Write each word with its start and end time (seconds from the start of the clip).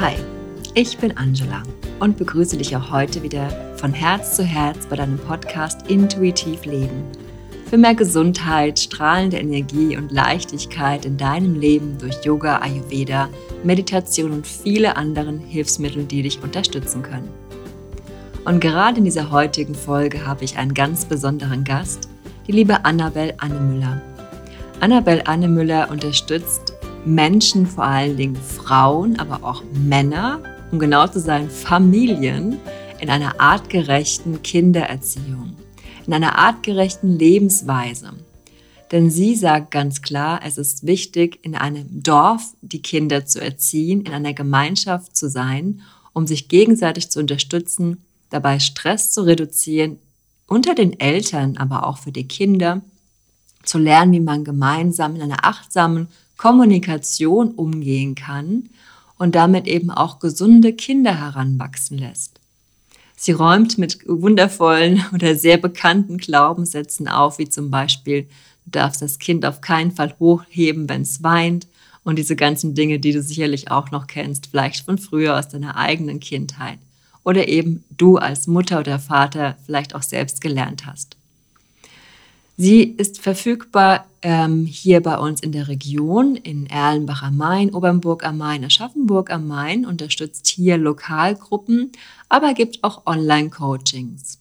Hi, 0.00 0.14
ich 0.74 0.96
bin 0.98 1.16
Angela 1.16 1.64
und 1.98 2.18
begrüße 2.18 2.56
dich 2.56 2.76
auch 2.76 2.92
heute 2.92 3.20
wieder 3.24 3.50
von 3.78 3.92
Herz 3.92 4.36
zu 4.36 4.44
Herz 4.44 4.86
bei 4.86 4.94
deinem 4.94 5.18
Podcast 5.18 5.90
Intuitiv 5.90 6.66
Leben. 6.66 7.02
Für 7.68 7.78
mehr 7.78 7.96
Gesundheit, 7.96 8.78
strahlende 8.78 9.38
Energie 9.38 9.96
und 9.96 10.12
Leichtigkeit 10.12 11.04
in 11.04 11.16
deinem 11.16 11.58
Leben 11.58 11.98
durch 11.98 12.24
Yoga, 12.24 12.60
Ayurveda, 12.60 13.28
Meditation 13.64 14.30
und 14.30 14.46
viele 14.46 14.96
anderen 14.96 15.40
Hilfsmittel, 15.40 16.04
die 16.04 16.22
dich 16.22 16.40
unterstützen 16.44 17.02
können. 17.02 17.30
Und 18.44 18.60
gerade 18.60 18.98
in 18.98 19.04
dieser 19.04 19.32
heutigen 19.32 19.74
Folge 19.74 20.24
habe 20.24 20.44
ich 20.44 20.58
einen 20.58 20.74
ganz 20.74 21.06
besonderen 21.06 21.64
Gast, 21.64 22.08
die 22.46 22.52
liebe 22.52 22.84
Annabel 22.84 23.34
Annemüller. 23.38 24.00
Annabel 24.78 25.22
Annemüller 25.24 25.90
unterstützt 25.90 26.67
Menschen, 27.04 27.66
vor 27.66 27.84
allen 27.84 28.16
Dingen 28.16 28.36
Frauen, 28.36 29.18
aber 29.18 29.44
auch 29.44 29.62
Männer, 29.72 30.42
um 30.70 30.78
genau 30.78 31.06
zu 31.06 31.20
sein, 31.20 31.48
Familien 31.48 32.58
in 33.00 33.10
einer 33.10 33.40
artgerechten 33.40 34.42
Kindererziehung, 34.42 35.54
in 36.06 36.12
einer 36.12 36.38
artgerechten 36.38 37.18
Lebensweise. 37.18 38.12
Denn 38.92 39.10
sie 39.10 39.34
sagt 39.34 39.70
ganz 39.70 40.02
klar, 40.02 40.40
es 40.44 40.56
ist 40.56 40.86
wichtig, 40.86 41.38
in 41.42 41.54
einem 41.54 42.02
Dorf 42.02 42.54
die 42.62 42.82
Kinder 42.82 43.26
zu 43.26 43.40
erziehen, 43.40 44.02
in 44.02 44.12
einer 44.12 44.32
Gemeinschaft 44.32 45.16
zu 45.16 45.28
sein, 45.28 45.82
um 46.12 46.26
sich 46.26 46.48
gegenseitig 46.48 47.10
zu 47.10 47.20
unterstützen, 47.20 48.04
dabei 48.30 48.58
Stress 48.58 49.12
zu 49.12 49.22
reduzieren, 49.22 49.98
unter 50.46 50.74
den 50.74 50.98
Eltern, 50.98 51.58
aber 51.58 51.86
auch 51.86 51.98
für 51.98 52.12
die 52.12 52.26
Kinder, 52.26 52.80
zu 53.62 53.78
lernen, 53.78 54.12
wie 54.12 54.20
man 54.20 54.44
gemeinsam 54.44 55.14
in 55.14 55.22
einer 55.22 55.44
achtsamen 55.44 56.08
Kommunikation 56.38 57.50
umgehen 57.50 58.14
kann 58.14 58.70
und 59.18 59.34
damit 59.34 59.66
eben 59.66 59.90
auch 59.90 60.20
gesunde 60.20 60.72
Kinder 60.72 61.20
heranwachsen 61.20 61.98
lässt. 61.98 62.40
Sie 63.16 63.32
räumt 63.32 63.76
mit 63.76 63.98
wundervollen 64.06 65.04
oder 65.12 65.34
sehr 65.34 65.58
bekannten 65.58 66.16
Glaubenssätzen 66.16 67.08
auf, 67.08 67.38
wie 67.38 67.48
zum 67.48 67.70
Beispiel, 67.70 68.22
du 68.64 68.70
darfst 68.70 69.02
das 69.02 69.18
Kind 69.18 69.44
auf 69.44 69.60
keinen 69.60 69.90
Fall 69.90 70.14
hochheben, 70.18 70.88
wenn 70.88 71.02
es 71.02 71.22
weint 71.22 71.66
und 72.04 72.16
diese 72.16 72.36
ganzen 72.36 72.74
Dinge, 72.74 73.00
die 73.00 73.12
du 73.12 73.20
sicherlich 73.20 73.70
auch 73.70 73.90
noch 73.90 74.06
kennst, 74.06 74.46
vielleicht 74.46 74.86
von 74.86 74.96
früher 74.96 75.38
aus 75.38 75.48
deiner 75.48 75.76
eigenen 75.76 76.20
Kindheit 76.20 76.78
oder 77.28 77.46
eben 77.48 77.84
du 77.90 78.16
als 78.16 78.46
Mutter 78.46 78.78
oder 78.78 78.98
Vater 78.98 79.58
vielleicht 79.66 79.94
auch 79.94 80.02
selbst 80.02 80.40
gelernt 80.40 80.86
hast. 80.86 81.17
Sie 82.60 82.82
ist 82.82 83.20
verfügbar 83.20 84.06
ähm, 84.20 84.66
hier 84.66 85.00
bei 85.00 85.16
uns 85.16 85.40
in 85.40 85.52
der 85.52 85.68
Region, 85.68 86.34
in 86.34 86.66
Erlenbach 86.66 87.22
am 87.22 87.36
Main, 87.36 87.72
Obernburg 87.72 88.24
am 88.24 88.38
Main, 88.38 88.64
Aschaffenburg 88.64 89.30
am 89.30 89.46
Main, 89.46 89.86
unterstützt 89.86 90.48
hier 90.48 90.76
Lokalgruppen, 90.76 91.92
aber 92.28 92.54
gibt 92.54 92.82
auch 92.82 93.06
Online-Coachings. 93.06 94.38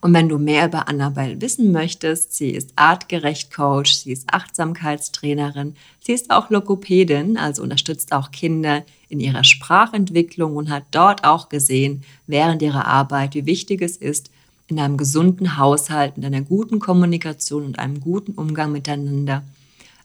Und 0.00 0.14
wenn 0.14 0.30
du 0.30 0.38
mehr 0.38 0.64
über 0.68 0.88
Annabelle 0.88 1.38
wissen 1.42 1.70
möchtest, 1.70 2.32
sie 2.32 2.48
ist 2.48 2.72
artgerecht 2.76 3.52
Coach, 3.54 3.92
sie 3.92 4.12
ist 4.12 4.32
Achtsamkeitstrainerin, 4.32 5.74
sie 6.00 6.12
ist 6.12 6.30
auch 6.30 6.48
Logopädin, 6.48 7.36
also 7.36 7.62
unterstützt 7.62 8.12
auch 8.12 8.30
Kinder 8.30 8.84
in 9.10 9.20
ihrer 9.20 9.44
Sprachentwicklung 9.44 10.56
und 10.56 10.70
hat 10.70 10.84
dort 10.92 11.24
auch 11.24 11.50
gesehen, 11.50 12.04
während 12.26 12.62
ihrer 12.62 12.86
Arbeit, 12.86 13.34
wie 13.34 13.44
wichtig 13.44 13.82
es 13.82 13.98
ist, 13.98 14.30
in 14.68 14.78
einem 14.78 14.96
gesunden 14.96 15.56
Haushalt, 15.56 16.16
mit 16.16 16.26
einer 16.26 16.42
guten 16.42 16.78
Kommunikation 16.78 17.64
und 17.64 17.78
einem 17.78 18.00
guten 18.00 18.32
Umgang 18.32 18.72
miteinander 18.72 19.42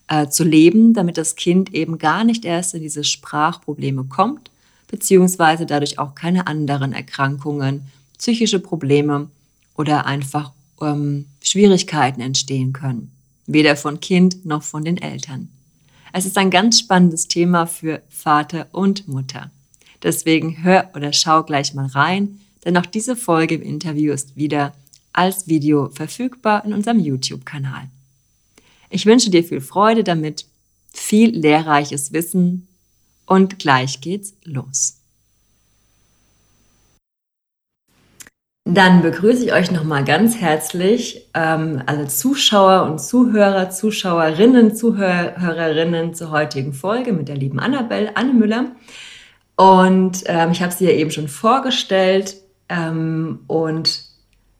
äh, 0.08 0.28
zu 0.28 0.44
leben, 0.44 0.94
damit 0.94 1.16
das 1.16 1.36
Kind 1.36 1.74
eben 1.74 1.98
gar 1.98 2.24
nicht 2.24 2.44
erst 2.44 2.74
in 2.74 2.82
diese 2.82 3.04
Sprachprobleme 3.04 4.04
kommt, 4.04 4.50
beziehungsweise 4.88 5.66
dadurch 5.66 5.98
auch 5.98 6.14
keine 6.14 6.46
anderen 6.46 6.92
Erkrankungen, 6.92 7.82
psychische 8.18 8.58
Probleme 8.58 9.28
oder 9.76 10.06
einfach 10.06 10.52
ähm, 10.80 11.26
Schwierigkeiten 11.42 12.20
entstehen 12.20 12.72
können, 12.72 13.12
weder 13.46 13.76
von 13.76 14.00
Kind 14.00 14.44
noch 14.44 14.62
von 14.62 14.84
den 14.84 14.96
Eltern. 14.98 15.48
Es 16.12 16.26
ist 16.26 16.38
ein 16.38 16.50
ganz 16.50 16.78
spannendes 16.78 17.28
Thema 17.28 17.66
für 17.66 18.02
Vater 18.08 18.66
und 18.72 19.08
Mutter. 19.08 19.50
Deswegen 20.02 20.62
hör 20.62 20.90
oder 20.94 21.12
schau 21.12 21.42
gleich 21.42 21.74
mal 21.74 21.86
rein 21.86 22.40
denn 22.64 22.76
auch 22.76 22.86
diese 22.86 23.16
Folge 23.16 23.56
im 23.56 23.62
Interview 23.62 24.12
ist 24.12 24.36
wieder 24.36 24.74
als 25.12 25.48
Video 25.48 25.88
verfügbar 25.90 26.64
in 26.64 26.72
unserem 26.72 27.00
YouTube-Kanal. 27.00 27.88
Ich 28.90 29.06
wünsche 29.06 29.30
dir 29.30 29.44
viel 29.44 29.60
Freude 29.60 30.04
damit, 30.04 30.46
viel 30.92 31.36
lehrreiches 31.36 32.12
Wissen 32.12 32.68
und 33.26 33.58
gleich 33.58 34.00
geht's 34.00 34.34
los. 34.44 34.98
Dann 38.70 39.00
begrüße 39.00 39.46
ich 39.46 39.52
euch 39.54 39.70
nochmal 39.70 40.04
ganz 40.04 40.36
herzlich, 40.36 41.26
ähm, 41.32 41.82
alle 41.86 42.06
Zuschauer 42.06 42.82
und 42.82 43.00
Zuhörer, 43.00 43.70
Zuschauerinnen, 43.70 44.76
Zuhörerinnen 44.76 46.14
zur 46.14 46.30
heutigen 46.30 46.74
Folge 46.74 47.14
mit 47.14 47.28
der 47.28 47.36
lieben 47.36 47.60
Annabelle 47.60 48.14
Anne 48.14 48.34
Müller. 48.34 48.72
Und 49.56 50.22
ähm, 50.26 50.52
ich 50.52 50.62
habe 50.62 50.74
sie 50.74 50.84
ja 50.84 50.90
eben 50.90 51.10
schon 51.10 51.28
vorgestellt. 51.28 52.36
Ähm, 52.68 53.40
und 53.46 54.02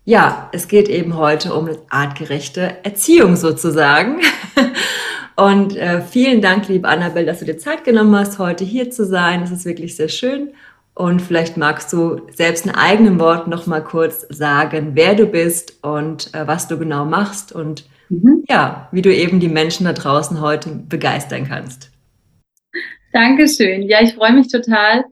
ja, 0.05 0.49
es 0.53 0.69
geht 0.69 0.89
eben 0.89 1.17
heute 1.17 1.53
um 1.53 1.69
artgerechte 1.91 2.83
Erziehung 2.83 3.37
sozusagen. 3.37 4.21
und 5.37 5.77
äh, 5.77 6.01
vielen 6.01 6.41
Dank, 6.41 6.69
liebe 6.69 6.89
Annabelle, 6.89 7.27
dass 7.27 7.41
du 7.41 7.45
dir 7.45 7.59
Zeit 7.59 7.85
genommen 7.85 8.17
hast, 8.17 8.39
heute 8.39 8.65
hier 8.65 8.91
zu 8.91 9.05
sein. 9.05 9.43
Das 9.43 9.51
ist 9.51 9.67
wirklich 9.67 9.97
sehr 9.97 10.09
schön. 10.09 10.55
Und 10.95 11.23
vielleicht 11.23 11.57
magst 11.57 11.93
du 11.93 12.23
selbst 12.35 12.67
in 12.67 12.73
eigenen 12.73 13.21
Worten 13.21 13.51
noch 13.51 13.67
mal 13.67 13.85
kurz 13.85 14.27
sagen, 14.31 14.93
wer 14.95 15.15
du 15.15 15.27
bist 15.27 15.85
und 15.85 16.35
äh, 16.35 16.47
was 16.47 16.67
du 16.67 16.79
genau 16.79 17.05
machst 17.05 17.53
und 17.53 17.85
mhm. 18.09 18.43
ja, 18.49 18.89
wie 18.91 19.03
du 19.03 19.15
eben 19.15 19.39
die 19.39 19.49
Menschen 19.49 19.85
da 19.85 19.93
draußen 19.93 20.41
heute 20.41 20.71
begeistern 20.71 21.47
kannst. 21.47 21.93
Dankeschön. 23.13 23.83
Ja, 23.83 24.03
ich 24.03 24.15
freue 24.15 24.33
mich 24.33 24.49
total, 24.49 25.05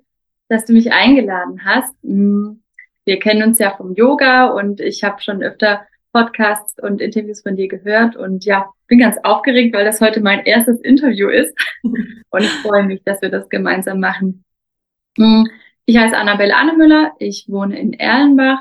dass 0.48 0.64
du 0.64 0.72
mich 0.72 0.90
eingeladen 0.90 1.60
hast. 1.64 1.94
Hm, 2.02 2.62
wir 3.06 3.20
kennen 3.20 3.42
uns 3.44 3.58
ja 3.60 3.74
vom 3.76 3.94
Yoga 3.94 4.46
und 4.48 4.80
ich 4.80 5.04
habe 5.04 5.22
schon 5.22 5.42
öfter 5.42 5.86
Podcasts 6.12 6.74
und 6.82 7.00
Interviews 7.00 7.42
von 7.42 7.56
dir 7.56 7.68
gehört. 7.68 8.16
Und 8.16 8.44
ja, 8.44 8.70
bin 8.88 8.98
ganz 8.98 9.16
aufgeregt, 9.22 9.74
weil 9.74 9.84
das 9.84 10.00
heute 10.00 10.20
mein 10.20 10.44
erstes 10.44 10.80
Interview 10.80 11.28
ist. 11.28 11.54
Und 11.82 12.42
ich 12.42 12.50
freue 12.50 12.84
mich, 12.84 13.02
dass 13.04 13.22
wir 13.22 13.30
das 13.30 13.48
gemeinsam 13.48 14.00
machen. 14.00 14.44
Hm, 15.16 15.48
ich 15.84 15.96
heiße 15.96 16.16
Annabelle 16.16 16.56
Annemüller, 16.56 17.12
ich 17.18 17.46
wohne 17.48 17.78
in 17.78 17.92
Erlenbach 17.92 18.58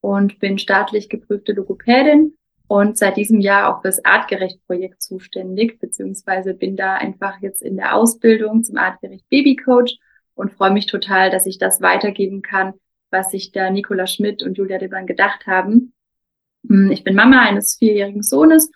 und 0.00 0.38
bin 0.38 0.58
staatlich 0.58 1.08
geprüfte 1.08 1.52
Logopädin 1.52 2.34
und 2.68 2.96
seit 2.96 3.16
diesem 3.16 3.40
Jahr 3.40 3.74
auch 3.74 3.82
fürs 3.82 4.02
Artgerecht-Projekt 4.04 5.02
zuständig, 5.02 5.78
beziehungsweise 5.80 6.54
bin 6.54 6.76
da 6.76 6.94
einfach 6.94 7.42
jetzt 7.42 7.60
in 7.60 7.76
der 7.76 7.94
Ausbildung 7.94 8.62
zum 8.62 8.76
Artgerecht 8.76 9.28
Baby 9.28 9.56
Coach 9.56 9.98
und 10.34 10.52
freue 10.52 10.70
mich 10.70 10.86
total, 10.86 11.30
dass 11.30 11.44
ich 11.44 11.58
das 11.58 11.82
weitergeben 11.82 12.40
kann 12.40 12.74
was 13.10 13.30
sich 13.30 13.52
da 13.52 13.70
Nicola 13.70 14.06
Schmidt 14.06 14.42
und 14.42 14.58
Julia 14.58 14.78
Debran 14.78 15.06
gedacht 15.06 15.46
haben. 15.46 15.92
Hm, 16.68 16.90
ich 16.90 17.04
bin 17.04 17.14
Mama 17.14 17.40
eines 17.40 17.76
vierjährigen 17.78 18.22
Sohnes 18.22 18.70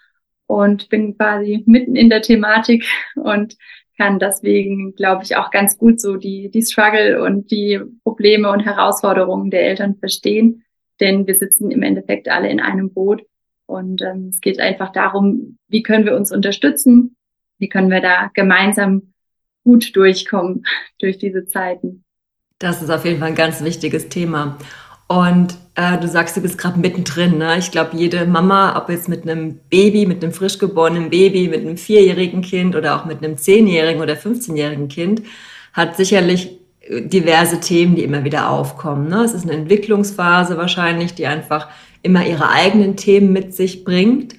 und 0.47 0.89
bin 0.89 1.17
quasi 1.17 1.63
mitten 1.67 1.97
in 1.97 2.11
der 2.11 2.23
Thematik 2.23 2.85
und 3.17 3.57
kann 3.97 4.19
deswegen, 4.19 4.95
glaube 4.95 5.23
ich, 5.23 5.37
auch 5.37 5.51
ganz 5.51 5.79
gut 5.79 6.01
so 6.01 6.17
die, 6.17 6.51
die 6.51 6.63
Struggle 6.63 7.23
und 7.23 7.51
die 7.51 7.81
Probleme 8.03 8.51
und 8.51 8.61
Herausforderungen 8.61 9.51
der 9.51 9.69
Eltern 9.69 9.97
verstehen. 9.97 10.65
Denn 11.01 11.27
wir 11.27 11.37
sitzen 11.37 11.71
im 11.71 11.83
Endeffekt 11.83 12.29
alle 12.29 12.49
in 12.51 12.61
einem 12.61 12.93
Boot. 12.93 13.23
Und 13.67 14.03
ähm, 14.03 14.29
es 14.29 14.41
geht 14.41 14.61
einfach 14.61 14.93
darum, 14.93 15.59
wie 15.69 15.83
können 15.83 16.05
wir 16.05 16.17
uns 16.17 16.33
unterstützen? 16.33 17.17
Wie 17.59 17.69
können 17.69 17.91
wir 17.91 18.01
da 18.01 18.31
gemeinsam 18.35 19.15
gut 19.63 19.95
durchkommen 19.97 20.65
durch 20.99 21.19
diese 21.19 21.47
Zeiten? 21.47 22.04
Das 22.59 22.83
ist 22.83 22.91
auf 22.91 23.05
jeden 23.05 23.19
Fall 23.19 23.29
ein 23.29 23.35
ganz 23.35 23.63
wichtiges 23.63 24.09
Thema. 24.09 24.57
Und 25.07 25.57
äh, 25.75 25.99
du 25.99 26.09
sagst, 26.09 26.37
du 26.37 26.41
bist 26.41 26.57
gerade 26.57 26.79
mittendrin. 26.79 27.39
Ne? 27.39 27.59
Ich 27.59 27.71
glaube, 27.71 27.97
jede 27.97 28.27
Mama, 28.27 28.77
ob 28.79 28.89
jetzt 28.89 29.09
mit 29.09 29.23
einem 29.23 29.59
Baby, 29.69 30.07
mit 30.07 30.23
einem 30.23 30.33
frisch 30.33 30.59
geborenen 30.59 31.11
Baby, 31.11 31.49
mit 31.49 31.61
einem 31.61 31.77
vierjährigen 31.77 32.43
Kind 32.43 32.75
oder 32.77 32.97
auch 32.97 33.05
mit 33.05 33.23
einem 33.23 33.37
zehnjährigen 33.37 34.01
oder 34.01 34.15
15-jährigen 34.15 34.89
Kind, 34.89 35.23
hat 35.73 35.97
sicherlich 35.97 36.59
äh, 36.81 37.03
diverse 37.03 37.61
Themen, 37.61 37.97
die 37.97 38.05
immer 38.05 38.25
wieder 38.25 38.49
aufkommen. 38.49 39.09
Ne? 39.09 39.25
Es 39.25 39.35
ist 39.35 39.45
eine 39.45 39.53
Entwicklungsphase 39.53 40.57
wahrscheinlich, 40.57 41.15
die 41.15 41.27
einfach 41.27 41.69
immer 42.03 42.25
ihre 42.25 42.49
eigenen 42.51 42.97
Themen 42.97 43.33
mit 43.33 43.55
sich 43.55 43.85
bringt. 43.85 44.37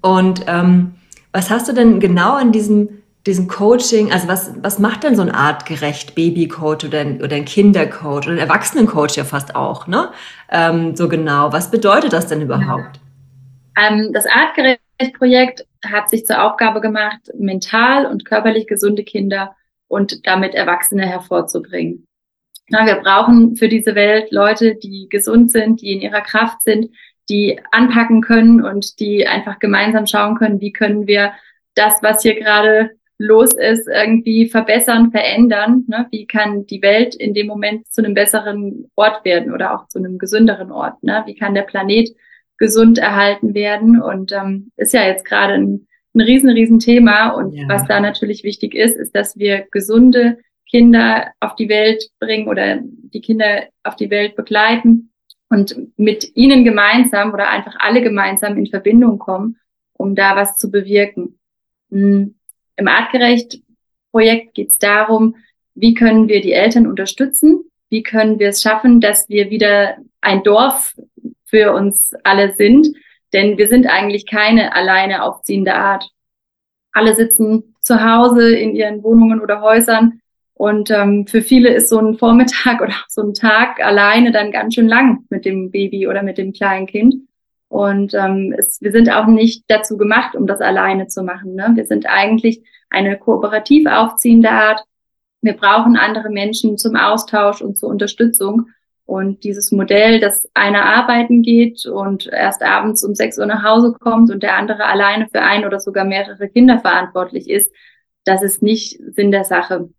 Und 0.00 0.44
ähm, 0.46 0.94
was 1.32 1.50
hast 1.50 1.68
du 1.68 1.72
denn 1.72 2.00
genau 2.00 2.38
in 2.38 2.52
diesem 2.52 2.88
diesen 3.26 3.48
Coaching, 3.48 4.12
also 4.12 4.28
was, 4.28 4.54
was 4.62 4.78
macht 4.78 5.02
denn 5.02 5.16
so 5.16 5.22
ein 5.22 5.30
artgerecht 5.30 6.14
Babycoach 6.14 6.84
oder 6.84 7.00
ein, 7.00 7.22
oder 7.22 7.34
ein 7.34 7.44
Kindercoach 7.44 8.26
oder 8.26 8.32
ein 8.32 8.38
Erwachsenencoach 8.38 9.16
ja 9.16 9.24
fast 9.24 9.56
auch, 9.56 9.88
ne? 9.88 10.12
Ähm, 10.50 10.94
so 10.94 11.08
genau. 11.08 11.52
Was 11.52 11.70
bedeutet 11.70 12.12
das 12.12 12.28
denn 12.28 12.40
überhaupt? 12.40 13.00
Ähm, 13.76 14.12
das 14.12 14.26
Artgerecht-Projekt 14.26 15.66
hat 15.84 16.08
sich 16.08 16.24
zur 16.24 16.42
Aufgabe 16.42 16.80
gemacht, 16.80 17.20
mental 17.36 18.06
und 18.06 18.24
körperlich 18.24 18.68
gesunde 18.68 19.02
Kinder 19.02 19.56
und 19.88 20.26
damit 20.26 20.54
Erwachsene 20.54 21.06
hervorzubringen. 21.06 22.06
Ja, 22.68 22.86
wir 22.86 22.96
brauchen 22.96 23.56
für 23.56 23.68
diese 23.68 23.94
Welt 23.94 24.30
Leute, 24.30 24.76
die 24.76 25.08
gesund 25.08 25.50
sind, 25.50 25.82
die 25.82 25.92
in 25.92 26.00
ihrer 26.00 26.20
Kraft 26.20 26.62
sind, 26.62 26.90
die 27.28 27.60
anpacken 27.72 28.22
können 28.22 28.64
und 28.64 29.00
die 29.00 29.26
einfach 29.26 29.58
gemeinsam 29.58 30.06
schauen 30.06 30.36
können, 30.36 30.60
wie 30.60 30.72
können 30.72 31.06
wir 31.06 31.32
das, 31.74 32.02
was 32.02 32.22
hier 32.22 32.36
gerade 32.36 32.90
los 33.18 33.54
ist, 33.54 33.88
irgendwie 33.88 34.48
verbessern, 34.48 35.10
verändern. 35.10 35.84
Ne? 35.88 36.06
Wie 36.10 36.26
kann 36.26 36.66
die 36.66 36.82
Welt 36.82 37.14
in 37.14 37.34
dem 37.34 37.46
Moment 37.46 37.86
zu 37.88 38.02
einem 38.02 38.14
besseren 38.14 38.90
Ort 38.94 39.24
werden 39.24 39.52
oder 39.52 39.74
auch 39.74 39.88
zu 39.88 39.98
einem 39.98 40.18
gesünderen 40.18 40.70
Ort? 40.70 41.02
Ne? 41.02 41.22
Wie 41.26 41.34
kann 41.34 41.54
der 41.54 41.62
Planet 41.62 42.10
gesund 42.58 42.98
erhalten 42.98 43.54
werden? 43.54 44.00
Und 44.00 44.32
ähm, 44.32 44.70
ist 44.76 44.92
ja 44.92 45.06
jetzt 45.06 45.24
gerade 45.24 45.54
ein, 45.54 45.86
ein 46.14 46.20
riesen, 46.20 46.50
riesen 46.50 46.78
Thema. 46.78 47.30
Und 47.30 47.54
ja. 47.54 47.68
was 47.68 47.86
da 47.86 48.00
natürlich 48.00 48.44
wichtig 48.44 48.74
ist, 48.74 48.96
ist, 48.96 49.14
dass 49.14 49.36
wir 49.36 49.66
gesunde 49.70 50.38
Kinder 50.68 51.32
auf 51.40 51.54
die 51.54 51.68
Welt 51.68 52.10
bringen 52.18 52.48
oder 52.48 52.80
die 52.82 53.20
Kinder 53.20 53.64
auf 53.82 53.96
die 53.96 54.10
Welt 54.10 54.36
begleiten 54.36 55.12
und 55.48 55.76
mit 55.96 56.36
ihnen 56.36 56.64
gemeinsam 56.64 57.32
oder 57.32 57.48
einfach 57.48 57.76
alle 57.78 58.02
gemeinsam 58.02 58.58
in 58.58 58.66
Verbindung 58.66 59.18
kommen, 59.18 59.58
um 59.92 60.14
da 60.14 60.36
was 60.36 60.58
zu 60.58 60.70
bewirken. 60.70 61.38
Hm, 61.90 62.35
Im 62.76 62.88
Artgerecht-Projekt 62.88 64.54
geht 64.54 64.70
es 64.70 64.78
darum, 64.78 65.36
wie 65.74 65.94
können 65.94 66.28
wir 66.28 66.40
die 66.40 66.52
Eltern 66.52 66.86
unterstützen, 66.86 67.70
wie 67.88 68.02
können 68.02 68.38
wir 68.38 68.48
es 68.48 68.62
schaffen, 68.62 69.00
dass 69.00 69.28
wir 69.28 69.50
wieder 69.50 69.96
ein 70.20 70.42
Dorf 70.42 70.94
für 71.44 71.72
uns 71.72 72.12
alle 72.24 72.54
sind, 72.54 72.88
denn 73.32 73.58
wir 73.58 73.68
sind 73.68 73.86
eigentlich 73.86 74.26
keine 74.26 74.74
alleine 74.74 75.22
aufziehende 75.22 75.74
Art. 75.74 76.08
Alle 76.92 77.14
sitzen 77.14 77.74
zu 77.80 78.02
Hause 78.02 78.56
in 78.56 78.74
ihren 78.74 79.02
Wohnungen 79.02 79.40
oder 79.40 79.60
Häusern 79.60 80.20
und 80.54 80.90
ähm, 80.90 81.26
für 81.26 81.42
viele 81.42 81.74
ist 81.74 81.90
so 81.90 81.98
ein 81.98 82.16
Vormittag 82.16 82.80
oder 82.82 82.94
so 83.08 83.22
ein 83.22 83.34
Tag 83.34 83.78
alleine 83.84 84.32
dann 84.32 84.52
ganz 84.52 84.74
schön 84.74 84.88
lang 84.88 85.24
mit 85.28 85.44
dem 85.44 85.70
Baby 85.70 86.08
oder 86.08 86.22
mit 86.22 86.38
dem 86.38 86.52
kleinen 86.52 86.86
Kind. 86.86 87.14
Und 87.76 88.14
ähm, 88.14 88.54
es, 88.56 88.80
wir 88.80 88.90
sind 88.90 89.12
auch 89.12 89.26
nicht 89.26 89.64
dazu 89.68 89.98
gemacht, 89.98 90.34
um 90.34 90.46
das 90.46 90.62
alleine 90.62 91.08
zu 91.08 91.22
machen. 91.22 91.56
Ne? 91.56 91.72
Wir 91.74 91.84
sind 91.84 92.06
eigentlich 92.08 92.64
eine 92.88 93.18
kooperativ 93.18 93.86
aufziehende 93.86 94.48
Art. 94.48 94.82
Wir 95.42 95.52
brauchen 95.52 95.98
andere 95.98 96.30
Menschen 96.30 96.78
zum 96.78 96.96
Austausch 96.96 97.60
und 97.60 97.76
zur 97.76 97.90
Unterstützung. 97.90 98.70
Und 99.04 99.44
dieses 99.44 99.72
Modell, 99.72 100.20
dass 100.20 100.48
einer 100.54 100.86
arbeiten 100.86 101.42
geht 101.42 101.84
und 101.84 102.28
erst 102.28 102.62
abends 102.62 103.04
um 103.04 103.14
sechs 103.14 103.38
Uhr 103.38 103.44
nach 103.44 103.62
Hause 103.62 103.92
kommt 103.92 104.30
und 104.30 104.42
der 104.42 104.56
andere 104.56 104.86
alleine 104.86 105.28
für 105.28 105.42
ein 105.42 105.66
oder 105.66 105.78
sogar 105.78 106.06
mehrere 106.06 106.48
Kinder 106.48 106.78
verantwortlich 106.78 107.50
ist, 107.50 107.70
das 108.24 108.42
ist 108.42 108.62
nicht 108.62 108.98
Sinn 109.14 109.32
der 109.32 109.44
Sache. 109.44 109.90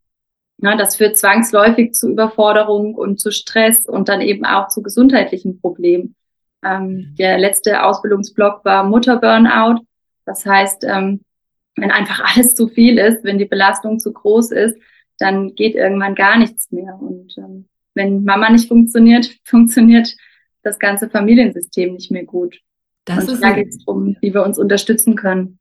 Ja, 0.58 0.76
das 0.76 0.96
führt 0.96 1.16
zwangsläufig 1.16 1.94
zu 1.94 2.10
Überforderung 2.10 2.96
und 2.96 3.20
zu 3.20 3.30
Stress 3.30 3.86
und 3.88 4.10
dann 4.10 4.22
eben 4.22 4.46
auch 4.46 4.70
zu 4.70 4.82
gesundheitlichen 4.82 5.62
Problemen. 5.62 6.16
Ähm, 6.68 7.16
der 7.18 7.38
letzte 7.38 7.84
Ausbildungsblock 7.84 8.66
war 8.66 8.84
Mutterburnout. 8.84 9.82
Das 10.26 10.46
heißt, 10.46 10.84
ähm, 10.84 11.22
wenn 11.76 11.92
einfach 11.92 12.36
alles 12.36 12.56
zu 12.56 12.68
viel 12.68 12.98
ist, 12.98 13.24
wenn 13.24 13.38
die 13.38 13.46
Belastung 13.46 14.00
zu 14.00 14.12
groß 14.12 14.52
ist, 14.52 14.78
dann 15.20 15.56
geht 15.56 15.76
irgendwann 15.76 16.16
gar 16.16 16.38
nichts 16.38 16.72
mehr. 16.72 16.98
Und 17.00 17.38
ähm, 17.38 17.68
wenn 17.94 18.24
Mama 18.24 18.50
nicht 18.50 18.68
funktioniert, 18.68 19.30
funktioniert 19.44 20.16
das 20.64 20.80
ganze 20.80 21.10
Familiensystem 21.10 21.94
nicht 21.94 22.12
mehr 22.12 22.26
gut. 22.26 22.60
Das 23.06 23.28
und 23.28 23.36
ist 23.36 23.44
da 23.44 23.52
geht 23.52 23.70
es 23.70 23.86
darum, 23.86 24.18
wie 24.20 24.34
wir 24.34 24.44
uns 24.44 24.60
unterstützen 24.60 25.16
können. 25.16 25.60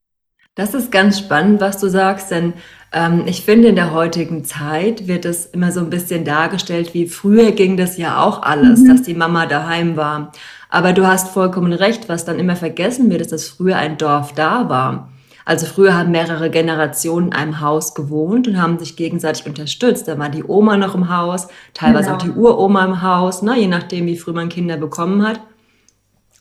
Das 0.56 0.73
ist 0.73 0.91
ganz 0.91 1.19
spannend, 1.19 1.61
was 1.61 1.79
du 1.79 1.88
sagst, 1.88 2.31
denn 2.31 2.55
ähm, 2.91 3.25
ich 3.26 3.43
finde, 3.43 3.69
in 3.69 3.76
der 3.76 3.93
heutigen 3.93 4.43
Zeit 4.43 5.06
wird 5.06 5.26
es 5.26 5.44
immer 5.44 5.70
so 5.70 5.81
ein 5.81 5.91
bisschen 5.91 6.25
dargestellt, 6.25 6.94
wie 6.94 7.06
früher 7.06 7.53
ging 7.53 7.76
das 7.76 7.99
ja 7.99 8.23
auch 8.23 8.43
alles, 8.43 8.81
mhm. 8.81 8.88
dass 8.88 9.03
die 9.03 9.14
Mama 9.14 9.44
daheim 9.44 9.97
war. 9.97 10.32
Aber 10.68 10.92
du 10.92 11.06
hast 11.06 11.28
vollkommen 11.28 11.72
recht, 11.72 12.08
was 12.08 12.24
dann 12.24 12.38
immer 12.38 12.56
vergessen 12.56 13.10
wird, 13.10 13.20
ist, 13.20 13.32
dass 13.32 13.48
früher 13.48 13.76
ein 13.76 13.98
Dorf 13.98 14.32
da 14.32 14.68
war. 14.68 15.10
Also 15.44 15.66
früher 15.66 15.96
haben 15.96 16.10
mehrere 16.10 16.50
Generationen 16.50 17.28
in 17.28 17.32
einem 17.32 17.60
Haus 17.60 17.94
gewohnt 17.94 18.48
und 18.48 18.60
haben 18.60 18.80
sich 18.80 18.96
gegenseitig 18.96 19.46
unterstützt. 19.46 20.08
Da 20.08 20.18
war 20.18 20.28
die 20.28 20.42
Oma 20.42 20.76
noch 20.76 20.96
im 20.96 21.08
Haus, 21.08 21.46
teilweise 21.72 22.06
genau. 22.06 22.16
auch 22.16 22.22
die 22.22 22.30
Uroma 22.30 22.84
im 22.84 23.02
Haus, 23.02 23.42
ne, 23.42 23.56
je 23.56 23.68
nachdem, 23.68 24.06
wie 24.06 24.16
früh 24.16 24.32
man 24.32 24.48
Kinder 24.48 24.76
bekommen 24.76 25.26
hat. 25.26 25.40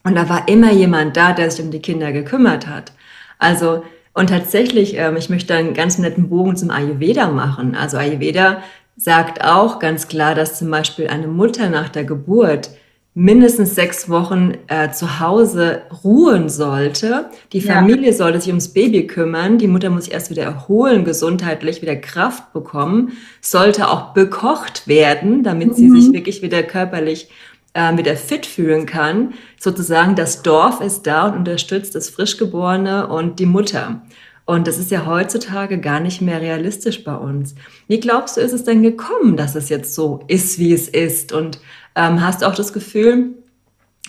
Und 0.04 0.16
da 0.16 0.28
war 0.28 0.48
immer 0.48 0.71
jemand 0.71 1.16
da, 1.18 1.33
der 1.33 1.51
sich 1.51 1.63
um 1.63 1.69
die 1.69 1.81
Kinder 1.81 2.12
gekümmert 2.12 2.68
hat. 2.68 2.94
Also 3.38 3.83
und 4.16 4.30
tatsächlich, 4.30 4.98
ähm, 4.98 5.18
ich 5.18 5.30
möchte 5.30 5.54
einen 5.54 5.74
ganz 5.74 5.98
netten 5.98 6.30
Bogen 6.30 6.56
zum 6.56 6.71
Ayurveda 6.71 7.28
machen. 7.28 7.75
Also 7.75 7.98
Ayurveda 7.98 8.63
sagt 8.95 9.44
auch 9.44 9.78
ganz 9.80 10.07
klar, 10.07 10.36
dass 10.36 10.57
zum 10.57 10.71
Beispiel 10.71 11.10
eine 11.10 11.28
Mutter 11.28 11.69
nach 11.69 11.89
der 11.89 12.06
Geburt 12.06 12.69
mindestens 13.18 13.76
sechs 13.76 14.10
Wochen 14.10 14.56
äh, 14.68 14.92
zu 14.92 15.22
Hause 15.22 15.84
ruhen 16.04 16.50
sollte. 16.50 17.30
Die 17.54 17.62
Familie 17.62 18.12
ja. 18.12 18.14
sollte 18.14 18.42
sich 18.42 18.50
ums 18.50 18.74
Baby 18.74 19.08
kümmern. 19.08 19.58
Die 19.58 19.70
Mutter 19.70 19.90
muss 19.90 20.04
sich 20.04 20.14
erst 20.14 20.30
wieder 20.30 20.44
erholen, 20.44 21.06
gesundheitlich 21.06 21.82
wieder 21.82 21.96
Kraft 21.96 22.52
bekommen, 22.52 23.14
sollte 23.40 23.88
auch 23.88 24.14
bekocht 24.14 24.90
werden, 24.90 25.44
damit 25.44 25.70
mhm. 25.70 25.74
sie 25.74 25.90
sich 25.92 26.14
wirklich 26.14 26.42
wieder 26.42 26.62
körperlich 26.62 27.30
äh, 27.74 27.98
wieder 27.98 28.18
fit 28.18 28.46
fühlen 28.46 28.86
kann. 28.86 29.34
Sozusagen 29.58 30.16
das 30.16 30.42
Dorf 30.44 30.82
ist 30.82 31.08
da 31.08 31.28
und 31.28 31.38
unterstützt 31.38 31.96
das 31.96 32.10
Frischgeborene 32.10 33.08
und 33.08 33.40
die 33.40 33.46
Mutter. 33.46 34.02
Und 34.45 34.68
das 34.68 34.77
ist 34.77 34.92
ja 34.92 35.07
heutzutage 35.07 35.80
gar 35.80 36.00
nicht 36.00 36.21
mehr 36.21 36.39
realistisch 36.39 37.03
bei 37.03 37.15
uns. 37.15 37.56
Wie 37.88 38.00
glaubst 38.00 38.38
du, 38.38 38.42
ist 38.42 38.53
es 38.53 38.63
denn 38.63 38.83
gekommen, 38.83 39.38
dass 39.38 39.56
es 39.56 39.69
jetzt 39.69 39.95
so 39.95 40.24
ist, 40.27 40.59
wie 40.59 40.71
es 40.71 40.88
ist? 40.88 41.33
Und 41.33 41.59
ähm, 41.95 42.21
hast 42.21 42.42
du 42.42 42.47
auch 42.47 42.53
das 42.53 42.71
Gefühl, 42.71 43.33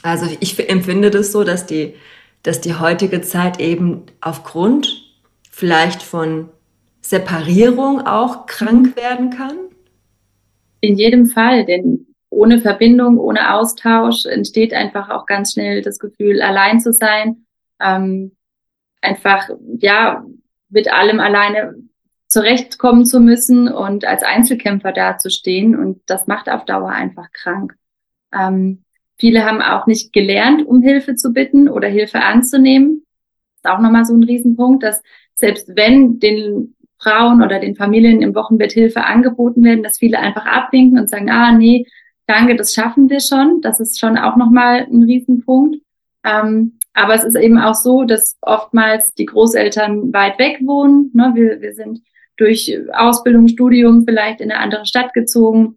also 0.03 0.27
ich 0.41 0.69
empfinde 0.69 1.11
das 1.11 1.33
so, 1.33 1.43
dass 1.43 1.65
die, 1.65 1.95
dass 2.43 2.61
die 2.61 2.75
heutige 2.75 3.23
Zeit 3.23 3.61
eben 3.61 4.03
aufgrund 4.21 5.07
vielleicht 5.51 6.03
von 6.03 6.51
Separierung 7.01 8.07
auch 8.07 8.45
krank 8.45 8.89
mhm. 8.89 8.97
werden 8.97 9.31
kann? 9.31 9.57
In 10.83 10.97
jedem 10.97 11.27
Fall, 11.27 11.65
denn 11.65 12.07
ohne 12.29 12.61
Verbindung, 12.61 13.19
ohne 13.19 13.55
Austausch 13.55 14.27
entsteht 14.27 14.75
einfach 14.75 15.09
auch 15.09 15.25
ganz 15.25 15.55
schnell 15.55 15.81
das 15.81 15.99
Gefühl, 15.99 16.43
allein 16.43 16.81
zu 16.81 16.93
sein. 16.93 17.47
Ähm, 17.81 18.36
einfach, 19.07 19.49
ja, 19.79 20.25
mit 20.69 20.93
allem 20.93 21.21
alleine 21.21 21.75
zurechtkommen 22.29 23.07
zu 23.07 23.21
müssen 23.21 23.69
und 23.69 24.05
als 24.05 24.23
Einzelkämpfer 24.23 24.93
dazustehen. 24.93 25.77
Und 25.77 26.01
das 26.07 26.27
macht 26.27 26.49
auf 26.49 26.65
Dauer 26.65 26.91
einfach 26.91 27.31
krank. 27.33 27.77
Ähm, 28.35 28.83
viele 29.17 29.45
haben 29.45 29.63
auch 29.63 29.87
nicht 29.87 30.13
gelernt, 30.13 30.67
um 30.67 30.83
Hilfe 30.83 31.15
zu 31.15 31.33
bitten 31.33 31.69
oder 31.69 31.89
Hilfe 31.89 32.21
anzunehmen. 32.21 33.05
Das 33.63 33.73
ist 33.73 33.77
auch 33.77 33.81
nochmal 33.81 34.05
so 34.05 34.15
ein 34.15 34.25
Riesenpunkt, 34.25 34.83
dass 34.83 35.03
selbst 35.35 35.77
wenn 35.77 36.19
den 36.19 36.75
Frauen 36.99 37.43
oder 37.43 37.61
den 37.61 37.77
Familien 37.77 38.23
im 38.23 38.35
Wochenbett 38.35 38.73
Hilfe 38.73 39.05
angeboten 39.05 39.63
werden, 39.63 39.83
dass 39.83 39.99
viele 39.99 40.19
einfach 40.19 40.47
abwinken 40.47 40.99
und 40.99 41.09
sagen, 41.09 41.31
ah, 41.31 41.53
nee, 41.53 41.87
danke, 42.27 42.57
das 42.57 42.75
schaffen 42.75 43.09
wir 43.11 43.21
schon. 43.21 43.61
Das 43.61 43.81
ist 43.81 43.99
schon 43.99 44.17
auch 44.19 44.37
nochmal 44.37 44.87
ein 44.91 45.03
Riesenpunkt. 45.03 45.77
Ähm, 46.27 46.79
aber 46.93 47.15
es 47.15 47.25
ist 47.25 47.37
eben 47.37 47.59
auch 47.59 47.75
so, 47.75 48.05
dass 48.05 48.37
oftmals 48.41 49.15
die 49.15 49.27
Großeltern 49.27 50.13
weit 50.13 50.39
weg 50.39 50.59
wohnen. 50.65 51.11
Ne? 51.15 51.33
Wir, 51.35 51.61
wir 51.61 51.75
sind 51.75 52.01
durch 52.37 52.77
Ausbildung, 52.93 53.49
Studium 53.49 54.05
vielleicht 54.05 54.41
in 54.41 54.51
eine 54.51 54.61
andere 54.61 54.87
Stadt 54.87 55.15
gezogen, 55.15 55.77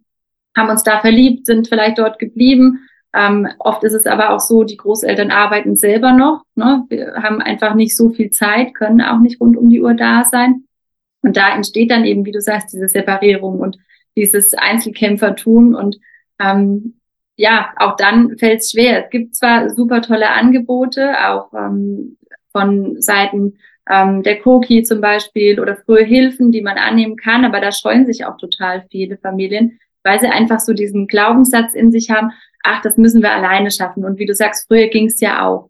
haben 0.58 0.70
uns 0.70 0.84
da 0.84 1.00
verliebt, 1.00 1.46
sind 1.46 1.68
vielleicht 1.68 2.00
dort 2.00 2.20
geblieben. 2.20 2.80
Ähm, 3.14 3.48
oft 3.60 3.84
ist 3.84 3.94
es 3.94 4.06
aber 4.06 4.32
auch 4.32 4.40
so, 4.40 4.64
die 4.64 4.78
Großeltern 4.78 5.32
arbeiten 5.32 5.76
selber 5.76 6.14
noch. 6.14 6.44
Ne? 6.56 6.86
Wir 6.90 7.14
haben 7.22 7.42
einfach 7.42 7.76
nicht 7.76 7.96
so 7.96 8.10
viel 8.10 8.32
Zeit, 8.32 8.74
können 8.74 9.02
auch 9.02 9.20
nicht 9.20 9.40
rund 9.40 9.58
um 9.58 9.70
die 9.70 9.82
Uhr 9.82 9.94
da 9.94 10.24
sein. 10.24 10.66
Und 11.22 11.38
da 11.38 11.54
entsteht 11.54 11.92
dann 11.92 12.06
eben, 12.06 12.26
wie 12.26 12.32
du 12.32 12.42
sagst, 12.42 12.74
diese 12.74 12.88
Separierung 12.88 13.60
und 13.60 13.78
dieses 14.16 14.54
Einzelkämpfertum 14.54 15.76
und 15.76 15.98
ähm, 16.40 16.99
ja, 17.40 17.72
auch 17.78 17.96
dann 17.96 18.38
fällt 18.38 18.60
es 18.60 18.72
schwer. 18.72 19.06
Es 19.06 19.10
gibt 19.12 19.34
zwar 19.34 19.70
super 19.70 20.02
tolle 20.02 20.30
Angebote, 20.30 21.14
auch 21.26 21.54
ähm, 21.54 22.18
von 22.52 23.02
Seiten 23.02 23.60
ähm, 23.90 24.24
der 24.24 24.42
Koki 24.42 24.84
zum 24.84 25.00
Beispiel 25.00 25.62
oder 25.62 25.78
frühe 25.78 26.04
Hilfen, 26.04 26.52
die 26.52 26.62
man 26.62 26.78
annehmen 26.78 27.16
kann, 27.16 27.46
aber 27.46 27.62
da 27.62 27.72
scheuen 27.72 28.06
sich 28.06 28.26
auch 28.26 28.36
total 28.36 28.84
viele 28.92 29.18
Familien, 29.18 29.80
weil 30.04 30.20
sie 30.20 30.28
einfach 30.28 30.60
so 30.60 30.74
diesen 30.74 31.08
Glaubenssatz 31.08 31.76
in 31.76 31.94
sich 31.94 32.10
haben, 32.10 32.32
ach, 32.62 32.82
das 32.82 32.98
müssen 32.98 33.22
wir 33.22 33.32
alleine 33.32 33.72
schaffen. 33.72 34.04
Und 34.04 34.20
wie 34.20 34.26
du 34.26 34.36
sagst, 34.36 34.68
früher 34.68 34.90
ging 34.90 35.06
es 35.06 35.22
ja 35.22 35.48
auch. 35.48 35.70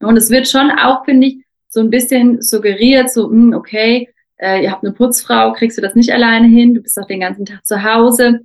Und 0.00 0.18
es 0.18 0.28
wird 0.28 0.48
schon 0.48 0.70
auch, 0.70 1.06
finde 1.06 1.28
ich, 1.28 1.44
so 1.70 1.80
ein 1.80 1.88
bisschen 1.88 2.42
suggeriert, 2.42 3.10
so, 3.10 3.28
mh, 3.28 3.32
hm, 3.32 3.54
okay, 3.54 4.10
äh, 4.36 4.62
ihr 4.62 4.70
habt 4.70 4.84
eine 4.84 4.92
Putzfrau, 4.92 5.54
kriegst 5.54 5.78
du 5.78 5.82
das 5.82 5.94
nicht 5.94 6.12
alleine 6.12 6.46
hin, 6.46 6.74
du 6.74 6.82
bist 6.82 6.98
doch 6.98 7.06
den 7.06 7.20
ganzen 7.20 7.46
Tag 7.46 7.64
zu 7.64 7.82
Hause 7.82 8.40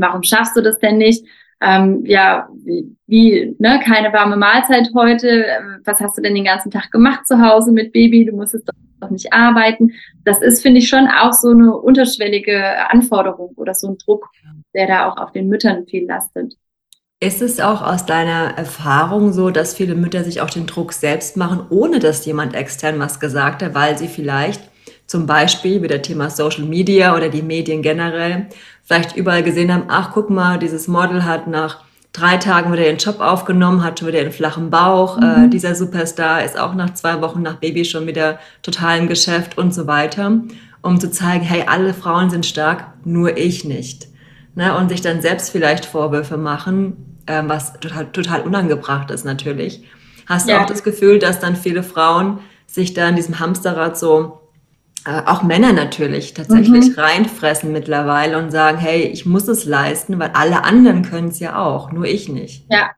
warum 0.00 0.22
schaffst 0.22 0.56
du 0.56 0.62
das 0.62 0.78
denn 0.78 0.98
nicht? 0.98 1.24
Ähm, 1.62 2.04
ja, 2.06 2.48
wie, 3.06 3.54
ne, 3.58 3.80
keine 3.84 4.12
warme 4.12 4.36
Mahlzeit 4.36 4.90
heute, 4.94 5.28
ähm, 5.28 5.80
was 5.84 6.00
hast 6.00 6.16
du 6.16 6.22
denn 6.22 6.34
den 6.34 6.44
ganzen 6.44 6.70
Tag 6.70 6.90
gemacht 6.90 7.26
zu 7.26 7.40
Hause 7.40 7.72
mit 7.72 7.92
Baby? 7.92 8.24
Du 8.24 8.34
musstest 8.34 8.68
doch 9.00 9.10
nicht 9.10 9.32
arbeiten. 9.32 9.92
Das 10.24 10.40
ist, 10.40 10.62
finde 10.62 10.78
ich, 10.78 10.88
schon 10.88 11.06
auch 11.06 11.32
so 11.32 11.50
eine 11.50 11.76
unterschwellige 11.76 12.88
Anforderung 12.90 13.52
oder 13.56 13.74
so 13.74 13.88
ein 13.88 13.98
Druck, 13.98 14.28
der 14.74 14.86
da 14.86 15.08
auch 15.08 15.16
auf 15.18 15.32
den 15.32 15.48
Müttern 15.48 15.86
viel 15.86 16.06
lastet. 16.06 16.54
Ist 17.22 17.42
es 17.42 17.60
auch 17.60 17.82
aus 17.82 18.06
deiner 18.06 18.56
Erfahrung 18.56 19.32
so, 19.34 19.50
dass 19.50 19.74
viele 19.74 19.94
Mütter 19.94 20.24
sich 20.24 20.40
auch 20.40 20.48
den 20.48 20.66
Druck 20.66 20.94
selbst 20.94 21.36
machen, 21.36 21.66
ohne 21.68 21.98
dass 21.98 22.24
jemand 22.24 22.54
extern 22.54 22.98
was 22.98 23.20
gesagt 23.20 23.62
hat, 23.62 23.74
weil 23.74 23.98
sie 23.98 24.08
vielleicht 24.08 24.69
zum 25.10 25.26
Beispiel 25.26 25.82
wieder 25.82 26.02
Thema 26.02 26.30
Social 26.30 26.62
Media 26.62 27.16
oder 27.16 27.30
die 27.30 27.42
Medien 27.42 27.82
generell 27.82 28.46
vielleicht 28.84 29.16
überall 29.16 29.42
gesehen 29.42 29.74
haben, 29.74 29.86
ach 29.88 30.12
guck 30.14 30.30
mal, 30.30 30.56
dieses 30.56 30.86
Model 30.86 31.24
hat 31.24 31.48
nach 31.48 31.78
drei 32.12 32.36
Tagen 32.36 32.72
wieder 32.72 32.84
den 32.84 32.98
Job 32.98 33.18
aufgenommen, 33.18 33.82
hat 33.82 33.98
schon 33.98 34.06
wieder 34.06 34.20
einen 34.20 34.30
flachen 34.30 34.70
Bauch, 34.70 35.16
mhm. 35.16 35.46
äh, 35.46 35.48
dieser 35.48 35.74
Superstar 35.74 36.44
ist 36.44 36.56
auch 36.56 36.76
nach 36.76 36.94
zwei 36.94 37.20
Wochen 37.22 37.42
nach 37.42 37.56
Baby 37.56 37.84
schon 37.84 38.06
wieder 38.06 38.38
total 38.62 39.00
im 39.00 39.08
Geschäft 39.08 39.58
und 39.58 39.74
so 39.74 39.88
weiter, 39.88 40.42
um 40.80 41.00
zu 41.00 41.10
zeigen, 41.10 41.42
hey, 41.42 41.64
alle 41.66 41.92
Frauen 41.92 42.30
sind 42.30 42.46
stark, 42.46 42.84
nur 43.04 43.36
ich 43.36 43.64
nicht. 43.64 44.06
Ne? 44.54 44.76
Und 44.76 44.90
sich 44.90 45.00
dann 45.00 45.22
selbst 45.22 45.50
vielleicht 45.50 45.86
Vorwürfe 45.86 46.36
machen, 46.36 47.18
ähm, 47.26 47.48
was 47.48 47.72
total, 47.80 48.12
total 48.12 48.42
unangebracht 48.42 49.10
ist 49.10 49.24
natürlich. 49.24 49.82
Hast 50.26 50.46
du 50.46 50.52
ja. 50.52 50.62
auch 50.62 50.66
das 50.66 50.84
Gefühl, 50.84 51.18
dass 51.18 51.40
dann 51.40 51.56
viele 51.56 51.82
Frauen 51.82 52.38
sich 52.68 52.94
da 52.94 53.08
in 53.08 53.16
diesem 53.16 53.40
Hamsterrad 53.40 53.98
so, 53.98 54.39
äh, 55.06 55.22
auch 55.26 55.42
Männer 55.42 55.72
natürlich, 55.72 56.34
tatsächlich 56.34 56.90
mhm. 56.90 56.94
reinfressen 56.94 57.72
mittlerweile 57.72 58.38
und 58.38 58.50
sagen, 58.50 58.78
hey, 58.78 59.02
ich 59.02 59.26
muss 59.26 59.48
es 59.48 59.64
leisten, 59.64 60.18
weil 60.18 60.30
alle 60.34 60.64
anderen 60.64 61.02
können 61.02 61.28
es 61.28 61.40
ja 61.40 61.62
auch, 61.62 61.92
nur 61.92 62.04
ich 62.04 62.28
nicht. 62.28 62.66
Ja, 62.70 62.90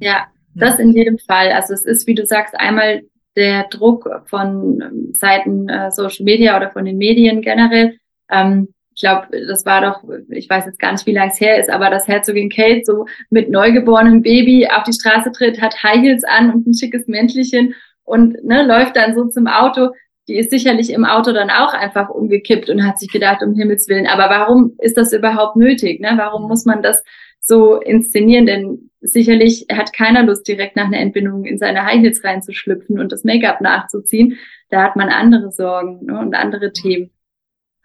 ja, 0.00 0.26
das 0.54 0.78
in 0.78 0.92
jedem 0.92 1.18
Fall. 1.18 1.52
Also 1.52 1.74
es 1.74 1.84
ist, 1.84 2.06
wie 2.06 2.14
du 2.14 2.26
sagst, 2.26 2.58
einmal 2.58 3.02
der 3.36 3.64
Druck 3.68 4.08
von 4.26 4.80
ähm, 4.82 5.14
Seiten 5.14 5.68
äh, 5.68 5.90
Social 5.92 6.24
Media 6.24 6.56
oder 6.56 6.70
von 6.70 6.84
den 6.84 6.98
Medien 6.98 7.40
generell. 7.40 7.98
Ähm, 8.30 8.74
ich 8.94 9.02
glaube, 9.02 9.28
das 9.46 9.64
war 9.64 9.80
doch, 9.80 10.02
ich 10.28 10.50
weiß 10.50 10.66
jetzt 10.66 10.80
gar 10.80 10.90
nicht, 10.90 11.06
wie 11.06 11.12
lange 11.12 11.30
es 11.30 11.40
her 11.40 11.60
ist, 11.60 11.70
aber 11.70 11.88
dass 11.88 12.08
Herzogin 12.08 12.50
Kate 12.50 12.82
so 12.84 13.06
mit 13.30 13.48
neugeborenem 13.48 14.22
Baby 14.22 14.66
auf 14.68 14.82
die 14.82 14.92
Straße 14.92 15.30
tritt, 15.30 15.60
hat 15.60 15.84
High 15.84 16.00
Heels 16.00 16.24
an 16.24 16.52
und 16.52 16.66
ein 16.66 16.74
schickes 16.74 17.06
Mäntelchen 17.06 17.74
und 18.02 18.42
ne, 18.42 18.66
läuft 18.66 18.96
dann 18.96 19.14
so 19.14 19.26
zum 19.28 19.46
Auto. 19.46 19.90
Die 20.28 20.36
ist 20.36 20.50
sicherlich 20.50 20.90
im 20.90 21.06
Auto 21.06 21.32
dann 21.32 21.50
auch 21.50 21.72
einfach 21.72 22.10
umgekippt 22.10 22.68
und 22.68 22.86
hat 22.86 22.98
sich 22.98 23.10
gedacht, 23.10 23.42
um 23.42 23.54
Himmels 23.54 23.88
Willen, 23.88 24.06
aber 24.06 24.28
warum 24.28 24.76
ist 24.78 24.98
das 24.98 25.14
überhaupt 25.14 25.56
nötig? 25.56 26.00
Ne? 26.00 26.12
Warum 26.16 26.48
muss 26.48 26.66
man 26.66 26.82
das 26.82 27.02
so 27.40 27.76
inszenieren? 27.80 28.44
Denn 28.44 28.90
sicherlich 29.00 29.66
hat 29.72 29.94
keiner 29.94 30.22
Lust, 30.24 30.46
direkt 30.46 30.76
nach 30.76 30.86
einer 30.86 30.98
Entbindung 30.98 31.46
in 31.46 31.56
seine 31.56 31.84
High 31.84 32.00
Heels 32.00 32.22
reinzuschlüpfen 32.22 32.98
und 32.98 33.10
das 33.10 33.24
Make-up 33.24 33.62
nachzuziehen. 33.62 34.36
Da 34.68 34.82
hat 34.82 34.96
man 34.96 35.08
andere 35.08 35.50
Sorgen 35.50 36.04
ne, 36.04 36.18
und 36.18 36.34
andere 36.34 36.72
Themen. 36.72 37.10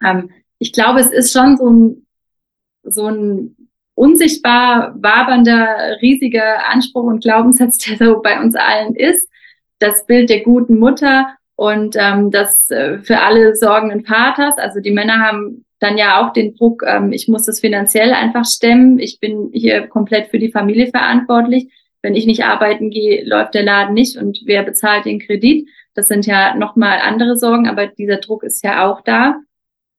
Ähm, 0.04 0.30
ich 0.58 0.72
glaube, 0.72 1.00
es 1.00 1.10
ist 1.10 1.32
schon 1.32 1.56
so 1.56 1.70
ein, 1.70 2.06
so 2.82 3.06
ein 3.06 3.56
unsichtbar 3.94 4.94
wabernder, 4.98 5.96
riesiger 6.02 6.68
Anspruch 6.68 7.04
und 7.04 7.22
Glaubenssatz, 7.22 7.78
der 7.86 7.96
so 7.96 8.20
bei 8.20 8.38
uns 8.38 8.54
allen 8.54 8.94
ist. 8.94 9.28
Das 9.78 10.04
Bild 10.06 10.28
der 10.28 10.42
guten 10.42 10.78
Mutter 10.78 11.36
und 11.56 11.96
ähm, 11.98 12.30
das 12.30 12.70
äh, 12.70 12.98
für 12.98 13.20
alle 13.20 13.54
sorgenden 13.54 14.04
Vaters. 14.04 14.58
Also 14.58 14.80
die 14.80 14.90
Männer 14.90 15.20
haben 15.20 15.64
dann 15.78 15.98
ja 15.98 16.20
auch 16.20 16.32
den 16.32 16.54
Druck, 16.56 16.82
ähm, 16.86 17.12
ich 17.12 17.28
muss 17.28 17.44
das 17.44 17.60
finanziell 17.60 18.12
einfach 18.12 18.44
stemmen. 18.44 18.98
Ich 18.98 19.20
bin 19.20 19.50
hier 19.52 19.86
komplett 19.86 20.28
für 20.28 20.38
die 20.38 20.50
Familie 20.50 20.88
verantwortlich. 20.88 21.72
Wenn 22.02 22.16
ich 22.16 22.26
nicht 22.26 22.44
arbeiten 22.44 22.90
gehe, 22.90 23.24
läuft 23.24 23.54
der 23.54 23.62
Laden 23.62 23.94
nicht 23.94 24.16
und 24.16 24.40
wer 24.44 24.62
bezahlt 24.62 25.04
den 25.04 25.20
Kredit? 25.20 25.68
Das 25.94 26.08
sind 26.08 26.26
ja 26.26 26.54
nochmal 26.54 26.98
andere 27.00 27.36
Sorgen, 27.36 27.68
aber 27.68 27.86
dieser 27.86 28.16
Druck 28.16 28.42
ist 28.42 28.64
ja 28.64 28.90
auch 28.90 29.00
da. 29.02 29.36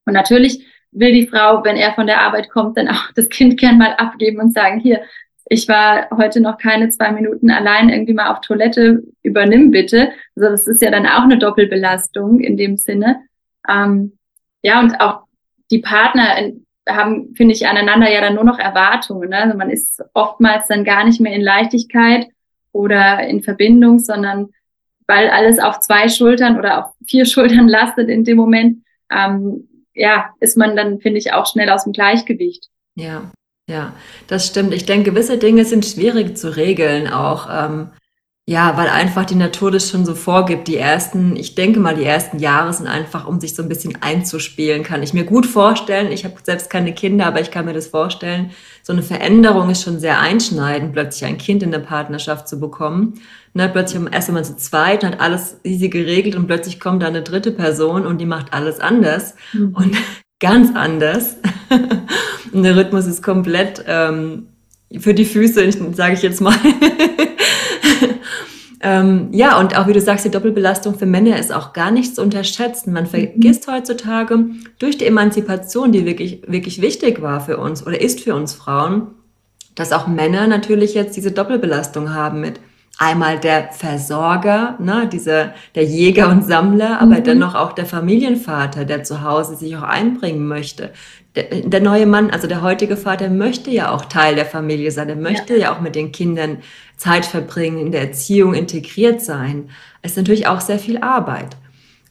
Und 0.05 0.13
natürlich 0.13 0.65
will 0.91 1.13
die 1.13 1.27
Frau, 1.27 1.63
wenn 1.63 1.77
er 1.77 1.93
von 1.93 2.07
der 2.07 2.21
Arbeit 2.21 2.49
kommt, 2.49 2.77
dann 2.77 2.89
auch 2.89 3.11
das 3.15 3.29
Kind 3.29 3.59
gern 3.59 3.77
mal 3.77 3.93
abgeben 3.93 4.39
und 4.39 4.53
sagen, 4.53 4.79
hier, 4.79 5.01
ich 5.47 5.67
war 5.67 6.09
heute 6.15 6.41
noch 6.41 6.57
keine 6.57 6.89
zwei 6.89 7.11
Minuten 7.11 7.51
allein 7.51 7.89
irgendwie 7.89 8.13
mal 8.13 8.31
auf 8.31 8.41
Toilette, 8.41 9.03
übernimm 9.21 9.71
bitte. 9.71 10.11
Also 10.35 10.49
das 10.49 10.67
ist 10.67 10.81
ja 10.81 10.89
dann 10.89 11.05
auch 11.05 11.23
eine 11.23 11.37
Doppelbelastung 11.37 12.39
in 12.39 12.57
dem 12.57 12.77
Sinne. 12.77 13.21
Ähm, 13.69 14.17
ja, 14.63 14.79
und 14.79 14.99
auch 14.99 15.23
die 15.69 15.79
Partner 15.79 16.51
haben, 16.89 17.33
finde 17.35 17.53
ich, 17.53 17.67
aneinander 17.67 18.11
ja 18.11 18.21
dann 18.21 18.35
nur 18.35 18.43
noch 18.43 18.57
Erwartungen. 18.57 19.29
Ne? 19.29 19.37
Also 19.37 19.57
man 19.57 19.69
ist 19.69 20.03
oftmals 20.13 20.67
dann 20.67 20.83
gar 20.83 21.03
nicht 21.03 21.21
mehr 21.21 21.33
in 21.33 21.41
Leichtigkeit 21.41 22.27
oder 22.71 23.27
in 23.27 23.43
Verbindung, 23.43 23.99
sondern 23.99 24.49
weil 25.07 25.29
alles 25.29 25.59
auf 25.59 25.79
zwei 25.79 26.09
Schultern 26.09 26.57
oder 26.57 26.85
auf 26.85 26.93
vier 27.07 27.25
Schultern 27.25 27.67
lastet 27.67 28.09
in 28.09 28.23
dem 28.23 28.37
Moment, 28.37 28.83
ähm, 29.11 29.69
ja, 29.93 30.33
ist 30.39 30.57
man 30.57 30.75
dann, 30.75 30.99
finde 30.99 31.19
ich, 31.19 31.33
auch 31.33 31.45
schnell 31.45 31.69
aus 31.69 31.83
dem 31.83 31.93
Gleichgewicht. 31.93 32.67
Ja, 32.95 33.31
ja, 33.67 33.93
das 34.27 34.47
stimmt. 34.47 34.73
Ich 34.73 34.85
denke, 34.85 35.11
gewisse 35.11 35.37
Dinge 35.37 35.65
sind 35.65 35.85
schwierig 35.85 36.37
zu 36.37 36.55
regeln 36.55 37.07
auch. 37.07 37.47
Ähm, 37.51 37.89
ja, 38.47 38.77
weil 38.77 38.89
einfach 38.89 39.25
die 39.25 39.33
Natur 39.33 39.71
das 39.71 39.89
schon 39.89 40.05
so 40.05 40.13
vorgibt. 40.13 40.67
Die 40.67 40.77
ersten, 40.77 41.35
ich 41.35 41.55
denke 41.55 41.79
mal, 41.79 41.95
die 41.95 42.03
ersten 42.03 42.37
Jahre 42.37 42.71
sind 42.73 42.85
einfach, 42.85 43.27
um 43.27 43.39
sich 43.41 43.55
so 43.55 43.63
ein 43.63 43.69
bisschen 43.69 43.97
einzuspielen, 44.01 44.83
kann 44.83 45.01
ich 45.01 45.15
mir 45.15 45.23
gut 45.23 45.47
vorstellen. 45.47 46.11
Ich 46.11 46.25
habe 46.25 46.35
selbst 46.43 46.69
keine 46.69 46.93
Kinder, 46.93 47.25
aber 47.25 47.41
ich 47.41 47.49
kann 47.49 47.65
mir 47.65 47.73
das 47.73 47.87
vorstellen. 47.87 48.51
So 48.83 48.93
eine 48.93 49.01
Veränderung 49.01 49.71
ist 49.71 49.81
schon 49.81 49.99
sehr 49.99 50.19
einschneidend, 50.19 50.93
plötzlich 50.93 51.25
ein 51.25 51.39
Kind 51.39 51.63
in 51.63 51.71
der 51.71 51.79
Partnerschaft 51.79 52.47
zu 52.47 52.59
bekommen. 52.59 53.15
Ne, 53.55 53.67
plötzlich 53.67 54.03
erst 54.11 54.27
einmal 54.27 54.45
zu 54.45 54.57
zweit, 54.57 55.03
hat 55.03 55.19
alles 55.21 55.59
easy 55.63 55.89
geregelt 55.89 56.35
und 56.35 56.45
plötzlich 56.45 56.79
kommt 56.79 57.01
da 57.01 57.07
eine 57.07 57.23
dritte 57.23 57.51
Person 57.51 58.05
und 58.05 58.19
die 58.19 58.25
macht 58.27 58.53
alles 58.53 58.79
anders 58.79 59.33
mhm. 59.53 59.73
und 59.73 59.97
ganz 60.39 60.75
anders. 60.75 61.37
und 62.51 62.63
der 62.63 62.75
Rhythmus 62.75 63.05
ist 63.05 63.23
komplett 63.23 63.83
ähm, 63.87 64.47
für 64.99 65.13
die 65.13 65.25
Füße, 65.25 65.71
sage 65.93 66.13
ich 66.13 66.21
jetzt 66.21 66.41
mal. 66.41 66.55
Ähm, 68.85 69.29
ja, 69.31 69.59
und 69.59 69.75
auch 69.75 69.87
wie 69.87 69.93
du 69.93 69.99
sagst, 69.99 70.25
die 70.25 70.29
Doppelbelastung 70.29 70.95
für 70.95 71.07
Männer 71.07 71.39
ist 71.39 71.51
auch 71.51 71.73
gar 71.73 71.89
nicht 71.89 72.15
zu 72.15 72.21
unterschätzen. 72.21 72.93
Man 72.93 73.07
vergisst 73.07 73.67
mhm. 73.67 73.71
heutzutage 73.71 74.45
durch 74.77 74.99
die 74.99 75.07
Emanzipation, 75.07 75.91
die 75.91 76.05
wirklich, 76.05 76.43
wirklich 76.45 76.83
wichtig 76.83 77.19
war 77.19 77.41
für 77.41 77.57
uns 77.57 77.85
oder 77.87 77.99
ist 77.99 78.21
für 78.21 78.35
uns 78.35 78.53
Frauen, 78.53 79.07
dass 79.73 79.91
auch 79.91 80.05
Männer 80.05 80.45
natürlich 80.45 80.93
jetzt 80.93 81.17
diese 81.17 81.31
Doppelbelastung 81.31 82.13
haben 82.13 82.41
mit 82.41 82.59
einmal 82.97 83.39
der 83.39 83.71
Versorger, 83.71 84.77
ne, 84.79 85.07
dieser, 85.11 85.53
der 85.75 85.83
Jäger 85.83 86.29
und 86.29 86.45
Sammler, 86.45 87.01
aber 87.01 87.15
mhm. 87.15 87.23
dennoch 87.23 87.55
auch 87.55 87.73
der 87.73 87.85
Familienvater, 87.85 88.85
der 88.85 89.03
zu 89.03 89.21
Hause 89.21 89.55
sich 89.55 89.75
auch 89.75 89.83
einbringen 89.83 90.47
möchte. 90.47 90.91
Der, 91.35 91.43
der, 91.43 91.81
neue 91.81 92.05
Mann, 92.05 92.31
also 92.31 92.47
der 92.47 92.61
heutige 92.61 92.95
Vater, 92.95 93.29
möchte 93.29 93.69
ja 93.69 93.91
auch 93.91 94.05
Teil 94.05 94.35
der 94.35 94.45
Familie 94.45 94.91
sein. 94.91 95.09
Er 95.09 95.17
möchte 95.17 95.53
ja, 95.53 95.59
ja 95.59 95.75
auch 95.75 95.81
mit 95.81 95.95
den 95.95 96.13
Kindern 96.13 96.59
Zeit 96.95 97.25
verbringen, 97.25 97.79
in 97.79 97.91
der 97.91 98.01
Erziehung 98.01 98.53
integriert 98.53 99.21
sein. 99.21 99.69
Es 100.01 100.11
ist 100.11 100.17
natürlich 100.17 100.47
auch 100.47 100.61
sehr 100.61 100.79
viel 100.79 100.99
Arbeit. 100.99 101.57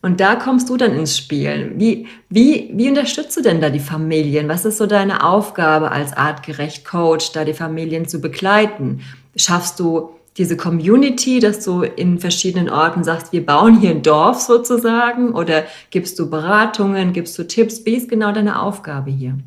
Und 0.02 0.20
da 0.20 0.34
kommst 0.34 0.68
du 0.68 0.76
dann 0.76 0.94
ins 0.94 1.16
Spiel. 1.16 1.72
Wie, 1.76 2.06
wie, 2.28 2.70
wie 2.74 2.90
unterstützt 2.90 3.34
du 3.38 3.40
denn 3.40 3.62
da 3.62 3.70
die 3.70 3.80
Familien? 3.80 4.50
Was 4.50 4.66
ist 4.66 4.76
so 4.76 4.84
deine 4.84 5.24
Aufgabe 5.24 5.90
als 5.90 6.12
artgerecht 6.12 6.84
Coach, 6.84 7.32
da 7.32 7.46
die 7.46 7.54
Familien 7.54 8.06
zu 8.06 8.20
begleiten? 8.20 9.00
Schaffst 9.34 9.80
du 9.80 10.10
diese 10.36 10.56
Community, 10.56 11.38
dass 11.38 11.64
du 11.64 11.82
in 11.82 12.18
verschiedenen 12.18 12.68
Orten 12.68 13.04
sagst, 13.04 13.32
wir 13.32 13.46
bauen 13.46 13.78
hier 13.78 13.90
ein 13.90 14.02
Dorf 14.02 14.40
sozusagen? 14.40 15.32
Oder 15.34 15.64
gibst 15.90 16.18
du 16.18 16.28
Beratungen, 16.28 17.12
gibst 17.12 17.38
du 17.38 17.44
Tipps? 17.44 17.84
Wie 17.86 17.94
ist 17.94 18.08
genau 18.08 18.32
deine 18.32 18.60
Aufgabe 18.60 19.10
hier? 19.10 19.38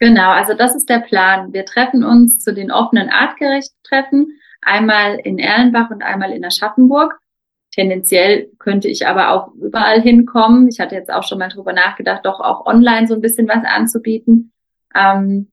Genau, 0.00 0.30
also 0.30 0.54
das 0.54 0.74
ist 0.74 0.88
der 0.88 1.00
Plan. 1.00 1.52
Wir 1.52 1.64
treffen 1.64 2.04
uns 2.04 2.38
zu 2.38 2.52
den 2.52 2.70
offenen 2.70 3.10
Artgerecht-Treffen, 3.10 4.38
einmal 4.60 5.18
in 5.22 5.38
Erlenbach 5.38 5.90
und 5.90 6.02
einmal 6.02 6.32
in 6.32 6.44
Aschaffenburg. 6.44 7.18
Tendenziell 7.72 8.48
könnte 8.58 8.88
ich 8.88 9.06
aber 9.06 9.30
auch 9.30 9.54
überall 9.54 10.00
hinkommen. 10.00 10.68
Ich 10.68 10.80
hatte 10.80 10.94
jetzt 10.94 11.12
auch 11.12 11.22
schon 11.22 11.38
mal 11.38 11.48
drüber 11.48 11.72
nachgedacht, 11.72 12.24
doch 12.24 12.40
auch 12.40 12.66
online 12.66 13.06
so 13.06 13.14
ein 13.14 13.20
bisschen 13.20 13.48
was 13.48 13.64
anzubieten. 13.64 14.52
Ähm, 14.94 15.48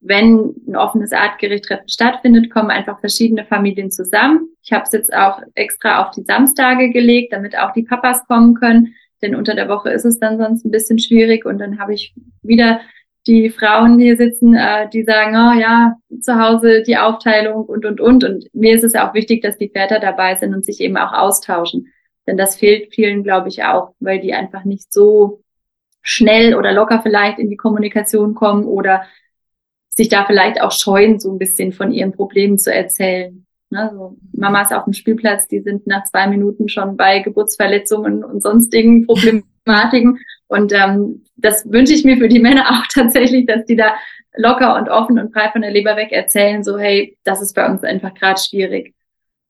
wenn 0.00 0.54
ein 0.66 0.76
offenes 0.76 1.12
Artgerecht-Treffen 1.12 1.88
stattfindet, 1.88 2.50
kommen 2.50 2.70
einfach 2.70 3.00
verschiedene 3.00 3.44
Familien 3.44 3.90
zusammen. 3.90 4.48
Ich 4.62 4.72
habe 4.72 4.84
es 4.84 4.92
jetzt 4.92 5.12
auch 5.12 5.40
extra 5.54 6.04
auf 6.04 6.14
die 6.14 6.22
Samstage 6.22 6.90
gelegt, 6.90 7.32
damit 7.32 7.58
auch 7.58 7.72
die 7.72 7.82
Papas 7.82 8.26
kommen 8.26 8.54
können, 8.54 8.94
denn 9.22 9.34
unter 9.34 9.54
der 9.54 9.68
Woche 9.68 9.90
ist 9.90 10.04
es 10.04 10.18
dann 10.20 10.38
sonst 10.38 10.64
ein 10.64 10.70
bisschen 10.70 10.98
schwierig. 10.98 11.44
Und 11.44 11.58
dann 11.58 11.80
habe 11.80 11.94
ich 11.94 12.14
wieder 12.42 12.80
die 13.26 13.50
Frauen 13.50 13.98
hier 13.98 14.16
sitzen, 14.16 14.54
äh, 14.54 14.88
die 14.88 15.02
sagen, 15.02 15.34
oh 15.34 15.58
ja, 15.58 15.96
zu 16.20 16.38
Hause 16.38 16.82
die 16.86 16.96
Aufteilung 16.96 17.64
und 17.64 17.84
und 17.84 18.00
und. 18.00 18.24
Und 18.24 18.46
mir 18.54 18.74
ist 18.74 18.84
es 18.84 18.94
auch 18.94 19.14
wichtig, 19.14 19.42
dass 19.42 19.58
die 19.58 19.68
Väter 19.68 19.98
dabei 19.98 20.36
sind 20.36 20.54
und 20.54 20.64
sich 20.64 20.80
eben 20.80 20.96
auch 20.96 21.12
austauschen, 21.12 21.88
denn 22.26 22.36
das 22.36 22.56
fehlt 22.56 22.94
vielen, 22.94 23.24
glaube 23.24 23.48
ich, 23.48 23.64
auch, 23.64 23.94
weil 24.00 24.20
die 24.20 24.34
einfach 24.34 24.64
nicht 24.64 24.92
so 24.92 25.42
schnell 26.02 26.54
oder 26.54 26.72
locker 26.72 27.00
vielleicht 27.02 27.38
in 27.38 27.50
die 27.50 27.56
Kommunikation 27.56 28.34
kommen 28.34 28.64
oder 28.64 29.02
sich 29.98 30.08
da 30.08 30.24
vielleicht 30.24 30.62
auch 30.62 30.70
scheuen, 30.70 31.18
so 31.18 31.32
ein 31.32 31.38
bisschen 31.38 31.72
von 31.72 31.90
ihren 31.90 32.12
Problemen 32.12 32.56
zu 32.56 32.72
erzählen. 32.72 33.44
Ne? 33.70 33.90
So 33.92 34.16
Mamas 34.32 34.70
auf 34.70 34.84
dem 34.84 34.92
Spielplatz, 34.92 35.48
die 35.48 35.58
sind 35.58 35.88
nach 35.88 36.04
zwei 36.04 36.28
Minuten 36.28 36.68
schon 36.68 36.96
bei 36.96 37.18
Geburtsverletzungen 37.18 38.22
und 38.22 38.40
sonstigen 38.40 39.06
Problematiken. 39.06 40.20
Und 40.46 40.72
ähm, 40.72 41.24
das 41.34 41.70
wünsche 41.70 41.94
ich 41.94 42.04
mir 42.04 42.16
für 42.16 42.28
die 42.28 42.38
Männer 42.38 42.70
auch 42.70 42.86
tatsächlich, 42.94 43.46
dass 43.46 43.64
die 43.64 43.74
da 43.74 43.96
locker 44.36 44.76
und 44.76 44.88
offen 44.88 45.18
und 45.18 45.32
frei 45.32 45.50
von 45.50 45.62
der 45.62 45.72
Leber 45.72 45.96
weg 45.96 46.12
erzählen, 46.12 46.62
so 46.62 46.78
hey, 46.78 47.18
das 47.24 47.42
ist 47.42 47.54
bei 47.54 47.68
uns 47.68 47.82
einfach 47.82 48.14
gerade 48.14 48.40
schwierig. 48.40 48.94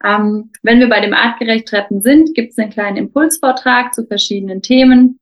Ähm, 0.02 0.50
wenn 0.62 0.80
wir 0.80 0.88
bei 0.88 1.00
dem 1.00 1.12
Artgerecht-Treffen 1.12 2.00
sind, 2.00 2.34
gibt 2.34 2.52
es 2.52 2.58
einen 2.58 2.70
kleinen 2.70 2.96
Impulsvortrag 2.96 3.92
zu 3.92 4.06
verschiedenen 4.06 4.62
Themen, 4.62 5.20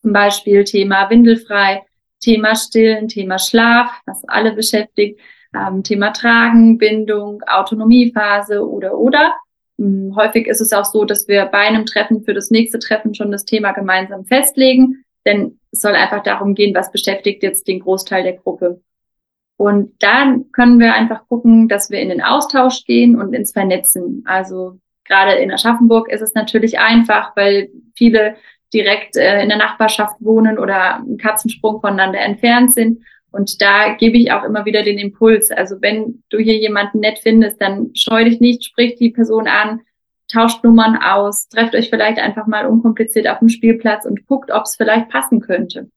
zum 0.00 0.12
Beispiel 0.12 0.62
Thema 0.62 1.10
Windelfrei, 1.10 1.82
Thema 2.20 2.54
Stillen, 2.54 3.08
Thema 3.08 3.38
Schlaf, 3.38 3.90
was 4.06 4.22
alle 4.28 4.52
beschäftigt, 4.52 5.20
ähm, 5.54 5.82
Thema 5.82 6.12
Tragen, 6.12 6.78
Bindung, 6.78 7.42
Autonomiephase 7.46 8.66
oder 8.66 8.96
oder. 8.98 9.34
Ähm, 9.78 10.12
häufig 10.14 10.46
ist 10.46 10.60
es 10.60 10.72
auch 10.72 10.84
so, 10.84 11.04
dass 11.04 11.28
wir 11.28 11.46
bei 11.46 11.58
einem 11.58 11.86
Treffen 11.86 12.22
für 12.22 12.34
das 12.34 12.50
nächste 12.50 12.78
Treffen 12.78 13.14
schon 13.14 13.32
das 13.32 13.44
Thema 13.44 13.72
gemeinsam 13.72 14.24
festlegen, 14.24 15.04
denn 15.26 15.58
es 15.72 15.80
soll 15.80 15.94
einfach 15.94 16.22
darum 16.22 16.54
gehen, 16.54 16.74
was 16.74 16.92
beschäftigt 16.92 17.42
jetzt 17.42 17.66
den 17.66 17.80
Großteil 17.80 18.22
der 18.22 18.34
Gruppe. 18.34 18.80
Und 19.56 19.92
dann 20.02 20.50
können 20.52 20.78
wir 20.78 20.94
einfach 20.94 21.26
gucken, 21.28 21.68
dass 21.68 21.90
wir 21.90 22.00
in 22.00 22.08
den 22.08 22.22
Austausch 22.22 22.84
gehen 22.86 23.20
und 23.20 23.34
ins 23.34 23.52
Vernetzen. 23.52 24.24
Also 24.26 24.78
gerade 25.04 25.32
in 25.32 25.52
Aschaffenburg 25.52 26.10
ist 26.10 26.22
es 26.22 26.32
natürlich 26.32 26.78
einfach, 26.78 27.36
weil 27.36 27.68
viele 27.94 28.36
direkt 28.72 29.16
äh, 29.16 29.42
in 29.42 29.48
der 29.48 29.58
Nachbarschaft 29.58 30.16
wohnen 30.20 30.58
oder 30.58 30.96
einen 30.96 31.18
Katzensprung 31.18 31.80
voneinander 31.80 32.20
entfernt 32.20 32.72
sind. 32.72 33.02
Und 33.32 33.62
da 33.62 33.94
gebe 33.94 34.18
ich 34.18 34.32
auch 34.32 34.44
immer 34.44 34.64
wieder 34.64 34.82
den 34.82 34.98
Impuls. 34.98 35.50
Also 35.50 35.76
wenn 35.80 36.22
du 36.30 36.38
hier 36.38 36.56
jemanden 36.56 37.00
nett 37.00 37.20
findest, 37.20 37.60
dann 37.60 37.90
scheu 37.94 38.24
dich 38.24 38.40
nicht, 38.40 38.64
sprich 38.64 38.96
die 38.96 39.10
Person 39.10 39.46
an, 39.46 39.80
tauscht 40.32 40.64
Nummern 40.64 40.96
aus, 40.96 41.48
trefft 41.48 41.74
euch 41.74 41.90
vielleicht 41.90 42.18
einfach 42.18 42.46
mal 42.46 42.66
unkompliziert 42.66 43.28
auf 43.28 43.38
dem 43.38 43.48
Spielplatz 43.48 44.04
und 44.04 44.26
guckt, 44.26 44.50
ob 44.50 44.64
es 44.64 44.76
vielleicht 44.76 45.08
passen 45.08 45.40
könnte. 45.40 45.88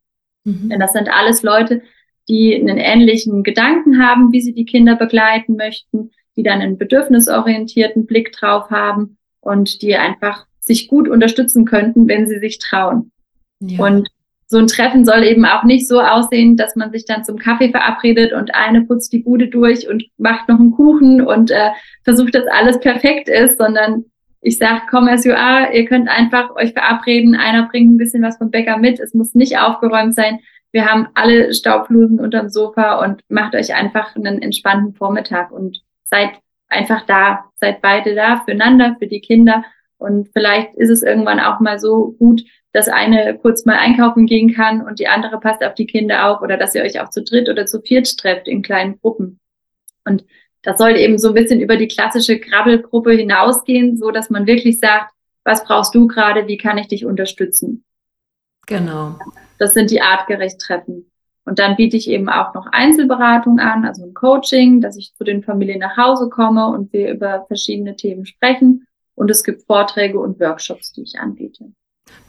Mhm. 0.44 0.70
Denn 0.70 0.80
das 0.80 0.94
sind 0.94 1.10
alles 1.10 1.44
Leute, 1.44 1.82
die 2.28 2.56
einen 2.56 2.78
ähnlichen 2.78 3.44
Gedanken 3.44 4.02
haben, 4.02 4.32
wie 4.32 4.42
sie 4.42 4.54
die 4.54 4.66
Kinder 4.66 4.96
begleiten 4.96 5.56
möchten, 5.56 6.12
die 6.36 6.44
dann 6.44 6.62
einen 6.62 6.78
bedürfnisorientierten 6.78 8.06
Blick 8.06 8.32
drauf 8.32 8.70
haben 8.70 9.18
und 9.42 9.82
die 9.82 9.96
einfach 9.96 10.46
sich 10.66 10.88
gut 10.88 11.10
unterstützen 11.10 11.66
könnten, 11.66 12.08
wenn 12.08 12.28
sie 12.28 12.40
sich 12.40 12.60
trauen. 12.60 13.12
Ja. 13.60 13.86
Und 13.86 14.10
so 14.48 14.58
ein 14.58 14.68
Treffen 14.68 15.04
soll 15.04 15.24
eben 15.24 15.46
auch 15.46 15.64
nicht 15.64 15.88
so 15.88 16.00
aussehen, 16.00 16.58
dass 16.58 16.76
man 16.76 16.92
sich 16.92 17.06
dann 17.06 17.24
zum 17.24 17.38
Kaffee 17.38 17.70
verabredet 17.70 18.34
und 18.34 18.54
eine 18.54 18.82
putzt 18.82 19.12
die 19.12 19.20
Bude 19.20 19.48
durch 19.48 19.90
und 19.90 20.06
macht 20.18 20.48
noch 20.48 20.60
einen 20.60 20.72
Kuchen 20.72 21.22
und 21.22 21.50
äh, 21.50 21.72
versucht, 22.04 22.36
dass 22.36 22.46
alles 22.48 22.80
perfekt 22.80 23.30
ist, 23.30 23.58
sondern 23.58 24.06
ich 24.42 24.58
sage, 24.58 24.82
komm 24.90 25.08
as 25.08 25.26
you 25.26 25.34
are, 25.34 25.74
ihr 25.74 25.86
könnt 25.86 26.10
einfach 26.10 26.56
euch 26.56 26.74
verabreden, 26.74 27.36
einer 27.36 27.68
bringt 27.68 27.94
ein 27.94 27.98
bisschen 27.98 28.22
was 28.22 28.38
vom 28.38 28.52
Bäcker 28.52 28.78
mit, 28.78 29.00
es 29.00 29.14
muss 29.14 29.34
nicht 29.34 29.58
aufgeräumt 29.58 30.14
sein, 30.14 30.40
wir 30.72 30.86
haben 30.86 31.08
alle 31.14 31.54
Staubflusen 31.54 32.20
unterm 32.20 32.50
Sofa 32.50 33.04
und 33.04 33.22
macht 33.30 33.56
euch 33.56 33.74
einfach 33.74 34.16
einen 34.16 34.42
entspannten 34.42 34.94
Vormittag 34.94 35.52
und 35.52 35.82
seid 36.04 36.32
einfach 36.68 37.06
da, 37.06 37.46
seid 37.56 37.82
beide 37.82 38.16
da 38.16 38.42
füreinander, 38.44 38.96
für 39.00 39.08
die 39.08 39.22
Kinder. 39.22 39.64
Und 40.04 40.30
vielleicht 40.34 40.76
ist 40.76 40.90
es 40.90 41.02
irgendwann 41.02 41.40
auch 41.40 41.60
mal 41.60 41.80
so 41.80 42.16
gut, 42.20 42.44
dass 42.74 42.88
eine 42.90 43.38
kurz 43.38 43.66
mal 43.66 43.78
einkaufen 43.78 44.26
gehen 44.26 44.54
kann 44.54 44.86
und 44.86 45.00
die 45.00 45.08
andere 45.08 45.40
passt 45.40 45.64
auf 45.64 45.76
die 45.76 45.86
Kinder 45.86 46.28
auf 46.28 46.42
oder 46.42 46.58
dass 46.58 46.76
ihr 46.76 46.82
euch 46.82 47.00
auch 47.00 47.10
zu 47.10 47.24
dritt 47.24 47.48
oder 47.50 47.66
zu 47.66 47.82
viert 47.82 48.18
trefft 48.18 48.48
in 48.48 48.64
kleinen 48.64 49.00
Gruppen. 49.00 49.40
Und 50.06 50.26
das 50.64 50.78
soll 50.78 50.98
eben 50.98 51.18
so 51.18 51.30
ein 51.30 51.34
bisschen 51.36 51.62
über 51.62 51.78
die 51.78 51.88
klassische 51.88 52.40
Krabbelgruppe 52.40 53.12
hinausgehen, 53.12 53.98
so 53.98 54.12
dass 54.12 54.30
man 54.30 54.48
wirklich 54.48 54.80
sagt, 54.80 55.14
was 55.44 55.64
brauchst 55.64 55.94
du 55.94 56.08
gerade, 56.08 56.48
wie 56.48 56.58
kann 56.58 56.78
ich 56.78 56.88
dich 56.88 57.06
unterstützen? 57.06 57.84
Genau. 58.66 59.20
Das 59.60 59.74
sind 59.74 59.92
die 59.92 60.02
artgerecht 60.02 60.60
Treffen. 60.60 61.12
Und 61.46 61.60
dann 61.60 61.76
biete 61.76 61.98
ich 61.98 62.10
eben 62.10 62.30
auch 62.30 62.54
noch 62.54 62.68
Einzelberatung 62.72 63.60
an, 63.60 63.86
also 63.86 64.04
ein 64.06 64.14
Coaching, 64.14 64.80
dass 64.80 64.98
ich 64.98 65.14
zu 65.14 65.26
den 65.26 65.44
Familien 65.44 65.80
nach 65.80 65.98
Hause 65.98 66.30
komme 66.30 66.68
und 66.68 66.94
wir 66.94 67.12
über 67.12 67.46
verschiedene 67.48 67.98
Themen 67.98 68.26
sprechen. 68.26 68.88
Und 69.16 69.30
es 69.30 69.44
gibt 69.44 69.64
Vorträge 69.64 70.20
und 70.20 70.40
Workshops, 70.40 70.92
die 70.94 71.04
ich 71.04 71.20
anbiete. 71.20 71.72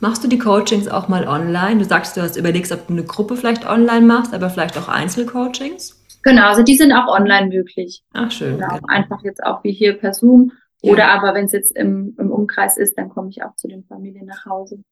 Machst 0.00 0.22
du 0.22 0.28
die 0.28 0.38
Coachings 0.38 0.88
auch 0.88 1.08
mal 1.08 1.26
online? 1.26 1.78
Du 1.78 1.84
sagst, 1.84 2.16
du 2.16 2.22
hast 2.22 2.36
überlegst, 2.36 2.72
ob 2.72 2.86
du 2.86 2.92
eine 2.92 3.04
Gruppe 3.04 3.36
vielleicht 3.36 3.66
online 3.66 4.06
machst, 4.06 4.34
aber 4.34 4.50
vielleicht 4.50 4.78
auch 4.78 4.88
Einzelcoachings? 4.88 6.00
Genau, 6.22 6.48
also 6.48 6.62
die 6.62 6.76
sind 6.76 6.92
auch 6.92 7.08
online 7.08 7.48
möglich. 7.48 8.02
Ach 8.12 8.30
schön. 8.30 8.56
Genau, 8.56 8.76
genau. 8.76 8.88
Einfach 8.88 9.22
jetzt 9.24 9.42
auch 9.44 9.62
wie 9.62 9.72
hier 9.72 9.94
per 9.94 10.14
Zoom. 10.14 10.52
Ja. 10.82 10.92
Oder 10.92 11.08
aber 11.08 11.34
wenn 11.34 11.46
es 11.46 11.52
jetzt 11.52 11.76
im, 11.76 12.14
im 12.18 12.30
Umkreis 12.30 12.76
ist, 12.76 12.96
dann 12.98 13.08
komme 13.08 13.30
ich 13.30 13.42
auch 13.42 13.54
zu 13.56 13.68
den 13.68 13.84
Familien 13.84 14.26
nach 14.26 14.44
Hause. 14.46 14.82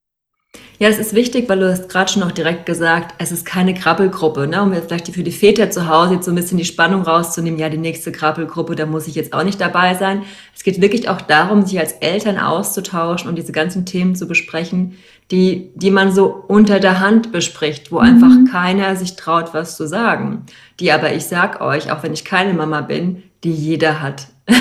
Ja, 0.83 0.88
es 0.88 0.99
ist 0.99 1.15
wichtig, 1.15 1.49
weil 1.49 1.61
du 1.61 1.71
hast 1.71 1.88
gerade 1.88 2.11
schon 2.11 2.25
auch 2.25 2.33
direkt 2.33 2.67
gesagt, 2.67 3.15
es 3.19 3.31
ist 3.31 3.47
keine 3.47 3.73
Krabbelgruppe, 3.73 4.49
ne? 4.49 4.65
um 4.65 4.73
jetzt 4.73 4.88
vielleicht 4.88 5.15
für 5.15 5.23
die 5.23 5.31
Väter 5.31 5.71
zu 5.71 5.87
Hause 5.87 6.15
jetzt 6.15 6.25
so 6.25 6.33
ein 6.33 6.35
bisschen 6.35 6.59
die 6.59 6.65
Spannung 6.65 7.03
rauszunehmen, 7.03 7.57
ja, 7.57 7.69
die 7.69 7.79
nächste 7.79 8.11
Krabbelgruppe, 8.11 8.75
da 8.75 8.85
muss 8.85 9.07
ich 9.07 9.15
jetzt 9.15 9.33
auch 9.33 9.45
nicht 9.45 9.61
dabei 9.61 9.95
sein. 9.95 10.25
Es 10.57 10.65
geht 10.65 10.81
wirklich 10.81 11.09
auch 11.09 11.21
darum, 11.21 11.65
sich 11.65 11.79
als 11.79 11.93
Eltern 11.93 12.37
auszutauschen 12.37 13.29
und 13.29 13.37
diese 13.37 13.53
ganzen 13.53 13.87
Themen 13.87 14.17
zu 14.17 14.27
besprechen, 14.27 14.99
die, 15.31 15.71
die 15.77 15.93
man 15.93 16.11
so 16.11 16.45
unter 16.49 16.81
der 16.81 16.99
Hand 16.99 17.31
bespricht, 17.31 17.93
wo 17.93 18.01
mhm. 18.01 18.03
einfach 18.03 18.53
keiner 18.53 18.97
sich 18.97 19.15
traut, 19.15 19.55
was 19.55 19.77
zu 19.77 19.87
sagen. 19.87 20.47
Die 20.81 20.91
aber, 20.91 21.15
ich 21.15 21.27
sag 21.27 21.61
euch, 21.61 21.93
auch 21.93 22.03
wenn 22.03 22.12
ich 22.12 22.25
keine 22.25 22.55
Mama 22.55 22.81
bin, 22.81 23.23
die 23.45 23.53
jeder 23.53 24.03
hat. 24.03 24.27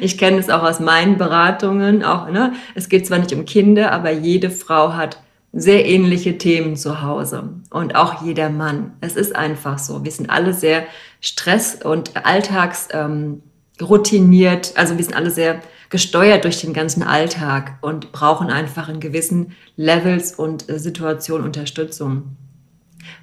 ich 0.00 0.16
kenne 0.16 0.38
es 0.38 0.48
auch 0.48 0.62
aus 0.62 0.78
meinen 0.78 1.18
Beratungen, 1.18 2.04
auch, 2.04 2.30
ne? 2.30 2.52
Es 2.76 2.88
geht 2.88 3.04
zwar 3.04 3.18
nicht 3.18 3.32
um 3.32 3.44
Kinder, 3.46 3.90
aber 3.90 4.12
jede 4.12 4.50
Frau 4.50 4.92
hat 4.94 5.18
sehr 5.56 5.86
ähnliche 5.86 6.36
Themen 6.36 6.76
zu 6.76 7.02
Hause 7.02 7.48
und 7.70 7.96
auch 7.96 8.22
jeder 8.22 8.50
Mann. 8.50 8.92
Es 9.00 9.16
ist 9.16 9.34
einfach 9.34 9.78
so. 9.78 10.04
Wir 10.04 10.12
sind 10.12 10.28
alle 10.28 10.52
sehr 10.52 10.84
stress- 11.20 11.78
und 11.82 12.24
alltags 12.26 12.88
ähm. 12.92 13.42
Also 13.78 14.96
wir 14.96 15.04
sind 15.04 15.14
alle 15.14 15.30
sehr 15.30 15.60
gesteuert 15.90 16.44
durch 16.44 16.60
den 16.60 16.72
ganzen 16.72 17.02
Alltag 17.02 17.78
und 17.82 18.10
brauchen 18.10 18.48
einfach 18.48 18.88
in 18.88 19.00
gewissen 19.00 19.52
Levels 19.76 20.32
und 20.32 20.68
äh, 20.70 20.78
Situationen 20.78 21.44
Unterstützung. 21.44 22.36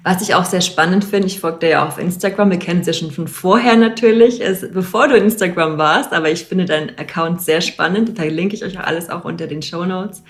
Was 0.04 0.22
ich 0.22 0.36
auch 0.36 0.44
sehr 0.44 0.60
spannend 0.60 1.04
finde, 1.04 1.26
ich 1.26 1.40
folge 1.40 1.58
dir 1.58 1.68
ja 1.70 1.82
auch 1.82 1.88
auf 1.88 1.98
Instagram, 1.98 2.50
wir 2.50 2.58
kennen 2.58 2.80
es 2.80 2.86
ja 2.86 2.92
schon 2.92 3.10
von 3.10 3.26
vorher 3.26 3.76
natürlich, 3.76 4.40
ist, 4.40 4.72
bevor 4.72 5.08
du 5.08 5.16
Instagram 5.16 5.76
warst, 5.76 6.12
aber 6.12 6.30
ich 6.30 6.44
finde 6.44 6.66
deinen 6.66 6.90
Account 6.98 7.42
sehr 7.42 7.60
spannend, 7.60 8.16
da 8.16 8.22
verlinke 8.22 8.54
ich 8.54 8.64
euch 8.64 8.78
auch 8.78 8.84
alles 8.84 9.10
auch 9.10 9.24
unter 9.24 9.46
den 9.46 9.60
Show 9.60 9.84
Notes 9.84 10.22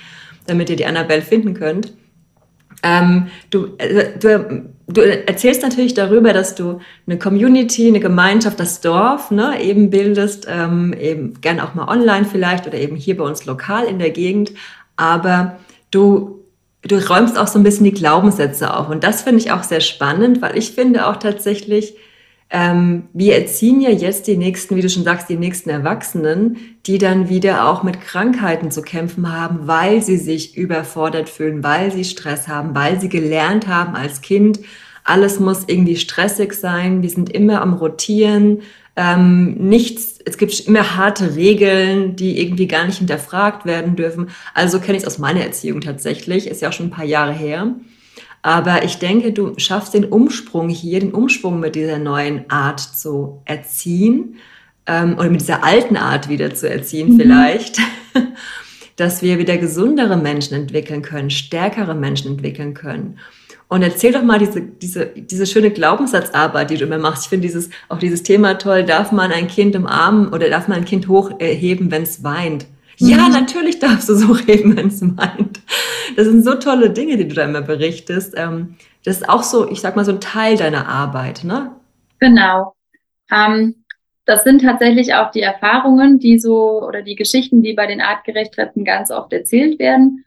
damit 0.47 0.71
ihr 0.71 0.77
die 0.77 0.87
Annabelle 0.87 1.23
finden 1.23 1.55
könnt. 1.55 1.93
Ähm, 2.83 3.29
du, 3.51 3.69
äh, 3.79 4.19
du, 4.19 4.69
du, 4.87 5.01
erzählst 5.01 5.63
natürlich 5.63 5.95
darüber, 5.95 6.33
dass 6.33 6.55
du 6.55 6.81
eine 7.07 7.19
Community, 7.19 7.89
eine 7.89 8.01
Gemeinschaft, 8.01 8.61
das 8.61 8.81
Dorf 8.83 9.31
ne, 9.31 9.63
eben 9.63 9.89
bildest, 9.91 10.47
ähm, 10.49 10.93
eben 10.93 11.41
gern 11.41 11.61
auch 11.61 11.75
mal 11.75 11.89
online 11.89 12.27
vielleicht 12.27 12.67
oder 12.67 12.79
eben 12.79 12.97
hier 12.97 13.17
bei 13.17 13.25
uns 13.25 13.47
lokal 13.47 13.87
in 13.87 13.99
der 13.99 14.11
Gegend. 14.11 14.53
Aber 14.97 15.59
du, 15.91 16.45
du 16.83 16.97
räumst 17.09 17.39
auch 17.39 17.47
so 17.47 17.59
ein 17.59 17.65
bisschen 17.65 17.85
die 17.85 17.95
Glaubenssätze 17.95 18.77
auf. 18.77 18.91
Und 18.91 19.03
das 19.03 19.23
finde 19.23 19.39
ich 19.39 19.51
auch 19.51 19.63
sehr 19.63 19.81
spannend, 19.81 20.43
weil 20.43 20.59
ich 20.59 20.73
finde 20.73 21.07
auch 21.07 21.17
tatsächlich, 21.17 21.97
ähm, 22.57 23.09
wir 23.13 23.35
erziehen 23.35 23.81
ja 23.81 23.91
jetzt 23.91 24.29
die 24.29 24.37
nächsten, 24.37 24.77
wie 24.77 24.81
du 24.81 24.89
schon 24.89 25.03
sagst, 25.03 25.29
die 25.29 25.35
nächsten 25.35 25.71
Erwachsenen, 25.71 26.57
die 26.87 26.99
dann 26.99 27.29
wieder 27.29 27.69
auch 27.69 27.83
mit 27.83 28.01
Krankheiten 28.01 28.71
zu 28.71 28.81
kämpfen 28.81 29.33
haben, 29.33 29.67
weil 29.67 30.03
sie 30.03 30.17
sich 30.17 30.57
überfordert 30.57 31.29
fühlen, 31.29 31.65
weil 31.65 31.91
sie 31.91 32.05
Stress 32.05 32.47
haben, 32.47 32.73
weil 32.73 33.01
sie 33.01 33.09
gelernt 33.09 33.67
haben 33.67 33.97
als 33.97 34.21
Kind, 34.21 34.61
alles 35.03 35.41
muss 35.41 35.65
irgendwie 35.67 35.97
stressig 35.97 36.55
sein, 36.55 37.03
wir 37.03 37.11
sind 37.11 37.29
immer 37.29 37.61
am 37.61 37.75
Rotieren, 37.75 38.63
ähm, 38.95 39.55
nichts, 39.55 40.21
es 40.25 40.39
gibt 40.39 40.61
immer 40.61 40.97
harte 40.97 41.35
Regeln, 41.35 42.15
die 42.15 42.41
irgendwie 42.41 42.69
gar 42.69 42.87
nicht 42.87 42.99
hinterfragt 42.99 43.67
werden 43.67 43.97
dürfen. 43.97 44.29
Also 44.55 44.79
kenne 44.79 44.97
ich 44.97 45.03
es 45.03 45.09
aus 45.09 45.19
meiner 45.19 45.41
Erziehung 45.41 45.81
tatsächlich, 45.81 46.47
ist 46.47 46.63
ja 46.63 46.69
auch 46.69 46.73
schon 46.73 46.87
ein 46.87 46.91
paar 46.91 47.05
Jahre 47.05 47.33
her. 47.33 47.75
Aber 48.45 48.85
ich 48.85 48.99
denke, 48.99 49.33
du 49.33 49.55
schaffst 49.57 49.95
den 49.95 50.05
Umsprung 50.05 50.69
hier, 50.69 51.01
den 51.01 51.13
Umsprung 51.13 51.61
mit 51.61 51.77
dieser 51.77 51.99
neuen 51.99 52.45
Art 52.51 52.79
zu 52.79 53.41
erziehen 53.47 54.37
ähm, 54.87 55.15
oder 55.19 55.31
mit 55.31 55.41
dieser 55.41 55.65
alten 55.65 55.97
Art 55.97 56.29
wieder 56.29 56.55
zu 56.55 56.69
erziehen 56.69 57.15
mhm. 57.15 57.21
vielleicht, 57.21 57.79
dass 58.97 59.23
wir 59.23 59.39
wieder 59.39 59.57
gesundere 59.57 60.19
Menschen 60.19 60.53
entwickeln 60.53 61.01
können, 61.01 61.31
stärkere 61.31 61.95
Menschen 61.95 62.33
entwickeln 62.33 62.75
können. 62.75 63.19
Und 63.69 63.81
erzähl 63.81 64.13
doch 64.13 64.23
mal 64.23 64.39
diese, 64.39 64.61
diese, 64.61 65.07
diese 65.07 65.47
schöne 65.47 65.71
Glaubenssatzarbeit, 65.71 66.69
die 66.69 66.77
du 66.77 66.85
immer 66.85 66.99
machst. 66.99 67.23
Ich 67.23 67.29
finde 67.31 67.47
dieses, 67.47 67.71
auch 67.89 67.99
dieses 67.99 68.25
Thema 68.25 68.59
toll. 68.59 68.85
Darf 68.85 69.11
man 69.11 69.33
ein 69.33 69.49
Kind 69.49 69.75
im 69.75 69.87
Arm 69.87 70.35
oder 70.35 70.51
darf 70.51 70.69
man 70.69 70.81
ein 70.81 70.85
Kind 70.85 71.09
hochheben, 71.09 71.91
wenn 71.91 72.03
es 72.03 72.23
weint? 72.23 72.67
Ja, 72.99 73.27
mhm. 73.29 73.33
natürlich 73.33 73.79
darfst 73.79 74.09
du 74.09 74.15
so 74.15 74.33
reden, 74.49 74.77
wenn 74.77 74.89
es 74.89 75.01
meint. 75.01 75.61
Das 76.17 76.27
sind 76.27 76.45
so 76.45 76.55
tolle 76.55 76.91
Dinge, 76.91 77.17
die 77.17 77.29
du 77.29 77.35
da 77.35 77.45
immer 77.45 77.63
berichtest. 77.63 78.35
Ähm, 78.37 78.77
das 79.05 79.19
ist 79.19 79.29
auch 79.29 79.43
so, 79.43 79.71
ich 79.71 79.81
sag 79.81 79.97
mal, 79.97 80.05
so 80.05 80.13
ein 80.13 80.21
Teil 80.21 80.57
deiner 80.57 80.89
Arbeit, 80.89 81.45
ne? 81.45 81.73
Genau. 82.21 82.75
Ähm, 83.31 83.85
das 84.25 84.45
sind 84.45 84.63
tatsächlich 84.63 85.15
auch 85.15 85.31
die 85.31 85.43
Erfahrungen, 85.43 86.19
die 86.19 86.39
so 86.39 86.83
oder 86.83 87.03
die 87.03 87.17
Geschichten, 87.17 87.63
die 87.63 87.75
bei 87.75 87.87
den 87.87 88.01
Artgerechtretten 88.01 88.85
ganz 88.85 89.11
oft 89.11 89.33
erzählt 89.33 89.79
werden. 89.79 90.25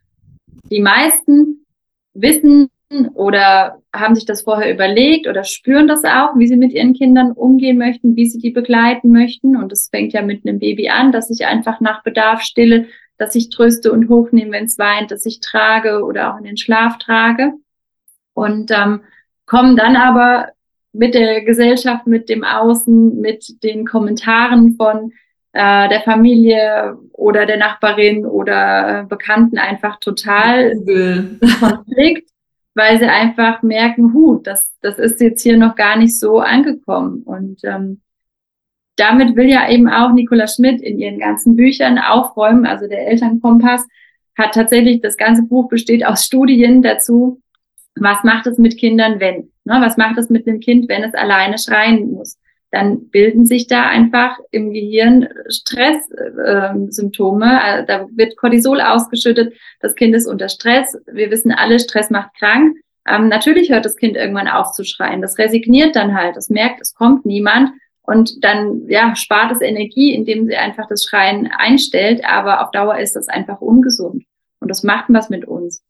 Die 0.70 0.82
meisten 0.82 1.66
wissen 2.14 2.70
oder 2.90 3.82
haben 3.94 4.16
sich 4.16 4.26
das 4.26 4.44
vorher 4.44 4.74
überlegt 4.74 5.28
oder 5.28 5.44
spüren 5.44 5.88
das 5.88 6.04
auch, 6.06 6.38
wie 6.38 6.48
sie 6.48 6.56
mit 6.56 6.72
ihren 6.72 6.94
Kindern 6.94 7.32
umgehen 7.34 7.78
möchten, 7.78 8.16
wie 8.16 8.26
sie 8.26 8.40
die 8.40 8.52
begleiten 8.52 9.12
möchten. 9.12 9.58
Und 9.58 9.72
es 9.72 9.90
fängt 9.90 10.14
ja 10.14 10.22
mit 10.22 10.46
einem 10.46 10.60
Baby 10.60 10.90
an, 10.90 11.12
dass 11.12 11.30
ich 11.30 11.46
einfach 11.46 11.82
nach 11.82 12.04
Bedarf 12.04 12.42
stille, 12.42 12.88
dass 13.18 13.36
ich 13.36 13.50
tröste 13.50 13.92
und 13.92 14.10
hochnehme, 14.10 14.52
wenn 14.52 14.66
es 14.66 14.78
weint, 14.78 15.12
dass 15.12 15.26
ich 15.26 15.42
trage 15.42 16.04
oder 16.04 16.34
auch 16.34 16.38
in 16.38 16.46
den 16.46 16.58
Schlaf 16.58 16.98
trage. 16.98 17.54
Und 18.34 18.72
ähm, 18.72 19.02
kommen 19.46 19.76
dann 19.76 19.96
aber 19.96 20.50
mit 20.94 21.14
der 21.14 21.44
Gesellschaft, 21.44 22.08
mit 22.08 22.30
dem 22.30 22.44
Außen, 22.44 23.20
mit 23.20 23.64
den 23.64 23.86
Kommentaren 23.86 24.76
von 24.76 25.12
äh, 25.52 25.90
der 25.90 26.02
Familie 26.02 26.98
oder 27.12 27.46
der 27.46 27.58
Nachbarin 27.58 28.26
oder 28.26 29.02
äh, 29.02 29.04
Bekannten 29.06 29.58
einfach 29.58 30.00
total 30.00 30.76
Konflikt, 31.60 32.30
weil 32.78 33.00
sie 33.00 33.08
einfach 33.08 33.64
merken, 33.64 34.14
hu, 34.14 34.38
das, 34.38 34.72
das 34.82 35.00
ist 35.00 35.20
jetzt 35.20 35.42
hier 35.42 35.58
noch 35.58 35.76
gar 35.76 35.98
nicht 35.98 36.18
so 36.20 36.40
angekommen. 36.40 37.24
Und 37.24 37.60
ähm, 37.64 38.02
damit 38.98 39.36
will 39.36 39.50
ja 39.50 39.68
eben 39.68 39.90
auch 39.90 40.14
Nicola 40.14 40.48
Schmidt 40.48 40.80
in 40.82 41.00
ihren 41.00 41.18
ganzen 41.18 41.56
Büchern 41.56 41.98
aufräumen. 41.98 42.68
Also 42.68 42.88
der 42.88 43.08
Elternkompass 43.08 43.88
hat 44.38 44.54
tatsächlich, 44.54 45.02
das 45.02 45.18
ganze 45.18 45.42
Buch 45.42 45.70
besteht 45.70 46.06
aus 46.06 46.24
Studien 46.24 46.84
dazu, 46.84 47.42
was 47.96 48.24
macht 48.24 48.46
es 48.46 48.60
mit 48.60 48.78
Kindern, 48.78 49.20
wenn? 49.20 49.52
Ne, 49.66 49.78
was 49.82 49.98
macht 49.98 50.20
es 50.20 50.30
mit 50.30 50.48
einem 50.48 50.60
Kind, 50.60 50.88
wenn 50.88 51.04
es 51.04 51.16
alleine 51.16 51.58
schreien 51.58 52.12
muss? 52.12 52.38
Dann 52.72 53.10
bilden 53.10 53.46
sich 53.46 53.68
da 53.68 53.84
einfach 53.84 54.38
im 54.52 54.74
Gehirn 54.74 55.30
Stresssymptome. 55.48 57.46
Äh, 57.46 57.86
da 57.86 58.08
wird 58.12 58.36
Cortisol 58.36 58.82
ausgeschüttet. 58.82 59.54
Das 59.80 59.96
Kind 59.96 60.16
ist 60.16 60.28
unter 60.28 60.50
Stress. 60.50 60.98
Wir 61.12 61.32
wissen 61.32 61.52
alle, 61.52 61.80
Stress 61.80 62.10
macht 62.10 62.36
krank. 62.38 62.78
Ähm, 63.08 63.30
natürlich 63.30 63.72
hört 63.72 63.86
das 63.86 63.96
Kind 63.96 64.18
irgendwann 64.18 64.50
auf 64.50 64.74
zu 64.74 64.84
schreien. 64.84 65.22
Das 65.22 65.38
resigniert 65.38 65.96
dann 65.96 66.14
halt. 66.14 66.36
Es 66.36 66.50
merkt, 66.50 66.82
es 66.82 66.94
kommt 66.94 67.26
niemand. 67.26 67.72
Und 68.02 68.44
dann 68.44 68.88
ja, 68.88 69.16
spart 69.16 69.52
es 69.52 69.62
Energie, 69.62 70.14
indem 70.14 70.46
sie 70.46 70.56
einfach 70.56 70.88
das 70.88 71.04
Schreien 71.04 71.48
einstellt. 71.48 72.26
Aber 72.26 72.64
auf 72.64 72.72
Dauer 72.72 72.98
ist 72.98 73.16
das 73.16 73.30
einfach 73.30 73.62
ungesund. 73.62 74.24
Und 74.60 74.70
das 74.70 74.84
macht 74.84 75.06
was 75.10 75.30
mit 75.30 75.46
uns. 75.46 75.84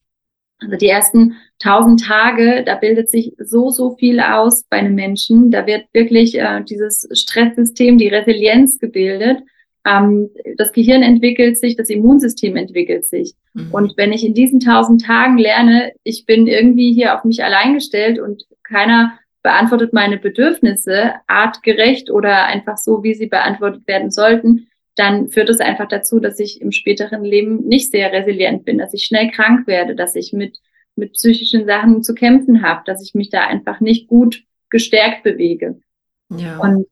Also 0.59 0.75
die 0.75 0.87
ersten 0.87 1.35
tausend 1.59 2.03
Tage, 2.03 2.63
da 2.65 2.75
bildet 2.75 3.11
sich 3.11 3.33
so, 3.37 3.69
so 3.69 3.95
viel 3.95 4.19
aus 4.19 4.63
bei 4.69 4.77
einem 4.77 4.95
Menschen. 4.95 5.51
Da 5.51 5.67
wird 5.67 5.85
wirklich 5.93 6.37
äh, 6.39 6.63
dieses 6.63 7.07
Stresssystem, 7.13 7.97
die 7.97 8.07
Resilienz 8.07 8.79
gebildet. 8.79 9.43
Ähm, 9.85 10.29
das 10.57 10.71
Gehirn 10.71 11.03
entwickelt 11.03 11.57
sich, 11.57 11.75
das 11.75 11.89
Immunsystem 11.89 12.55
entwickelt 12.55 13.05
sich. 13.05 13.33
Mhm. 13.53 13.69
Und 13.71 13.97
wenn 13.97 14.11
ich 14.11 14.25
in 14.25 14.33
diesen 14.33 14.59
tausend 14.59 15.03
Tagen 15.03 15.37
lerne, 15.37 15.91
ich 16.03 16.25
bin 16.25 16.47
irgendwie 16.47 16.93
hier 16.93 17.15
auf 17.15 17.23
mich 17.23 17.43
allein 17.43 17.75
gestellt 17.75 18.19
und 18.19 18.43
keiner 18.63 19.13
beantwortet 19.43 19.93
meine 19.93 20.17
Bedürfnisse 20.17 21.13
artgerecht 21.27 22.09
oder 22.09 22.45
einfach 22.45 22.77
so, 22.77 23.03
wie 23.03 23.13
sie 23.13 23.27
beantwortet 23.27 23.87
werden 23.87 24.11
sollten, 24.11 24.67
dann 24.97 25.29
führt 25.29 25.49
es 25.49 25.59
einfach 25.59 25.87
dazu, 25.87 26.19
dass 26.19 26.39
ich 26.39 26.59
im 26.59 26.71
späteren 26.71 27.23
Leben 27.23 27.67
nicht 27.67 27.91
sehr 27.91 28.11
resilient 28.11 28.65
bin, 28.65 28.79
dass 28.79 28.93
ich 28.93 29.05
schnell 29.05 29.31
krank 29.31 29.67
werde, 29.67 29.95
dass 29.95 30.15
ich 30.15 30.33
mit, 30.33 30.57
mit 30.95 31.13
psychischen 31.13 31.65
Sachen 31.65 32.03
zu 32.03 32.15
kämpfen 32.15 32.63
habe, 32.63 32.81
dass 32.85 33.03
ich 33.03 33.13
mich 33.13 33.29
da 33.29 33.45
einfach 33.45 33.79
nicht 33.79 34.07
gut 34.07 34.43
gestärkt 34.69 35.23
bewege. 35.23 35.79
Ja. 36.29 36.57
Und 36.57 36.87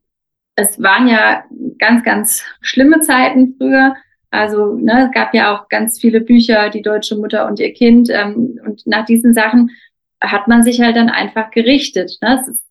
es 0.54 0.80
waren 0.80 1.08
ja 1.08 1.44
ganz, 1.78 2.04
ganz 2.04 2.44
schlimme 2.60 3.00
Zeiten 3.00 3.56
früher. 3.58 3.94
Also 4.30 4.74
ne, 4.74 5.06
es 5.06 5.12
gab 5.12 5.34
ja 5.34 5.54
auch 5.54 5.68
ganz 5.68 6.00
viele 6.00 6.20
Bücher, 6.20 6.70
die 6.70 6.82
deutsche 6.82 7.16
Mutter 7.16 7.46
und 7.46 7.58
ihr 7.58 7.72
Kind. 7.72 8.08
Ähm, 8.10 8.58
und 8.64 8.86
nach 8.86 9.04
diesen 9.04 9.34
Sachen 9.34 9.70
hat 10.20 10.48
man 10.48 10.62
sich 10.62 10.80
halt 10.80 10.96
dann 10.96 11.10
einfach 11.10 11.50
gerichtet. 11.50 12.16
Ne? 12.22 12.40
Es 12.40 12.64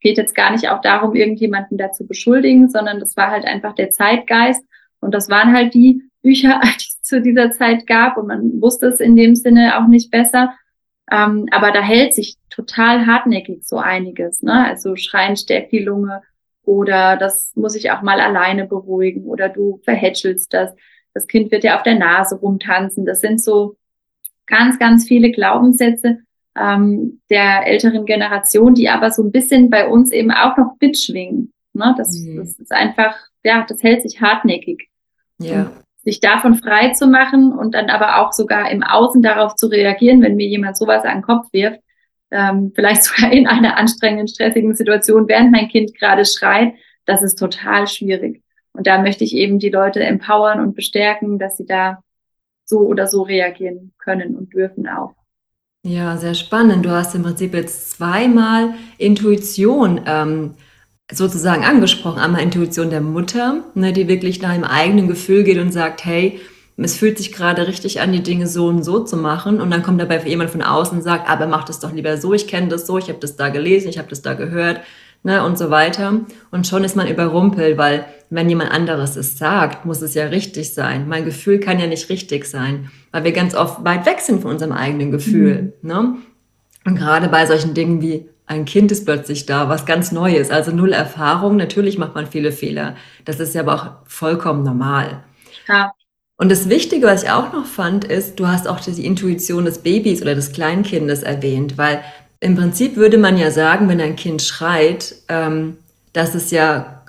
geht 0.00 0.16
jetzt 0.16 0.34
gar 0.34 0.52
nicht 0.52 0.68
auch 0.68 0.80
darum, 0.80 1.14
irgendjemanden 1.14 1.78
dazu 1.78 2.06
beschuldigen, 2.06 2.68
sondern 2.68 3.00
das 3.00 3.16
war 3.16 3.30
halt 3.30 3.44
einfach 3.44 3.74
der 3.74 3.90
Zeitgeist. 3.90 4.64
Und 5.00 5.14
das 5.14 5.28
waren 5.28 5.52
halt 5.52 5.74
die 5.74 6.02
Bücher, 6.22 6.60
die 6.64 6.84
es 6.88 7.02
zu 7.02 7.20
dieser 7.22 7.50
Zeit 7.50 7.86
gab 7.86 8.16
und 8.16 8.26
man 8.26 8.60
wusste 8.60 8.86
es 8.86 9.00
in 9.00 9.16
dem 9.16 9.34
Sinne 9.34 9.78
auch 9.78 9.88
nicht 9.88 10.10
besser. 10.10 10.54
Ähm, 11.10 11.46
aber 11.50 11.72
da 11.72 11.80
hält 11.80 12.14
sich 12.14 12.36
total 12.50 13.06
hartnäckig 13.06 13.66
so 13.66 13.78
einiges. 13.78 14.42
Ne? 14.42 14.66
Also 14.66 14.96
Schreien 14.96 15.36
stärkt 15.36 15.72
die 15.72 15.78
Lunge 15.78 16.22
oder 16.64 17.16
das 17.16 17.52
muss 17.54 17.74
ich 17.74 17.90
auch 17.90 18.02
mal 18.02 18.20
alleine 18.20 18.66
beruhigen 18.66 19.24
oder 19.24 19.48
du 19.48 19.80
verhätschelst 19.84 20.52
das. 20.52 20.74
Das 21.14 21.26
Kind 21.26 21.50
wird 21.50 21.64
ja 21.64 21.76
auf 21.76 21.82
der 21.82 21.98
Nase 21.98 22.36
rumtanzen. 22.36 23.06
Das 23.06 23.20
sind 23.20 23.42
so 23.42 23.76
ganz, 24.46 24.78
ganz 24.78 25.06
viele 25.06 25.30
Glaubenssätze 25.30 26.18
ähm, 26.56 27.20
der 27.30 27.66
älteren 27.66 28.04
Generation, 28.04 28.74
die 28.74 28.88
aber 28.88 29.10
so 29.10 29.22
ein 29.22 29.32
bisschen 29.32 29.70
bei 29.70 29.88
uns 29.88 30.12
eben 30.12 30.30
auch 30.30 30.56
noch 30.56 30.76
mitschwingen. 30.80 31.52
Ne? 31.78 31.94
Das, 31.96 32.18
mhm. 32.18 32.36
das 32.36 32.58
ist 32.58 32.72
einfach, 32.72 33.16
ja, 33.42 33.64
das 33.66 33.82
hält 33.82 34.02
sich 34.02 34.20
hartnäckig. 34.20 34.88
Ja. 35.38 35.72
Sich 36.04 36.20
davon 36.20 36.54
frei 36.54 36.90
zu 36.90 37.06
machen 37.06 37.52
und 37.52 37.74
dann 37.74 37.90
aber 37.90 38.20
auch 38.20 38.32
sogar 38.32 38.70
im 38.70 38.82
Außen 38.82 39.22
darauf 39.22 39.54
zu 39.54 39.68
reagieren, 39.68 40.22
wenn 40.22 40.36
mir 40.36 40.46
jemand 40.46 40.76
sowas 40.76 41.04
an 41.04 41.18
den 41.18 41.22
Kopf 41.22 41.46
wirft, 41.52 41.80
ähm, 42.30 42.72
vielleicht 42.74 43.04
sogar 43.04 43.32
in 43.32 43.46
einer 43.46 43.76
anstrengenden, 43.76 44.28
stressigen 44.28 44.74
Situation, 44.74 45.28
während 45.28 45.52
mein 45.52 45.68
Kind 45.68 45.96
gerade 45.98 46.24
schreit, 46.24 46.74
das 47.04 47.22
ist 47.22 47.38
total 47.38 47.86
schwierig. 47.86 48.42
Und 48.72 48.86
da 48.86 49.00
möchte 49.00 49.24
ich 49.24 49.34
eben 49.34 49.58
die 49.58 49.70
Leute 49.70 50.00
empowern 50.04 50.60
und 50.60 50.74
bestärken, 50.74 51.38
dass 51.38 51.56
sie 51.56 51.66
da 51.66 52.02
so 52.64 52.80
oder 52.80 53.06
so 53.06 53.22
reagieren 53.22 53.92
können 53.98 54.36
und 54.36 54.52
dürfen 54.52 54.86
auch. 54.86 55.14
Ja, 55.84 56.16
sehr 56.16 56.34
spannend. 56.34 56.84
Du 56.84 56.90
hast 56.90 57.14
im 57.14 57.22
Prinzip 57.22 57.54
jetzt 57.54 57.92
zweimal 57.92 58.74
Intuition 58.98 60.02
ähm, 60.06 60.54
sozusagen 61.12 61.64
angesprochen. 61.64 62.18
Einmal 62.18 62.42
Intuition 62.42 62.90
der 62.90 63.00
Mutter, 63.00 63.64
ne, 63.74 63.92
die 63.92 64.08
wirklich 64.08 64.42
nach 64.42 64.54
dem 64.54 64.64
eigenen 64.64 65.08
Gefühl 65.08 65.42
geht 65.44 65.58
und 65.58 65.72
sagt, 65.72 66.04
hey, 66.04 66.40
es 66.76 66.96
fühlt 66.96 67.18
sich 67.18 67.32
gerade 67.32 67.66
richtig 67.66 68.00
an, 68.00 68.12
die 68.12 68.22
Dinge 68.22 68.46
so 68.46 68.68
und 68.68 68.84
so 68.84 69.00
zu 69.00 69.16
machen. 69.16 69.60
Und 69.60 69.70
dann 69.70 69.82
kommt 69.82 70.00
dabei 70.00 70.22
jemand 70.24 70.50
von 70.50 70.62
außen 70.62 70.98
und 70.98 71.02
sagt, 71.02 71.28
aber 71.28 71.46
mach 71.46 71.64
das 71.64 71.80
doch 71.80 71.92
lieber 71.92 72.16
so, 72.18 72.34
ich 72.34 72.46
kenne 72.46 72.68
das 72.68 72.86
so, 72.86 72.98
ich 72.98 73.08
habe 73.08 73.18
das 73.18 73.36
da 73.36 73.48
gelesen, 73.48 73.88
ich 73.88 73.98
habe 73.98 74.08
das 74.08 74.22
da 74.22 74.34
gehört 74.34 74.80
ne, 75.22 75.44
und 75.44 75.58
so 75.58 75.70
weiter. 75.70 76.20
Und 76.50 76.66
schon 76.66 76.84
ist 76.84 76.94
man 76.94 77.08
überrumpelt, 77.08 77.78
weil 77.78 78.04
wenn 78.30 78.48
jemand 78.48 78.70
anderes 78.70 79.16
es 79.16 79.38
sagt, 79.38 79.86
muss 79.86 80.02
es 80.02 80.14
ja 80.14 80.26
richtig 80.26 80.74
sein. 80.74 81.08
Mein 81.08 81.24
Gefühl 81.24 81.58
kann 81.58 81.80
ja 81.80 81.86
nicht 81.86 82.10
richtig 82.10 82.44
sein, 82.44 82.90
weil 83.10 83.24
wir 83.24 83.32
ganz 83.32 83.54
oft 83.54 83.84
weit 83.84 84.06
weg 84.06 84.20
sind 84.20 84.42
von 84.42 84.52
unserem 84.52 84.72
eigenen 84.72 85.10
Gefühl. 85.10 85.72
Mhm. 85.82 85.88
Ne? 85.88 86.14
Und 86.84 86.96
gerade 86.96 87.28
bei 87.28 87.46
solchen 87.46 87.74
Dingen 87.74 88.00
wie 88.02 88.28
ein 88.48 88.64
Kind 88.64 88.90
ist 88.90 89.04
plötzlich 89.04 89.46
da, 89.46 89.68
was 89.68 89.84
ganz 89.84 90.10
Neues, 90.10 90.50
also 90.50 90.70
null 90.70 90.92
Erfahrung. 90.92 91.56
Natürlich 91.56 91.98
macht 91.98 92.14
man 92.14 92.26
viele 92.26 92.50
Fehler. 92.50 92.96
Das 93.24 93.40
ist 93.40 93.54
ja 93.54 93.60
aber 93.60 93.74
auch 93.74 93.86
vollkommen 94.06 94.64
normal. 94.64 95.22
Ja. 95.68 95.92
Und 96.38 96.50
das 96.50 96.68
Wichtige, 96.68 97.06
was 97.06 97.24
ich 97.24 97.30
auch 97.30 97.52
noch 97.52 97.66
fand, 97.66 98.04
ist, 98.04 98.40
du 98.40 98.46
hast 98.46 98.66
auch 98.66 98.80
die 98.80 99.04
Intuition 99.04 99.66
des 99.66 99.78
Babys 99.78 100.22
oder 100.22 100.34
des 100.34 100.52
Kleinkindes 100.52 101.22
erwähnt, 101.22 101.76
weil 101.76 102.02
im 102.40 102.56
Prinzip 102.56 102.96
würde 102.96 103.18
man 103.18 103.36
ja 103.36 103.50
sagen, 103.50 103.88
wenn 103.88 104.00
ein 104.00 104.16
Kind 104.16 104.40
schreit, 104.42 105.16
ähm, 105.28 105.76
dass 106.12 106.34
es 106.34 106.50
ja 106.50 107.02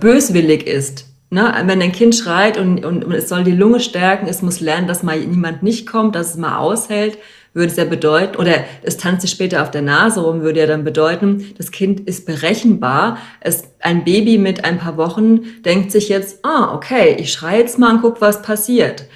böswillig 0.00 0.66
ist. 0.66 1.06
Ne? 1.30 1.52
Wenn 1.64 1.82
ein 1.82 1.92
Kind 1.92 2.14
schreit 2.14 2.56
und, 2.56 2.84
und, 2.84 3.04
und 3.04 3.12
es 3.12 3.28
soll 3.28 3.42
die 3.42 3.52
Lunge 3.52 3.80
stärken, 3.80 4.28
es 4.28 4.42
muss 4.42 4.60
lernen, 4.60 4.86
dass 4.86 5.02
mal 5.02 5.18
niemand 5.18 5.62
nicht 5.62 5.86
kommt, 5.86 6.14
dass 6.14 6.30
es 6.30 6.36
mal 6.36 6.58
aushält, 6.58 7.18
würde 7.56 7.72
es 7.72 7.76
ja 7.76 7.84
bedeuten, 7.84 8.36
oder 8.36 8.64
es 8.82 8.98
tanzt 8.98 9.22
sich 9.22 9.30
später 9.30 9.62
auf 9.62 9.70
der 9.70 9.82
Nase 9.82 10.20
rum, 10.20 10.42
würde 10.42 10.60
ja 10.60 10.66
dann 10.66 10.84
bedeuten, 10.84 11.54
das 11.56 11.72
Kind 11.72 12.00
ist 12.00 12.26
berechenbar. 12.26 13.18
Es, 13.40 13.64
ein 13.80 14.04
Baby 14.04 14.38
mit 14.38 14.64
ein 14.64 14.78
paar 14.78 14.96
Wochen 14.96 15.40
denkt 15.64 15.90
sich 15.90 16.08
jetzt, 16.08 16.44
ah, 16.44 16.74
okay, 16.74 17.16
ich 17.18 17.32
schreie 17.32 17.60
jetzt 17.60 17.78
mal 17.78 17.94
und 17.94 18.02
guck, 18.02 18.20
was 18.20 18.42
passiert. 18.42 19.06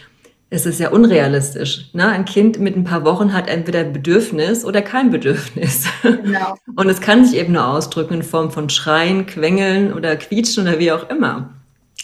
Es 0.49 0.67
ist 0.67 0.81
ja 0.81 0.91
unrealistisch. 0.91 1.91
Ne? 1.93 2.09
Ein 2.09 2.25
Kind 2.25 2.59
mit 2.59 2.77
ein 2.77 2.83
paar 2.83 3.05
Wochen 3.05 3.33
hat 3.33 3.49
entweder 3.49 3.85
Bedürfnis 3.85 4.65
oder 4.65 4.83
kein 4.83 5.11
Bedürfnis. 5.11 5.87
Genau. 6.03 6.57
Und 6.75 6.89
es 6.89 7.01
kann 7.01 7.25
sich 7.25 7.39
eben 7.39 7.53
nur 7.53 7.69
ausdrücken 7.69 8.15
in 8.15 8.23
Form 8.23 8.51
von 8.51 8.69
Schreien, 8.69 9.27
Quengeln 9.27 9.93
oder 9.93 10.17
Quietschen 10.17 10.67
oder 10.67 10.79
wie 10.79 10.91
auch 10.91 11.09
immer. 11.09 11.60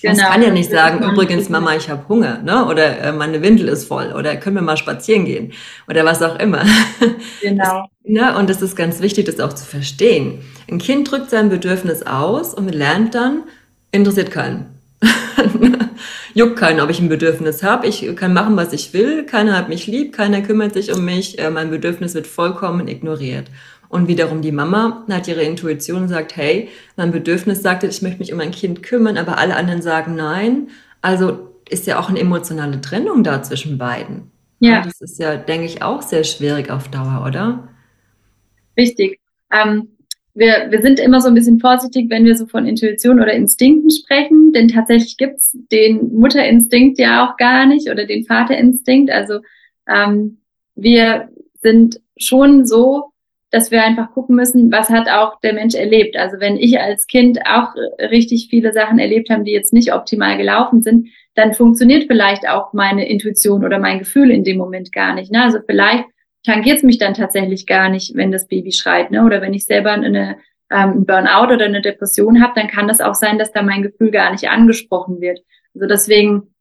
Genau. 0.06 0.22
Es 0.22 0.30
kann 0.30 0.42
ja 0.42 0.50
nicht 0.50 0.70
sagen, 0.70 1.04
übrigens, 1.04 1.48
Mama, 1.48 1.74
ich 1.74 1.90
habe 1.90 2.08
Hunger, 2.08 2.40
ne? 2.42 2.66
Oder 2.66 3.00
äh, 3.00 3.12
meine 3.12 3.42
Windel 3.42 3.68
ist 3.68 3.88
voll 3.88 4.12
oder 4.12 4.36
können 4.36 4.56
wir 4.56 4.62
mal 4.62 4.76
spazieren 4.76 5.24
gehen 5.24 5.52
oder 5.88 6.04
was 6.04 6.22
auch 6.22 6.38
immer. 6.38 6.64
Genau. 7.42 7.88
Das, 8.02 8.12
ne? 8.12 8.36
Und 8.36 8.50
es 8.50 8.62
ist 8.62 8.76
ganz 8.76 9.00
wichtig, 9.00 9.26
das 9.26 9.40
auch 9.40 9.52
zu 9.52 9.64
verstehen. 9.64 10.40
Ein 10.70 10.78
Kind 10.78 11.10
drückt 11.10 11.30
sein 11.30 11.48
Bedürfnis 11.48 12.04
aus 12.04 12.54
und 12.54 12.68
lernt 12.74 13.14
dann, 13.14 13.42
interessiert 13.92 14.30
keinen. 14.30 14.66
juckt 16.34 16.56
keinen, 16.56 16.80
ob 16.80 16.90
ich 16.90 17.00
ein 17.00 17.08
Bedürfnis 17.08 17.62
habe. 17.62 17.86
Ich 17.86 18.14
kann 18.16 18.32
machen, 18.32 18.56
was 18.56 18.72
ich 18.72 18.92
will. 18.92 19.24
Keiner 19.24 19.56
hat 19.56 19.68
mich 19.68 19.86
lieb, 19.86 20.12
keiner 20.12 20.42
kümmert 20.42 20.74
sich 20.74 20.92
um 20.92 21.04
mich. 21.04 21.38
Äh, 21.38 21.50
mein 21.50 21.70
Bedürfnis 21.70 22.14
wird 22.14 22.26
vollkommen 22.26 22.88
ignoriert. 22.88 23.46
Und 23.88 24.08
wiederum 24.08 24.42
die 24.42 24.52
Mama 24.52 25.04
hat 25.10 25.28
ihre 25.28 25.42
Intuition 25.42 26.02
und 26.02 26.08
sagt, 26.08 26.36
hey, 26.36 26.68
mein 26.96 27.12
Bedürfnis 27.12 27.62
sagt, 27.62 27.84
ich 27.84 28.02
möchte 28.02 28.18
mich 28.18 28.32
um 28.32 28.38
mein 28.38 28.50
Kind 28.50 28.82
kümmern, 28.82 29.16
aber 29.16 29.38
alle 29.38 29.56
anderen 29.56 29.82
sagen 29.82 30.14
nein. 30.14 30.68
Also 31.02 31.52
ist 31.68 31.86
ja 31.86 31.98
auch 31.98 32.08
eine 32.08 32.20
emotionale 32.20 32.80
Trennung 32.80 33.22
da 33.24 33.42
zwischen 33.42 33.78
beiden. 33.78 34.30
Ja. 34.60 34.78
Und 34.78 34.86
das 34.86 35.00
ist 35.00 35.20
ja, 35.20 35.36
denke 35.36 35.66
ich, 35.66 35.82
auch 35.82 36.02
sehr 36.02 36.24
schwierig 36.24 36.70
auf 36.70 36.88
Dauer, 36.88 37.24
oder? 37.26 37.68
Richtig. 38.76 39.20
Ähm, 39.52 39.88
wir, 40.34 40.66
wir 40.70 40.82
sind 40.82 41.00
immer 41.00 41.20
so 41.20 41.28
ein 41.28 41.34
bisschen 41.34 41.60
vorsichtig, 41.60 42.10
wenn 42.10 42.24
wir 42.24 42.36
so 42.36 42.46
von 42.46 42.66
Intuition 42.66 43.20
oder 43.20 43.32
Instinkten 43.32 43.90
sprechen, 43.90 44.52
denn 44.52 44.68
tatsächlich 44.68 45.16
gibt's 45.16 45.56
den 45.72 46.12
Mutterinstinkt 46.12 46.98
ja 46.98 47.26
auch 47.26 47.36
gar 47.38 47.66
nicht 47.66 47.90
oder 47.90 48.04
den 48.04 48.24
Vaterinstinkt. 48.26 49.10
Also 49.10 49.40
ähm, 49.88 50.38
wir 50.74 51.30
sind 51.62 52.00
schon 52.18 52.66
so, 52.66 53.12
dass 53.56 53.70
wir 53.70 53.82
einfach 53.82 54.10
gucken 54.10 54.36
müssen, 54.36 54.70
was 54.70 54.90
hat 54.90 55.08
auch 55.08 55.40
der 55.40 55.54
Mensch 55.54 55.74
erlebt. 55.74 56.14
Also 56.14 56.38
wenn 56.40 56.58
ich 56.58 56.78
als 56.78 57.06
Kind 57.06 57.38
auch 57.46 57.68
richtig 57.98 58.48
viele 58.50 58.74
Sachen 58.74 58.98
erlebt 58.98 59.30
habe, 59.30 59.44
die 59.44 59.52
jetzt 59.52 59.72
nicht 59.72 59.94
optimal 59.94 60.36
gelaufen 60.36 60.82
sind, 60.82 61.08
dann 61.34 61.54
funktioniert 61.54 62.04
vielleicht 62.06 62.46
auch 62.46 62.74
meine 62.74 63.08
Intuition 63.08 63.64
oder 63.64 63.78
mein 63.78 63.98
Gefühl 63.98 64.30
in 64.30 64.44
dem 64.44 64.58
Moment 64.58 64.92
gar 64.92 65.14
nicht. 65.14 65.32
Ne? 65.32 65.42
Also 65.42 65.60
vielleicht 65.66 66.04
tangiert 66.44 66.76
es 66.76 66.82
mich 66.82 66.98
dann 66.98 67.14
tatsächlich 67.14 67.66
gar 67.66 67.88
nicht, 67.88 68.14
wenn 68.14 68.30
das 68.30 68.46
Baby 68.46 68.72
schreit, 68.72 69.10
ne? 69.10 69.24
Oder 69.24 69.40
wenn 69.40 69.54
ich 69.54 69.64
selber 69.64 69.92
eine 69.92 70.36
ähm, 70.70 71.06
Burnout 71.06 71.54
oder 71.54 71.64
eine 71.64 71.80
Depression 71.80 72.42
habe, 72.42 72.52
dann 72.56 72.68
kann 72.68 72.88
das 72.88 73.00
auch 73.00 73.14
sein, 73.14 73.38
dass 73.38 73.52
da 73.52 73.62
mein 73.62 73.82
Gefühl 73.82 74.10
gar 74.10 74.32
nicht 74.32 74.50
angesprochen 74.50 75.22
wird. 75.22 75.40
Also 75.74 75.86
deswegen 75.86 76.54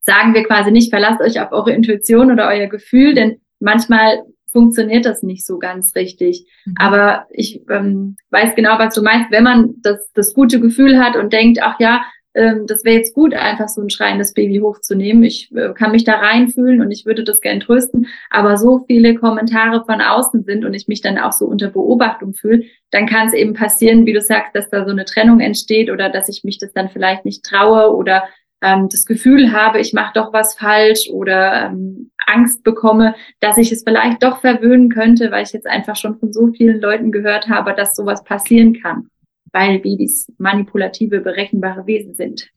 sagen 0.00 0.34
wir 0.34 0.42
quasi 0.42 0.72
nicht, 0.72 0.90
verlasst 0.90 1.20
euch 1.20 1.40
auf 1.40 1.52
eure 1.52 1.72
Intuition 1.72 2.32
oder 2.32 2.48
euer 2.48 2.66
Gefühl, 2.66 3.14
denn 3.14 3.40
manchmal 3.60 4.24
funktioniert 4.50 5.04
das 5.04 5.22
nicht 5.22 5.46
so 5.46 5.58
ganz 5.58 5.94
richtig. 5.94 6.46
Mhm. 6.64 6.74
Aber 6.76 7.26
ich 7.30 7.62
ähm, 7.70 8.16
weiß 8.30 8.54
genau, 8.54 8.78
was 8.78 8.94
du 8.94 9.02
meinst, 9.02 9.30
wenn 9.30 9.44
man 9.44 9.74
das, 9.82 10.10
das 10.12 10.34
gute 10.34 10.60
Gefühl 10.60 10.98
hat 10.98 11.16
und 11.16 11.32
denkt, 11.32 11.60
ach 11.62 11.78
ja, 11.78 12.02
ähm, 12.34 12.66
das 12.66 12.84
wäre 12.84 12.96
jetzt 12.96 13.14
gut, 13.14 13.34
einfach 13.34 13.68
so 13.68 13.80
ein 13.80 13.90
schreiendes 13.90 14.34
Baby 14.34 14.58
hochzunehmen. 14.58 15.24
Ich 15.24 15.50
äh, 15.54 15.72
kann 15.74 15.90
mich 15.90 16.04
da 16.04 16.14
reinfühlen 16.14 16.80
und 16.80 16.90
ich 16.90 17.04
würde 17.04 17.24
das 17.24 17.40
gern 17.40 17.60
trösten, 17.60 18.06
aber 18.30 18.56
so 18.56 18.84
viele 18.86 19.14
Kommentare 19.16 19.84
von 19.84 20.00
außen 20.00 20.44
sind 20.44 20.64
und 20.64 20.74
ich 20.74 20.86
mich 20.86 21.00
dann 21.00 21.18
auch 21.18 21.32
so 21.32 21.46
unter 21.46 21.68
Beobachtung 21.68 22.34
fühle, 22.34 22.64
dann 22.90 23.06
kann 23.06 23.26
es 23.26 23.34
eben 23.34 23.54
passieren, 23.54 24.06
wie 24.06 24.12
du 24.12 24.20
sagst, 24.20 24.54
dass 24.54 24.70
da 24.70 24.84
so 24.84 24.90
eine 24.90 25.04
Trennung 25.04 25.40
entsteht 25.40 25.90
oder 25.90 26.08
dass 26.08 26.28
ich 26.28 26.44
mich 26.44 26.58
das 26.58 26.72
dann 26.72 26.88
vielleicht 26.88 27.24
nicht 27.24 27.44
traue 27.44 27.94
oder 27.94 28.24
ähm, 28.62 28.88
das 28.90 29.06
Gefühl 29.06 29.52
habe, 29.52 29.80
ich 29.80 29.92
mache 29.92 30.12
doch 30.14 30.32
was 30.32 30.54
falsch 30.54 31.08
oder 31.10 31.66
ähm, 31.66 32.10
Angst 32.26 32.62
bekomme, 32.62 33.14
dass 33.40 33.58
ich 33.58 33.72
es 33.72 33.82
vielleicht 33.82 34.22
doch 34.22 34.40
verwöhnen 34.40 34.88
könnte, 34.88 35.30
weil 35.30 35.44
ich 35.44 35.52
jetzt 35.52 35.66
einfach 35.66 35.96
schon 35.96 36.18
von 36.18 36.32
so 36.32 36.48
vielen 36.48 36.80
Leuten 36.80 37.12
gehört 37.12 37.48
habe, 37.48 37.74
dass 37.74 37.96
sowas 37.96 38.22
passieren 38.24 38.74
kann 38.80 39.08
weil 39.52 39.78
Babys 39.78 40.30
manipulative, 40.38 41.20
berechenbare 41.20 41.86
Wesen 41.86 42.14
sind. 42.14 42.48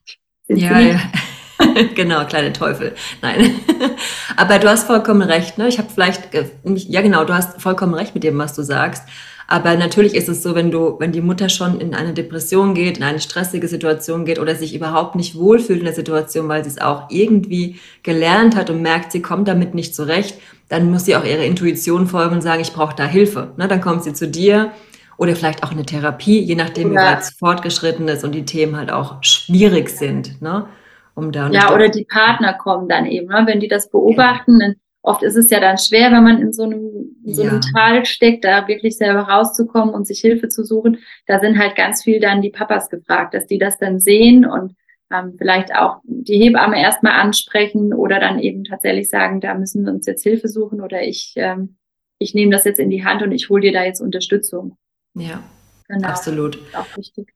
sind 0.46 0.58
ja, 0.58 0.78
ja. 0.78 1.00
genau, 1.94 2.24
kleine 2.24 2.52
Teufel. 2.52 2.94
Nein. 3.22 3.54
Aber 4.36 4.58
du 4.58 4.68
hast 4.68 4.86
vollkommen 4.86 5.22
recht. 5.22 5.58
Ne? 5.58 5.68
Ich 5.68 5.78
habe 5.78 5.88
vielleicht, 5.92 6.30
ja 6.64 7.02
genau, 7.02 7.24
du 7.24 7.34
hast 7.34 7.60
vollkommen 7.60 7.94
recht 7.94 8.14
mit 8.14 8.24
dem, 8.24 8.38
was 8.38 8.54
du 8.54 8.62
sagst. 8.62 9.04
Aber 9.46 9.76
natürlich 9.76 10.14
ist 10.14 10.28
es 10.28 10.42
so, 10.42 10.54
wenn 10.54 10.70
du, 10.70 10.96
wenn 10.98 11.12
die 11.12 11.20
Mutter 11.20 11.48
schon 11.48 11.80
in 11.80 11.94
eine 11.94 12.14
Depression 12.14 12.74
geht, 12.74 12.96
in 12.96 13.02
eine 13.02 13.20
stressige 13.20 13.68
Situation 13.68 14.24
geht 14.24 14.38
oder 14.38 14.54
sich 14.54 14.74
überhaupt 14.74 15.16
nicht 15.16 15.36
wohlfühlt 15.36 15.80
in 15.80 15.84
der 15.84 15.94
Situation, 15.94 16.48
weil 16.48 16.64
sie 16.64 16.70
es 16.70 16.80
auch 16.80 17.10
irgendwie 17.10 17.78
gelernt 18.02 18.56
hat 18.56 18.70
und 18.70 18.80
merkt, 18.80 19.12
sie 19.12 19.22
kommt 19.22 19.48
damit 19.48 19.74
nicht 19.74 19.94
zurecht, 19.94 20.38
dann 20.68 20.90
muss 20.90 21.04
sie 21.04 21.16
auch 21.16 21.24
ihrer 21.24 21.44
Intuition 21.44 22.06
folgen 22.06 22.36
und 22.36 22.40
sagen, 22.40 22.62
ich 22.62 22.72
brauche 22.72 22.96
da 22.96 23.04
Hilfe. 23.04 23.52
Ne? 23.56 23.68
Dann 23.68 23.80
kommt 23.80 24.02
sie 24.02 24.14
zu 24.14 24.26
dir 24.26 24.72
oder 25.16 25.36
vielleicht 25.36 25.62
auch 25.62 25.70
eine 25.70 25.84
Therapie, 25.84 26.40
je 26.40 26.54
nachdem, 26.54 26.92
ja. 26.92 27.00
wie 27.00 27.04
weit 27.04 27.20
es 27.20 27.30
fortgeschritten 27.30 28.08
ist 28.08 28.24
und 28.24 28.32
die 28.32 28.44
Themen 28.44 28.76
halt 28.76 28.90
auch 28.90 29.22
schwierig 29.22 29.90
sind. 29.90 30.40
Ne? 30.40 30.66
Um 31.14 31.30
da 31.30 31.48
ja, 31.50 31.72
oder 31.72 31.88
die 31.90 32.04
Partner 32.04 32.54
kommen 32.54 32.88
dann 32.88 33.06
eben, 33.06 33.28
ne? 33.28 33.42
wenn 33.46 33.60
die 33.60 33.68
das 33.68 33.90
beobachten, 33.90 34.58
dann 34.58 34.74
oft 35.04 35.22
ist 35.22 35.36
es 35.36 35.50
ja 35.50 35.60
dann 35.60 35.76
schwer, 35.76 36.10
wenn 36.10 36.24
man 36.24 36.40
in 36.40 36.52
so 36.52 36.64
einem, 36.64 37.16
in 37.24 37.34
so 37.34 37.42
einem 37.42 37.60
ja. 37.60 37.70
Tal 37.74 38.06
steckt, 38.06 38.42
da 38.42 38.66
wirklich 38.66 38.96
selber 38.96 39.20
rauszukommen 39.20 39.94
und 39.94 40.06
sich 40.06 40.20
Hilfe 40.20 40.48
zu 40.48 40.64
suchen. 40.64 40.98
Da 41.26 41.40
sind 41.40 41.58
halt 41.58 41.76
ganz 41.76 42.02
viel 42.02 42.20
dann 42.20 42.40
die 42.40 42.50
Papas 42.50 42.88
gefragt, 42.88 43.34
dass 43.34 43.46
die 43.46 43.58
das 43.58 43.78
dann 43.78 44.00
sehen 44.00 44.46
und 44.46 44.74
ähm, 45.12 45.34
vielleicht 45.36 45.74
auch 45.74 45.98
die 46.04 46.38
Hebamme 46.38 46.80
erstmal 46.80 47.20
ansprechen 47.20 47.92
oder 47.92 48.18
dann 48.18 48.38
eben 48.38 48.64
tatsächlich 48.64 49.10
sagen, 49.10 49.42
da 49.42 49.54
müssen 49.54 49.84
wir 49.84 49.92
uns 49.92 50.06
jetzt 50.06 50.22
Hilfe 50.22 50.48
suchen 50.48 50.80
oder 50.80 51.02
ich, 51.02 51.34
ähm, 51.36 51.76
ich 52.18 52.34
nehme 52.34 52.52
das 52.52 52.64
jetzt 52.64 52.80
in 52.80 52.88
die 52.88 53.04
Hand 53.04 53.22
und 53.22 53.32
ich 53.32 53.50
hole 53.50 53.60
dir 53.60 53.72
da 53.72 53.84
jetzt 53.84 54.00
Unterstützung. 54.00 54.78
Ja, 55.14 55.42
genau. 55.86 56.08
absolut. 56.08 56.58
Auch 56.74 56.96
wichtig. 56.96 57.33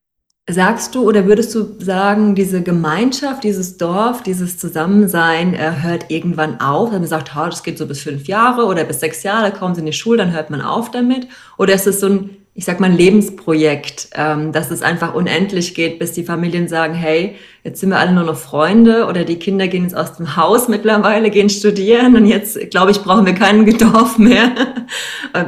Sagst 0.51 0.95
du 0.95 1.07
oder 1.07 1.27
würdest 1.27 1.55
du 1.55 1.77
sagen, 1.79 2.35
diese 2.35 2.63
Gemeinschaft, 2.63 3.45
dieses 3.45 3.77
Dorf, 3.77 4.23
dieses 4.23 4.57
Zusammensein 4.57 5.53
äh, 5.53 5.73
hört 5.83 6.07
irgendwann 6.09 6.59
auf? 6.59 6.91
Wenn 6.91 7.01
man 7.01 7.09
sagt, 7.09 7.33
oh, 7.37 7.45
das 7.45 7.63
geht 7.63 7.77
so 7.77 7.87
bis 7.87 8.01
fünf 8.01 8.27
Jahre 8.29 8.65
oder 8.65 8.85
bis 8.85 9.01
sechs 9.01 9.23
Jahre, 9.23 9.53
kommen 9.53 9.75
sie 9.75 9.81
in 9.81 9.87
die 9.87 9.93
Schule, 9.93 10.17
dann 10.17 10.33
hört 10.33 10.49
man 10.49 10.63
auf 10.63 10.91
damit? 10.91 11.29
Oder 11.59 11.75
ist 11.75 11.87
es 11.87 12.01
so 12.01 12.07
ein 12.07 12.31
ich 12.55 12.65
sag 12.65 12.81
mal, 12.81 12.91
ein 12.91 12.97
Lebensprojekt, 12.97 14.09
ähm, 14.15 14.51
dass 14.51 14.73
es 14.73 14.83
einfach 14.83 15.15
unendlich 15.15 15.77
geht, 15.77 16.01
bis 16.01 16.11
die 16.11 16.25
Familien 16.25 16.67
sagen, 16.67 16.93
hey, 16.93 17.37
jetzt 17.63 17.79
sind 17.79 17.91
wir 17.91 18.01
alle 18.01 18.11
nur 18.13 18.25
noch 18.25 18.37
Freunde 18.37 19.07
oder 19.07 19.23
die 19.23 19.39
Kinder 19.39 19.69
gehen 19.69 19.85
jetzt 19.85 19.97
aus 19.97 20.17
dem 20.17 20.35
Haus 20.35 20.67
mittlerweile, 20.67 21.31
gehen 21.31 21.51
studieren 21.51 22.17
und 22.17 22.27
jetzt, 22.27 22.59
glaube 22.73 22.91
ich, 22.91 23.01
brauchen 23.01 23.27
wir 23.27 23.35
keinen 23.35 23.65
Dorf 23.79 24.19
mehr. 24.19 24.51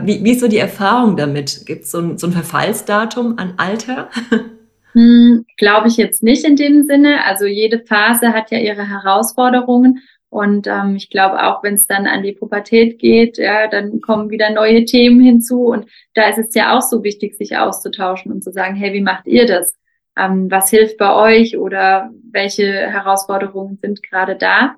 wie, 0.04 0.22
wie 0.22 0.30
ist 0.30 0.40
so 0.40 0.46
die 0.46 0.58
Erfahrung 0.58 1.16
damit? 1.16 1.66
Gibt 1.66 1.82
es 1.82 1.90
so 1.90 1.98
ein, 1.98 2.16
so 2.16 2.28
ein 2.28 2.32
Verfallsdatum 2.32 3.38
an 3.38 3.54
Alter? 3.56 4.08
Hm, 4.92 5.44
glaube 5.57 5.88
ich 5.88 5.96
jetzt 5.96 6.22
nicht 6.22 6.44
in 6.44 6.57
dem 6.57 6.85
Sinne. 6.85 7.24
Also 7.24 7.46
jede 7.46 7.85
Phase 7.85 8.33
hat 8.33 8.50
ja 8.50 8.59
ihre 8.59 8.88
Herausforderungen 8.88 10.00
und 10.31 10.68
ähm, 10.68 10.94
ich 10.94 11.11
glaube, 11.11 11.44
auch 11.44 11.62
wenn 11.64 11.74
es 11.74 11.87
dann 11.87 12.07
an 12.07 12.22
die 12.22 12.33
Pubertät 12.33 13.00
geht, 13.00 13.37
ja, 13.37 13.66
dann 13.66 14.00
kommen 14.00 14.31
wieder 14.31 14.50
neue 14.50 14.85
Themen 14.85 15.20
hinzu. 15.20 15.64
Und 15.66 15.87
da 16.14 16.29
ist 16.29 16.38
es 16.38 16.55
ja 16.55 16.76
auch 16.76 16.83
so 16.83 17.03
wichtig, 17.03 17.37
sich 17.37 17.59
auszutauschen 17.59 18.33
und 18.33 18.42
zu 18.42 18.53
sagen, 18.53 18.76
hey, 18.76 18.92
wie 18.94 19.00
macht 19.00 19.26
ihr 19.26 19.46
das? 19.46 19.76
Ähm, 20.16 20.48
was 20.48 20.70
hilft 20.70 20.98
bei 20.98 21.14
euch 21.14 21.59
oder 21.59 22.11
welche 22.31 22.64
Herausforderungen 22.64 23.79
sind 23.83 24.05
gerade 24.05 24.37
da? 24.37 24.76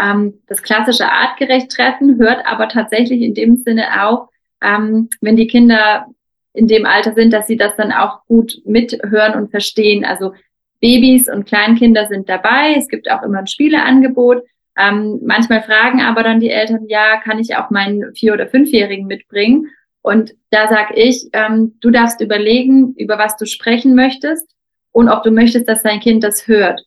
Ähm, 0.00 0.40
das 0.48 0.62
klassische 0.62 1.10
artgerecht 1.10 1.70
Treffen 1.70 2.18
hört 2.18 2.44
aber 2.44 2.68
tatsächlich 2.68 3.22
in 3.22 3.34
dem 3.34 3.56
Sinne 3.56 4.04
auch, 4.04 4.30
ähm, 4.60 5.08
wenn 5.20 5.36
die 5.36 5.46
Kinder 5.46 6.06
in 6.58 6.66
dem 6.66 6.84
Alter 6.84 7.14
sind, 7.14 7.32
dass 7.32 7.46
sie 7.46 7.56
das 7.56 7.76
dann 7.76 7.92
auch 7.92 8.24
gut 8.26 8.60
mithören 8.64 9.34
und 9.34 9.50
verstehen. 9.50 10.04
Also 10.04 10.32
Babys 10.80 11.28
und 11.28 11.46
Kleinkinder 11.46 12.06
sind 12.06 12.28
dabei. 12.28 12.74
Es 12.76 12.88
gibt 12.88 13.10
auch 13.10 13.22
immer 13.22 13.38
ein 13.38 13.46
Spieleangebot. 13.46 14.42
Ähm, 14.76 15.20
manchmal 15.24 15.62
fragen 15.62 16.00
aber 16.00 16.22
dann 16.22 16.40
die 16.40 16.50
Eltern, 16.50 16.86
ja, 16.88 17.20
kann 17.20 17.38
ich 17.38 17.56
auch 17.56 17.70
meinen 17.70 18.14
Vier- 18.14 18.34
oder 18.34 18.48
Fünfjährigen 18.48 19.06
mitbringen? 19.06 19.68
Und 20.02 20.34
da 20.50 20.68
sag 20.68 20.96
ich, 20.96 21.28
ähm, 21.32 21.74
du 21.80 21.90
darfst 21.90 22.20
überlegen, 22.20 22.94
über 22.96 23.18
was 23.18 23.36
du 23.36 23.46
sprechen 23.46 23.94
möchtest 23.94 24.48
und 24.92 25.08
ob 25.08 25.22
du 25.22 25.30
möchtest, 25.30 25.68
dass 25.68 25.82
dein 25.82 26.00
Kind 26.00 26.22
das 26.24 26.46
hört. 26.46 26.80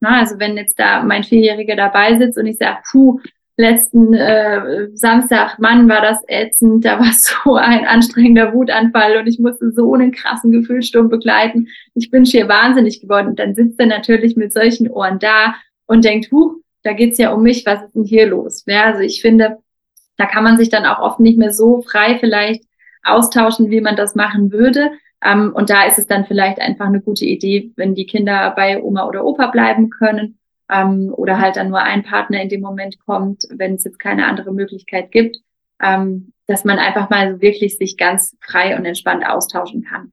Na, 0.00 0.20
also 0.20 0.38
wenn 0.38 0.56
jetzt 0.56 0.78
da 0.78 1.02
mein 1.02 1.24
Vierjähriger 1.24 1.74
dabei 1.76 2.16
sitzt 2.18 2.38
und 2.38 2.46
ich 2.46 2.56
sage, 2.56 2.78
puh, 2.90 3.20
letzten 3.58 4.14
äh, 4.14 4.88
Samstag, 4.94 5.58
Mann, 5.58 5.88
war 5.88 6.00
das 6.00 6.22
ätzend, 6.28 6.84
da 6.84 6.98
war 6.98 7.12
so 7.12 7.56
ein 7.56 7.84
anstrengender 7.86 8.54
Wutanfall 8.54 9.18
und 9.18 9.26
ich 9.26 9.38
musste 9.38 9.72
so 9.72 9.92
einen 9.92 10.12
krassen 10.12 10.52
Gefühlssturm 10.52 11.08
begleiten. 11.08 11.68
Ich 11.94 12.10
bin 12.10 12.24
schier 12.24 12.48
wahnsinnig 12.48 13.00
geworden. 13.00 13.28
Und 13.28 13.38
dann 13.38 13.54
sitzt 13.54 13.78
er 13.80 13.86
natürlich 13.86 14.36
mit 14.36 14.52
solchen 14.52 14.88
Ohren 14.88 15.18
da 15.18 15.54
und 15.86 16.04
denkt, 16.04 16.30
huch, 16.30 16.54
da 16.84 16.92
geht's 16.92 17.18
ja 17.18 17.32
um 17.32 17.42
mich, 17.42 17.66
was 17.66 17.82
ist 17.82 17.94
denn 17.94 18.04
hier 18.04 18.28
los? 18.28 18.64
Ja, 18.66 18.84
also 18.84 19.00
ich 19.00 19.20
finde, 19.20 19.58
da 20.16 20.26
kann 20.26 20.44
man 20.44 20.56
sich 20.56 20.70
dann 20.70 20.86
auch 20.86 21.00
oft 21.00 21.20
nicht 21.20 21.36
mehr 21.36 21.52
so 21.52 21.82
frei 21.82 22.16
vielleicht 22.18 22.62
austauschen, 23.02 23.70
wie 23.70 23.80
man 23.80 23.96
das 23.96 24.14
machen 24.14 24.52
würde. 24.52 24.92
Ähm, 25.24 25.52
und 25.52 25.68
da 25.68 25.84
ist 25.84 25.98
es 25.98 26.06
dann 26.06 26.26
vielleicht 26.26 26.60
einfach 26.60 26.86
eine 26.86 27.00
gute 27.00 27.24
Idee, 27.24 27.72
wenn 27.74 27.96
die 27.96 28.06
Kinder 28.06 28.52
bei 28.54 28.80
Oma 28.80 29.06
oder 29.08 29.24
Opa 29.24 29.48
bleiben 29.48 29.90
können 29.90 30.37
ähm, 30.70 31.12
oder 31.16 31.40
halt 31.40 31.56
dann 31.56 31.70
nur 31.70 31.80
ein 31.80 32.02
Partner 32.02 32.42
in 32.42 32.48
dem 32.48 32.60
Moment 32.60 32.98
kommt, 33.04 33.44
wenn 33.50 33.74
es 33.74 33.84
jetzt 33.84 33.98
keine 33.98 34.26
andere 34.26 34.52
Möglichkeit 34.52 35.10
gibt, 35.10 35.38
ähm, 35.82 36.32
dass 36.46 36.64
man 36.64 36.78
einfach 36.78 37.10
mal 37.10 37.34
so 37.34 37.40
wirklich 37.40 37.78
sich 37.78 37.96
ganz 37.96 38.36
frei 38.40 38.76
und 38.76 38.84
entspannt 38.84 39.26
austauschen 39.26 39.84
kann. 39.84 40.12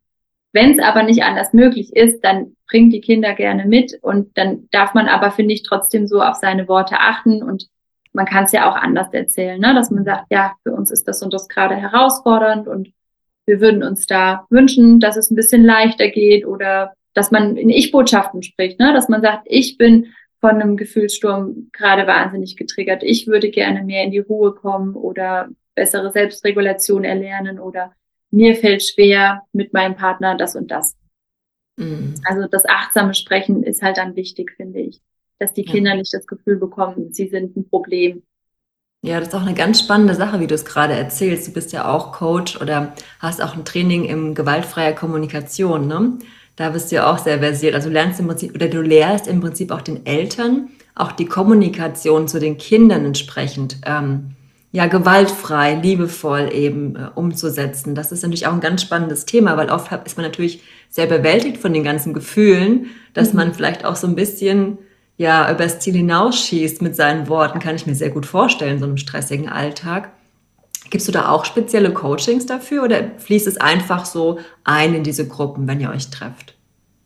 Wenn 0.53 0.71
es 0.71 0.79
aber 0.79 1.03
nicht 1.03 1.23
anders 1.23 1.53
möglich 1.53 1.95
ist, 1.95 2.21
dann 2.21 2.55
bringt 2.69 2.93
die 2.93 3.01
Kinder 3.01 3.33
gerne 3.33 3.65
mit 3.65 3.97
und 4.01 4.37
dann 4.37 4.69
darf 4.71 4.93
man 4.93 5.07
aber, 5.07 5.31
finde 5.31 5.53
ich, 5.53 5.63
trotzdem 5.63 6.07
so 6.07 6.21
auf 6.21 6.35
seine 6.35 6.67
Worte 6.67 6.99
achten 6.99 7.43
und 7.43 7.67
man 8.13 8.25
kann 8.25 8.45
es 8.45 8.53
ja 8.53 8.69
auch 8.69 8.75
anders 8.75 9.11
erzählen, 9.11 9.59
ne? 9.59 9.73
dass 9.73 9.91
man 9.91 10.05
sagt, 10.05 10.27
ja, 10.29 10.53
für 10.63 10.71
uns 10.71 10.89
ist 10.91 11.07
das 11.07 11.21
und 11.21 11.33
das 11.33 11.49
gerade 11.49 11.75
herausfordernd 11.75 12.67
und 12.67 12.93
wir 13.45 13.59
würden 13.59 13.83
uns 13.83 14.07
da 14.07 14.45
wünschen, 14.49 15.01
dass 15.01 15.17
es 15.17 15.29
ein 15.29 15.35
bisschen 15.35 15.65
leichter 15.65 16.07
geht 16.07 16.45
oder 16.45 16.93
dass 17.13 17.31
man 17.31 17.57
in 17.57 17.69
Ich-Botschaften 17.69 18.41
spricht, 18.41 18.79
ne? 18.79 18.93
dass 18.93 19.09
man 19.09 19.21
sagt, 19.21 19.43
ich 19.45 19.77
bin 19.77 20.13
von 20.45 20.61
einem 20.61 20.77
Gefühlssturm 20.77 21.69
gerade 21.71 22.05
wahnsinnig 22.05 22.55
getriggert. 22.55 23.01
Ich 23.01 23.25
würde 23.25 23.49
gerne 23.49 23.83
mehr 23.83 24.03
in 24.03 24.11
die 24.11 24.19
Ruhe 24.19 24.53
kommen 24.53 24.95
oder 24.95 25.49
bessere 25.73 26.11
Selbstregulation 26.11 27.03
erlernen 27.03 27.59
oder 27.59 27.93
mir 28.29 28.55
fällt 28.55 28.83
schwer 28.83 29.41
mit 29.53 29.73
meinem 29.73 29.95
Partner 29.95 30.37
das 30.37 30.55
und 30.55 30.69
das. 30.69 30.95
Mhm. 31.77 32.13
Also 32.25 32.47
das 32.47 32.63
achtsame 32.65 33.15
Sprechen 33.15 33.63
ist 33.63 33.81
halt 33.81 33.97
dann 33.97 34.15
wichtig, 34.15 34.51
finde 34.55 34.81
ich, 34.81 35.01
dass 35.39 35.51
die 35.51 35.65
Kinder 35.65 35.91
ja. 35.91 35.97
nicht 35.97 36.13
das 36.13 36.27
Gefühl 36.27 36.57
bekommen, 36.57 37.11
sie 37.11 37.27
sind 37.27 37.57
ein 37.57 37.67
Problem. 37.67 38.21
Ja, 39.01 39.17
das 39.19 39.29
ist 39.29 39.33
auch 39.33 39.41
eine 39.41 39.55
ganz 39.55 39.79
spannende 39.79 40.13
Sache, 40.13 40.39
wie 40.39 40.47
du 40.47 40.53
es 40.53 40.65
gerade 40.65 40.93
erzählst. 40.93 41.47
Du 41.47 41.53
bist 41.53 41.73
ja 41.73 41.91
auch 41.91 42.11
Coach 42.11 42.61
oder 42.61 42.93
hast 43.17 43.41
auch 43.41 43.55
ein 43.55 43.65
Training 43.65 44.05
in 44.05 44.35
gewaltfreier 44.35 44.93
Kommunikation, 44.93 45.87
ne? 45.87 46.19
Da 46.55 46.69
bist 46.69 46.91
du 46.91 46.95
ja 46.95 47.11
auch 47.11 47.17
sehr 47.17 47.39
versiert. 47.39 47.75
Also 47.75 47.89
du 47.89 47.93
lernst 47.93 48.19
im 48.19 48.27
Prinzip 48.27 48.55
oder 48.55 48.67
du 48.67 48.81
lehrst 48.81 49.27
im 49.27 49.41
Prinzip 49.41 49.71
auch 49.71 49.81
den 49.81 50.05
Eltern 50.05 50.69
auch 50.95 51.11
die 51.11 51.25
Kommunikation 51.25 52.27
zu 52.27 52.39
den 52.39 52.57
Kindern 52.57 53.05
entsprechend 53.05 53.77
ähm, 53.85 54.31
ja 54.71 54.87
gewaltfrei, 54.87 55.75
liebevoll 55.75 56.49
eben 56.53 56.95
äh, 56.95 57.09
umzusetzen. 57.15 57.95
Das 57.95 58.11
ist 58.11 58.23
natürlich 58.23 58.47
auch 58.47 58.53
ein 58.53 58.61
ganz 58.61 58.81
spannendes 58.81 59.25
Thema, 59.25 59.57
weil 59.57 59.69
oft 59.69 59.91
ist 60.05 60.17
man 60.17 60.25
natürlich 60.25 60.63
sehr 60.89 61.07
bewältigt 61.07 61.57
von 61.57 61.73
den 61.73 61.83
ganzen 61.83 62.13
Gefühlen, 62.13 62.87
dass 63.13 63.33
mhm. 63.33 63.39
man 63.39 63.53
vielleicht 63.53 63.85
auch 63.85 63.95
so 63.95 64.07
ein 64.07 64.15
bisschen 64.15 64.77
ja 65.17 65.51
übers 65.51 65.79
Ziel 65.79 65.95
hinausschießt 65.95 66.81
mit 66.81 66.95
seinen 66.95 67.27
Worten, 67.29 67.59
kann 67.59 67.75
ich 67.75 67.85
mir 67.85 67.95
sehr 67.95 68.09
gut 68.09 68.25
vorstellen, 68.25 68.79
so 68.79 68.85
einem 68.85 68.97
stressigen 68.97 69.49
Alltag. 69.49 70.11
Gibst 70.95 71.09
du 71.09 71.11
da 71.11 71.27
auch 71.27 71.43
spezielle 71.43 71.91
Coachings 71.91 72.45
dafür 72.45 72.85
oder 72.85 73.11
fließt 73.17 73.47
es 73.47 73.57
einfach 73.57 74.05
so 74.05 74.39
ein 74.63 74.93
in 74.93 75.03
diese 75.03 75.27
Gruppen, 75.27 75.67
wenn 75.67 75.81
ihr 75.81 75.89
euch 75.89 76.09
trefft? 76.09 76.55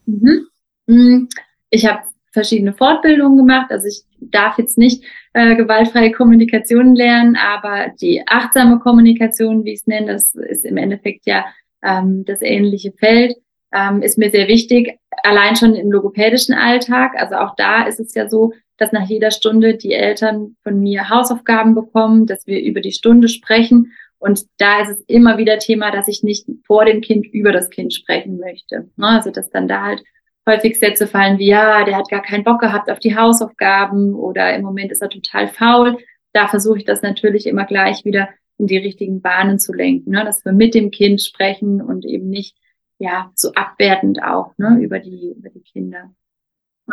Mhm. 0.05 0.45
Mm, 0.85 1.27
ich 1.71 1.87
habe 1.87 2.03
verschiedene 2.31 2.73
Fortbildungen 2.73 3.35
gemacht. 3.35 3.71
Also 3.71 3.87
ich 3.87 4.03
darf 4.19 4.59
jetzt 4.59 4.77
nicht 4.77 5.03
äh, 5.33 5.55
gewaltfreie 5.55 6.11
Kommunikation 6.11 6.93
lernen, 6.93 7.35
aber 7.35 7.91
die 7.99 8.21
achtsame 8.27 8.77
Kommunikation, 8.77 9.65
wie 9.65 9.73
ich 9.73 9.79
es 9.79 9.87
nenne, 9.87 10.13
das 10.13 10.35
ist 10.35 10.65
im 10.65 10.77
Endeffekt 10.77 11.25
ja 11.25 11.45
ähm, 11.81 12.25
das 12.25 12.43
ähnliche 12.43 12.91
Feld, 12.91 13.37
ähm, 13.73 14.03
ist 14.03 14.19
mir 14.19 14.29
sehr 14.29 14.47
wichtig. 14.47 14.99
Allein 15.23 15.55
schon 15.55 15.73
im 15.73 15.91
logopädischen 15.91 16.53
Alltag. 16.53 17.13
Also 17.17 17.37
auch 17.37 17.55
da 17.55 17.87
ist 17.87 17.99
es 17.99 18.13
ja 18.13 18.29
so, 18.29 18.53
dass 18.79 18.91
nach 18.91 19.07
jeder 19.07 19.31
Stunde 19.31 19.75
die 19.75 19.93
Eltern 19.93 20.55
von 20.63 20.79
mir 20.79 21.09
Hausaufgaben 21.09 21.75
bekommen, 21.75 22.25
dass 22.25 22.47
wir 22.47 22.61
über 22.61 22.81
die 22.81 22.93
Stunde 22.93 23.27
sprechen. 23.27 23.91
Und 24.17 24.45
da 24.57 24.81
ist 24.81 24.89
es 24.89 25.03
immer 25.07 25.37
wieder 25.37 25.59
Thema, 25.59 25.91
dass 25.91 26.07
ich 26.07 26.23
nicht 26.23 26.47
vor 26.65 26.85
dem 26.85 27.01
Kind 27.01 27.27
über 27.27 27.51
das 27.51 27.69
Kind 27.69 27.93
sprechen 27.93 28.37
möchte. 28.37 28.89
Ne? 28.95 29.07
Also 29.07 29.31
dass 29.31 29.49
dann 29.49 29.67
da 29.67 29.83
halt 29.83 30.03
häufig 30.47 30.79
Sätze 30.79 31.07
fallen 31.07 31.37
wie, 31.39 31.49
ja, 31.49 31.83
der 31.83 31.97
hat 31.97 32.09
gar 32.09 32.21
keinen 32.21 32.43
Bock 32.43 32.59
gehabt 32.59 32.89
auf 32.89 32.99
die 32.99 33.15
Hausaufgaben 33.15 34.13
oder 34.15 34.55
im 34.55 34.63
Moment 34.63 34.91
ist 34.91 35.01
er 35.01 35.09
total 35.09 35.47
faul. 35.47 35.97
Da 36.33 36.47
versuche 36.47 36.79
ich 36.79 36.85
das 36.85 37.01
natürlich 37.01 37.47
immer 37.47 37.65
gleich 37.65 38.05
wieder 38.05 38.29
in 38.57 38.67
die 38.67 38.77
richtigen 38.77 39.21
Bahnen 39.21 39.59
zu 39.59 39.73
lenken, 39.73 40.11
ne? 40.11 40.23
dass 40.25 40.43
wir 40.43 40.51
mit 40.51 40.73
dem 40.73 40.91
Kind 40.91 41.21
sprechen 41.21 41.81
und 41.81 42.05
eben 42.05 42.29
nicht 42.29 42.57
ja 42.97 43.31
so 43.35 43.53
abwertend 43.53 44.21
auch 44.21 44.57
ne? 44.57 44.79
über 44.81 44.99
die 44.99 45.33
über 45.37 45.49
die 45.49 45.61
Kinder. 45.61 46.11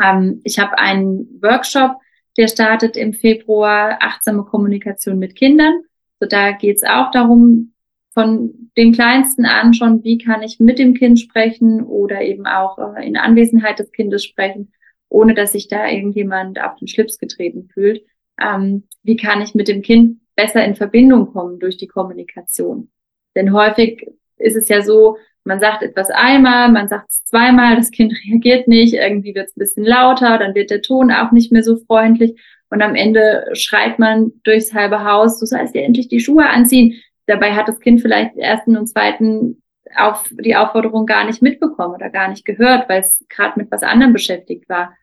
Ähm, 0.03 0.41
ich 0.45 0.59
habe 0.59 0.79
einen 0.79 1.41
Workshop, 1.43 1.97
der 2.37 2.49
startet 2.49 2.97
im 2.97 3.13
Februar, 3.13 3.99
achtsame 4.01 4.45
Kommunikation 4.45 5.19
mit 5.19 5.37
Kindern. 5.37 5.83
So 6.21 6.27
da 6.27 6.53
geht 6.53 6.77
es 6.77 6.83
auch 6.83 7.11
darum, 7.11 7.73
von 8.17 8.71
dem 8.79 8.93
Kleinsten 8.93 9.45
an 9.45 9.75
schon, 9.75 10.03
wie 10.03 10.17
kann 10.17 10.43
ich 10.43 10.59
mit 10.59 10.79
dem 10.79 10.95
Kind 10.95 11.21
sprechen 11.21 11.83
oder 11.83 12.23
eben 12.23 12.47
auch 12.47 12.79
äh, 12.79 13.07
in 13.07 13.19
Anwesenheit 13.19 13.79
des 13.79 13.93
Kindes 13.93 14.25
sprechen, 14.25 14.73
ohne 15.11 15.35
dass 15.35 15.53
sich 15.53 15.69
da 15.69 15.87
irgendjemand 15.87 16.59
auf 16.59 16.77
den 16.77 16.89
Schlips 16.89 17.19
getreten 17.19 17.69
fühlt. 17.73 18.03
Ähm, 18.41 18.85
wie 19.03 19.17
kann 19.17 19.43
ich 19.43 19.55
mit 19.55 19.69
dem 19.69 19.83
Kind 19.83 20.21
besser 20.35 20.65
in 20.65 20.77
Verbindung 20.77 21.33
kommen 21.33 21.59
durch 21.59 21.77
die 21.77 21.89
Kommunikation? 21.89 22.91
Denn 23.35 23.53
häufig 23.53 24.07
ist 24.39 24.57
es 24.57 24.69
ja 24.69 24.81
so, 24.81 25.19
man 25.47 25.61
sagt 25.61 25.83
etwas 25.83 26.11
einmal, 26.11 26.71
man 26.71 26.89
sagt 26.89 27.11
es 27.11 27.25
zweimal, 27.25 27.77
das 27.77 27.91
Kind 27.91 28.13
reagiert 28.27 28.69
nicht, 28.69 28.95
irgendwie 28.95 29.35
wird 29.35 29.49
es 29.49 29.57
ein 29.57 29.61
bisschen 29.61 29.85
lauter, 29.85 30.39
dann 30.39 30.55
wird 30.55 30.71
der 30.71 30.83
Ton 30.83 31.11
auch 31.11 31.33
nicht 31.33 31.53
mehr 31.53 31.63
so 31.63 31.77
freundlich 31.77 32.41
und 32.71 32.83
am 32.83 32.95
Ende 32.95 33.47
schreit 33.53 33.99
man 33.99 34.33
durchs 34.45 34.75
halbe 34.75 35.05
Haus, 35.05 35.39
du 35.39 35.47
sollst 35.47 35.75
dir 35.75 35.85
endlich 35.85 36.09
die 36.09 36.21
Schuhe 36.21 36.49
anziehen. 36.49 37.01
Dabei 37.27 37.55
hat 37.55 37.69
das 37.69 37.81
Kind 37.81 38.01
vielleicht 38.01 38.37
ersten 38.37 38.77
und 38.77 38.87
zweiten 38.87 39.63
auf 39.97 40.25
die 40.31 40.57
Aufforderung 40.57 41.07
gar 41.07 41.25
nicht 41.25 41.43
mitbekommen 41.43 41.95
oder 41.95 42.11
gar 42.11 42.29
nicht 42.29 42.45
gehört, 42.45 42.89
weil 42.89 43.01
es 43.01 43.25
gerade 43.29 43.59
mit 43.59 43.71
was 43.71 43.83
anderem 43.83 44.13
beschäftigt 44.13 44.69
war. 44.69 44.95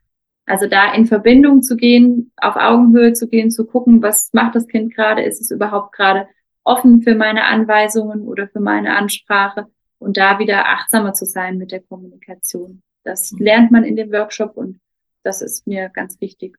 Also 0.45 0.67
da 0.67 0.93
in 0.93 1.06
Verbindung 1.06 1.62
zu 1.62 1.77
gehen, 1.77 2.34
auf 2.36 2.58
Augenhöhe 2.58 3.13
zu 3.13 3.29
gehen, 3.29 3.49
zu 3.49 3.65
gucken, 3.65 4.01
was 4.01 4.29
macht 4.34 4.56
das 4.56 4.67
Kind 4.67 4.93
gerade, 4.93 5.23
ist 5.23 5.39
es 5.39 5.51
überhaupt 5.51 5.93
gerade 5.93 6.27
offen 6.65 7.01
für 7.01 7.15
meine 7.15 7.45
Anweisungen 7.45 8.27
oder 8.27 8.49
für 8.49 8.60
meine 8.60 8.95
Ansprache 8.97 9.67
und 10.04 10.18
da 10.18 10.39
wieder 10.39 10.68
achtsamer 10.68 11.13
zu 11.13 11.26
sein 11.26 11.58
mit 11.58 11.72
der 11.72 11.82
Kommunikation. 11.82 12.82
Das 13.04 13.32
mhm. 13.32 13.44
lernt 13.44 13.72
man 13.72 13.84
in 13.84 13.96
dem 13.96 14.12
Workshop 14.12 14.56
und 14.56 14.80
das 15.24 15.42
ist 15.42 15.66
mir 15.66 15.89
ganz 15.89 16.20
wichtig. 16.22 16.58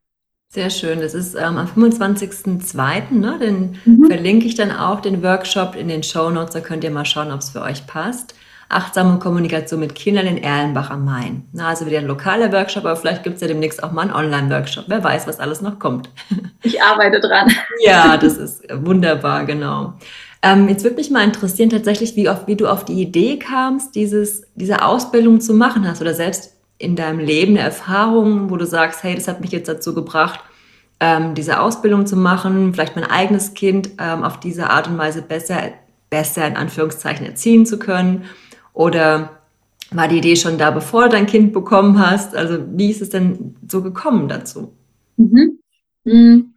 Sehr 0.49 0.71
schön. 0.71 1.01
Das 1.01 1.15
ist 1.15 1.35
ähm, 1.35 1.57
am 1.57 1.67
25.02. 1.67 3.13
Ne? 3.13 3.39
Den 3.41 3.79
mhm. 3.85 4.07
verlinke 4.07 4.47
ich 4.47 4.55
dann 4.55 4.71
auch 4.71 5.01
den 5.01 5.23
Workshop 5.23 5.75
in 5.75 5.89
den 5.89 6.03
Show 6.03 6.31
Notes. 6.31 6.55
Da 6.55 6.61
könnt 6.61 6.85
ihr 6.85 6.91
mal 6.91 7.05
schauen, 7.05 7.33
ob 7.33 7.41
es 7.41 7.51
für 7.51 7.61
euch 7.61 7.87
passt. 7.87 8.35
Achtsame 8.69 9.19
Kommunikation 9.19 9.81
mit 9.81 9.95
Kindern 9.95 10.27
in 10.27 10.39
Erlenbach 10.39 10.91
am 10.91 11.05
Main. 11.05 11.49
Na, 11.53 11.69
also 11.69 11.87
wieder 11.87 11.99
ein 11.99 12.07
lokaler 12.07 12.51
Workshop, 12.53 12.85
aber 12.85 12.97
vielleicht 12.97 13.23
gibt 13.23 13.37
es 13.37 13.43
ja 13.43 13.49
demnächst 13.49 13.83
auch 13.83 13.93
mal 13.93 14.03
einen 14.03 14.13
Online-Workshop. 14.13 14.85
Wer 14.89 15.05
weiß, 15.05 15.27
was 15.27 15.39
alles 15.39 15.61
noch 15.61 15.79
kommt. 15.79 16.09
Ich 16.63 16.83
arbeite 16.83 17.21
dran. 17.21 17.53
Ja, 17.85 18.17
das 18.17 18.39
ist 18.39 18.65
wunderbar, 18.73 19.45
genau. 19.45 19.95
Ähm, 20.45 20.69
jetzt 20.69 20.85
würde 20.85 20.97
mich 20.97 21.11
mal 21.11 21.25
interessieren, 21.25 21.71
tatsächlich, 21.71 22.17
wie, 22.17 22.29
oft, 22.29 22.47
wie 22.47 22.55
du 22.57 22.71
auf 22.71 22.85
die 22.85 23.01
Idee 23.01 23.39
kamst, 23.39 23.95
dieses, 23.95 24.43
diese 24.55 24.85
Ausbildung 24.85 25.41
zu 25.41 25.55
machen. 25.55 25.89
Hast 25.89 26.03
oder 26.03 26.13
selbst 26.13 26.53
in 26.77 26.97
deinem 26.97 27.19
Leben 27.19 27.53
eine 27.53 27.61
Erfahrung, 27.61 28.51
wo 28.51 28.59
du 28.59 28.67
sagst, 28.67 29.03
hey, 29.03 29.15
das 29.15 29.27
hat 29.27 29.41
mich 29.41 29.53
jetzt 29.53 29.69
dazu 29.69 29.95
gebracht, 29.95 30.41
ähm, 31.01 31.35
diese 31.35 31.61
Ausbildung 31.61 32.05
zu 32.05 32.17
machen, 32.17 32.75
vielleicht 32.75 32.95
mein 32.95 33.07
eigenes 33.07 33.55
Kind 33.55 33.93
ähm, 33.99 34.23
auf 34.23 34.39
diese 34.39 34.69
Art 34.69 34.87
und 34.87 34.99
Weise 34.99 35.23
besser, 35.23 35.73
besser 36.11 36.47
in 36.47 36.57
Anführungszeichen 36.57 37.25
erziehen 37.25 37.65
zu 37.65 37.79
können? 37.79 38.25
Oder 38.75 39.41
war 39.93 40.09
die 40.09 40.19
Idee 40.19 40.37
schon 40.37 40.59
da, 40.59 40.71
bevor 40.71 41.05
du 41.05 41.11
dein 41.11 41.27
Kind 41.27 41.55
bekommen 41.55 41.99
hast? 41.99 42.37
Also 42.37 42.59
wie 42.73 42.91
ist 42.91 43.01
es 43.01 43.09
denn 43.09 43.57
so 43.67 43.83
gekommen 43.83 44.29
dazu? 44.29 44.75
Mhm. 46.05 46.54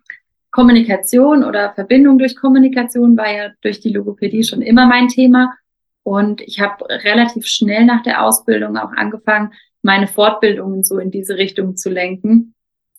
Kommunikation 0.51 1.43
oder 1.43 1.73
Verbindung 1.73 2.17
durch 2.17 2.35
Kommunikation 2.35 3.17
war 3.17 3.31
ja 3.31 3.49
durch 3.61 3.79
die 3.79 3.93
Logopädie 3.93 4.43
schon 4.43 4.61
immer 4.61 4.87
mein 4.87 5.07
Thema. 5.07 5.53
Und 6.03 6.41
ich 6.41 6.61
habe 6.61 6.85
relativ 6.89 7.45
schnell 7.47 7.85
nach 7.85 8.01
der 8.01 8.23
Ausbildung 8.23 8.77
auch 8.77 8.91
angefangen, 8.91 9.53
meine 9.81 10.07
Fortbildungen 10.07 10.83
so 10.83 10.99
in 10.99 11.11
diese 11.11 11.37
Richtung 11.37 11.75
zu 11.75 11.89
lenken. 11.89 12.53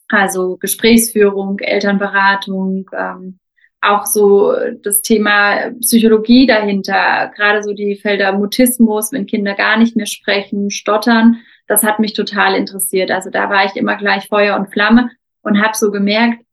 Also 0.07 0.57
Gesprächsführung, 0.57 1.59
Elternberatung, 1.59 2.89
ähm, 2.97 3.39
auch 3.81 4.05
so 4.05 4.53
das 4.83 5.01
Thema 5.01 5.71
Psychologie 5.79 6.45
dahinter, 6.45 7.31
gerade 7.35 7.63
so 7.63 7.73
die 7.73 7.95
Felder 7.95 8.33
Mutismus, 8.33 9.11
wenn 9.11 9.25
Kinder 9.25 9.53
gar 9.53 9.77
nicht 9.77 9.95
mehr 9.95 10.05
sprechen, 10.05 10.69
stottern, 10.69 11.37
das 11.67 11.83
hat 11.83 11.99
mich 11.99 12.13
total 12.13 12.55
interessiert. 12.55 13.11
Also 13.11 13.29
da 13.29 13.49
war 13.49 13.65
ich 13.65 13.75
immer 13.75 13.95
gleich 13.95 14.27
Feuer 14.27 14.57
und 14.57 14.71
Flamme 14.71 15.11
und 15.41 15.61
habe 15.61 15.77
so 15.77 15.91
gemerkt, 15.91 16.43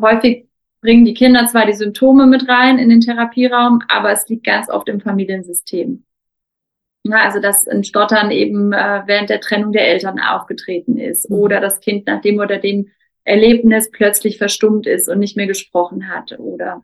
häufig 0.00 0.46
bringen 0.80 1.04
die 1.04 1.14
Kinder 1.14 1.46
zwar 1.46 1.66
die 1.66 1.72
Symptome 1.72 2.26
mit 2.26 2.48
rein 2.48 2.78
in 2.78 2.88
den 2.88 3.00
Therapieraum, 3.00 3.80
aber 3.88 4.12
es 4.12 4.28
liegt 4.28 4.44
ganz 4.44 4.68
oft 4.68 4.88
im 4.88 5.00
Familiensystem. 5.00 6.04
Ja, 7.04 7.18
also 7.24 7.40
dass 7.40 7.66
ein 7.68 7.84
Stottern 7.84 8.30
eben 8.30 8.72
äh, 8.72 9.02
während 9.06 9.30
der 9.30 9.40
Trennung 9.40 9.72
der 9.72 9.86
Eltern 9.88 10.18
aufgetreten 10.18 10.98
ist 10.98 11.30
mhm. 11.30 11.36
oder 11.36 11.60
das 11.60 11.80
Kind 11.80 12.06
nach 12.06 12.20
dem 12.20 12.38
oder 12.40 12.58
dem 12.58 12.88
Erlebnis 13.24 13.90
plötzlich 13.90 14.38
verstummt 14.38 14.86
ist 14.86 15.08
und 15.08 15.18
nicht 15.18 15.36
mehr 15.36 15.46
gesprochen 15.46 16.08
hat 16.08 16.38
oder 16.38 16.82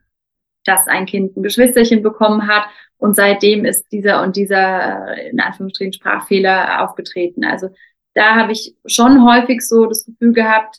dass 0.64 0.86
ein 0.86 1.06
Kind 1.06 1.36
ein 1.36 1.42
Geschwisterchen 1.42 2.02
bekommen 2.02 2.46
hat 2.46 2.64
und 2.98 3.16
seitdem 3.16 3.64
ist 3.64 3.90
dieser 3.90 4.22
und 4.22 4.36
dieser 4.36 5.08
äh, 5.16 5.30
in 5.30 5.40
Anführungsstrichen 5.40 5.92
Sprachfehler 5.92 6.82
aufgetreten. 6.82 7.44
Also 7.44 7.70
da 8.14 8.36
habe 8.36 8.52
ich 8.52 8.74
schon 8.86 9.24
häufig 9.24 9.60
so 9.62 9.86
das 9.86 10.04
Gefühl 10.04 10.32
gehabt, 10.32 10.78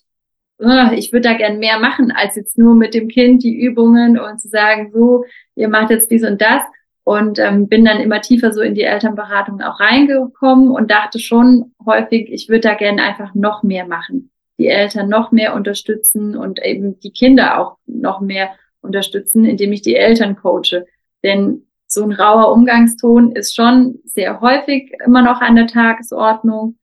ich 0.60 1.12
würde 1.12 1.30
da 1.30 1.34
gern 1.34 1.60
mehr 1.60 1.80
machen, 1.80 2.12
als 2.12 2.36
jetzt 2.36 2.58
nur 2.58 2.76
mit 2.76 2.94
dem 2.94 3.08
Kind 3.08 3.44
die 3.44 3.56
Übungen 3.56 4.20
und 4.20 4.40
zu 4.40 4.48
sagen, 4.48 4.92
so, 4.94 5.26
ihr 5.56 5.68
macht 5.68 5.90
jetzt 5.90 6.10
dies 6.12 6.24
und 6.24 6.42
das. 6.42 6.62
Und 7.06 7.38
ähm, 7.38 7.68
bin 7.68 7.84
dann 7.84 8.00
immer 8.00 8.22
tiefer 8.22 8.54
so 8.54 8.62
in 8.62 8.76
die 8.76 8.84
Elternberatung 8.84 9.60
auch 9.62 9.82
reingekommen 9.82 10.70
und 10.70 10.90
dachte 10.90 11.20
schon 11.20 11.74
häufig, 11.86 12.32
ich 12.32 12.48
würde 12.48 12.62
da 12.62 12.76
gern 12.76 12.98
einfach 12.98 13.34
noch 13.34 13.62
mehr 13.62 13.86
machen. 13.86 14.32
Die 14.58 14.68
Eltern 14.68 15.10
noch 15.10 15.34
mehr 15.34 15.54
unterstützen 15.54 16.38
und 16.38 16.64
eben 16.64 17.00
die 17.02 17.12
Kinder 17.12 17.60
auch 17.60 17.76
noch 17.88 18.22
mehr 18.22 18.52
unterstützen, 18.80 19.44
indem 19.44 19.74
ich 19.74 19.82
die 19.82 19.96
Eltern 19.96 20.38
coache. 20.38 20.86
Denn 21.24 21.68
so 21.88 22.04
ein 22.04 22.12
rauer 22.14 22.54
Umgangston 22.54 23.34
ist 23.34 23.54
schon 23.54 24.00
sehr 24.06 24.40
häufig 24.40 24.94
immer 25.06 25.24
noch 25.24 25.42
an 25.42 25.56
der 25.56 25.68
Tagesordnung. 25.68 26.78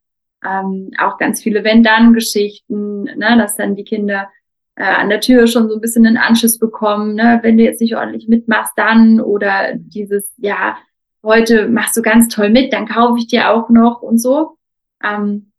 Ähm, 0.44 0.90
auch 0.98 1.18
ganz 1.18 1.42
viele 1.42 1.64
Wenn-Dann-Geschichten, 1.64 3.04
ne, 3.04 3.36
dass 3.38 3.56
dann 3.56 3.76
die 3.76 3.84
Kinder 3.84 4.28
äh, 4.76 4.84
an 4.84 5.08
der 5.08 5.20
Tür 5.20 5.46
schon 5.46 5.68
so 5.68 5.74
ein 5.74 5.80
bisschen 5.80 6.06
einen 6.06 6.16
Anschiss 6.16 6.58
bekommen, 6.58 7.14
ne, 7.14 7.40
wenn 7.42 7.58
du 7.58 7.64
jetzt 7.64 7.80
nicht 7.80 7.96
ordentlich 7.96 8.28
mitmachst, 8.28 8.72
dann 8.76 9.20
oder 9.20 9.74
dieses, 9.74 10.32
ja, 10.38 10.76
heute 11.22 11.68
machst 11.68 11.96
du 11.96 12.02
ganz 12.02 12.28
toll 12.28 12.50
mit, 12.50 12.72
dann 12.72 12.88
kaufe 12.88 13.18
ich 13.18 13.26
dir 13.26 13.50
auch 13.50 13.68
noch 13.68 14.02
und 14.02 14.18
so. 14.18 14.56
Ähm, 15.04 15.52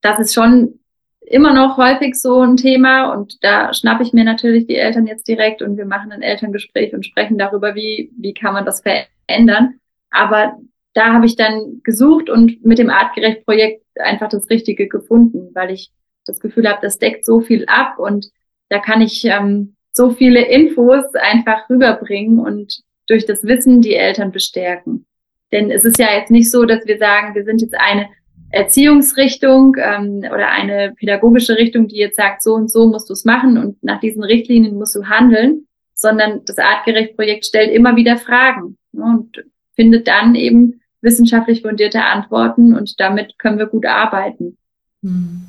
das 0.00 0.18
ist 0.18 0.34
schon 0.34 0.80
immer 1.20 1.54
noch 1.54 1.76
häufig 1.76 2.14
so 2.14 2.40
ein 2.40 2.56
Thema 2.56 3.12
und 3.12 3.42
da 3.44 3.72
schnappe 3.72 4.02
ich 4.02 4.12
mir 4.12 4.24
natürlich 4.24 4.66
die 4.66 4.76
Eltern 4.76 5.06
jetzt 5.06 5.28
direkt 5.28 5.62
und 5.62 5.76
wir 5.76 5.86
machen 5.86 6.12
ein 6.12 6.22
Elterngespräch 6.22 6.94
und 6.94 7.06
sprechen 7.06 7.38
darüber, 7.38 7.74
wie, 7.74 8.10
wie 8.18 8.34
kann 8.34 8.54
man 8.54 8.64
das 8.64 8.82
verändern. 8.82 9.74
Aber 10.10 10.58
da 10.94 11.12
habe 11.12 11.26
ich 11.26 11.36
dann 11.36 11.80
gesucht 11.84 12.28
und 12.28 12.64
mit 12.64 12.78
dem 12.78 12.90
Artgerecht-Projekt 12.90 13.81
einfach 13.98 14.28
das 14.28 14.48
Richtige 14.50 14.88
gefunden, 14.88 15.50
weil 15.54 15.70
ich 15.70 15.90
das 16.24 16.40
Gefühl 16.40 16.68
habe, 16.68 16.80
das 16.82 16.98
deckt 16.98 17.24
so 17.24 17.40
viel 17.40 17.64
ab 17.66 17.98
und 17.98 18.30
da 18.68 18.78
kann 18.78 19.00
ich 19.00 19.24
ähm, 19.24 19.76
so 19.90 20.10
viele 20.10 20.46
Infos 20.46 21.04
einfach 21.14 21.68
rüberbringen 21.68 22.38
und 22.38 22.80
durch 23.06 23.26
das 23.26 23.44
Wissen 23.44 23.80
die 23.80 23.94
Eltern 23.94 24.32
bestärken. 24.32 25.06
Denn 25.50 25.70
es 25.70 25.84
ist 25.84 25.98
ja 25.98 26.14
jetzt 26.14 26.30
nicht 26.30 26.50
so, 26.50 26.64
dass 26.64 26.86
wir 26.86 26.96
sagen, 26.96 27.34
wir 27.34 27.44
sind 27.44 27.60
jetzt 27.60 27.74
eine 27.78 28.08
Erziehungsrichtung 28.50 29.76
ähm, 29.78 30.18
oder 30.18 30.48
eine 30.48 30.94
pädagogische 30.96 31.56
Richtung, 31.56 31.88
die 31.88 31.96
jetzt 31.96 32.16
sagt, 32.16 32.42
so 32.42 32.54
und 32.54 32.70
so 32.70 32.88
musst 32.88 33.08
du 33.08 33.14
es 33.14 33.24
machen 33.24 33.58
und 33.58 33.82
nach 33.82 34.00
diesen 34.00 34.22
Richtlinien 34.22 34.76
musst 34.76 34.94
du 34.94 35.04
handeln, 35.04 35.66
sondern 35.94 36.44
das 36.44 36.58
Artgerecht-Projekt 36.58 37.46
stellt 37.46 37.72
immer 37.72 37.96
wieder 37.96 38.16
Fragen 38.16 38.76
ne, 38.92 39.04
und 39.04 39.44
findet 39.74 40.06
dann 40.06 40.34
eben 40.34 40.81
wissenschaftlich 41.02 41.62
fundierte 41.62 42.02
Antworten 42.02 42.74
und 42.74 42.98
damit 42.98 43.38
können 43.38 43.58
wir 43.58 43.66
gut 43.66 43.86
arbeiten. 43.86 44.56
Hm. 45.02 45.48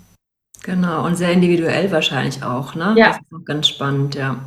Genau, 0.64 1.06
und 1.06 1.18
sehr 1.18 1.32
individuell 1.32 1.92
wahrscheinlich 1.92 2.42
auch, 2.44 2.74
ne? 2.76 2.96
Ja. 2.98 3.08
Das 3.08 3.18
ist 3.18 3.34
auch 3.34 3.46
ganz 3.46 3.68
spannend, 3.68 4.16
ja. 4.16 4.40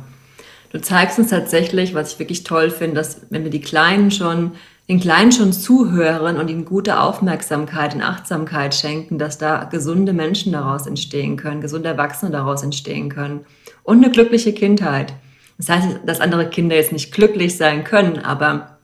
Du 0.71 0.81
zeigst 0.81 1.17
uns 1.17 1.29
tatsächlich, 1.29 1.93
was 1.93 2.13
ich 2.13 2.19
wirklich 2.19 2.43
toll 2.43 2.71
finde, 2.71 2.95
dass 2.95 3.21
wenn 3.29 3.43
wir 3.43 3.51
die 3.51 3.61
Kleinen 3.61 4.11
schon, 4.11 4.51
den 4.89 4.99
Kleinen 4.99 5.31
schon 5.31 5.53
zuhören 5.53 6.37
und 6.37 6.49
ihnen 6.49 6.65
gute 6.65 6.99
Aufmerksamkeit 6.99 7.95
und 7.95 8.01
Achtsamkeit 8.01 8.75
schenken, 8.75 9.17
dass 9.17 9.37
da 9.37 9.65
gesunde 9.65 10.11
Menschen 10.11 10.51
daraus 10.51 10.87
entstehen 10.87 11.37
können, 11.37 11.61
gesunde 11.61 11.89
Erwachsene 11.89 12.31
daraus 12.31 12.63
entstehen 12.63 13.09
können 13.09 13.45
und 13.83 14.03
eine 14.03 14.11
glückliche 14.11 14.53
Kindheit. 14.53 15.13
Das 15.57 15.69
heißt, 15.69 15.99
dass 16.05 16.21
andere 16.21 16.49
Kinder 16.49 16.75
jetzt 16.75 16.91
nicht 16.91 17.13
glücklich 17.13 17.57
sein 17.57 17.83
können, 17.83 18.19
aber 18.19 18.76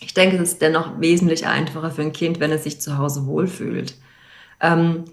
ich 0.00 0.14
denke, 0.14 0.36
es 0.36 0.52
ist 0.52 0.62
dennoch 0.62 1.00
wesentlich 1.00 1.46
einfacher 1.46 1.90
für 1.90 2.02
ein 2.02 2.12
Kind, 2.12 2.40
wenn 2.40 2.52
es 2.52 2.64
sich 2.64 2.80
zu 2.80 2.98
Hause 2.98 3.26
wohlfühlt. 3.26 3.94
Ähm, 4.60 5.04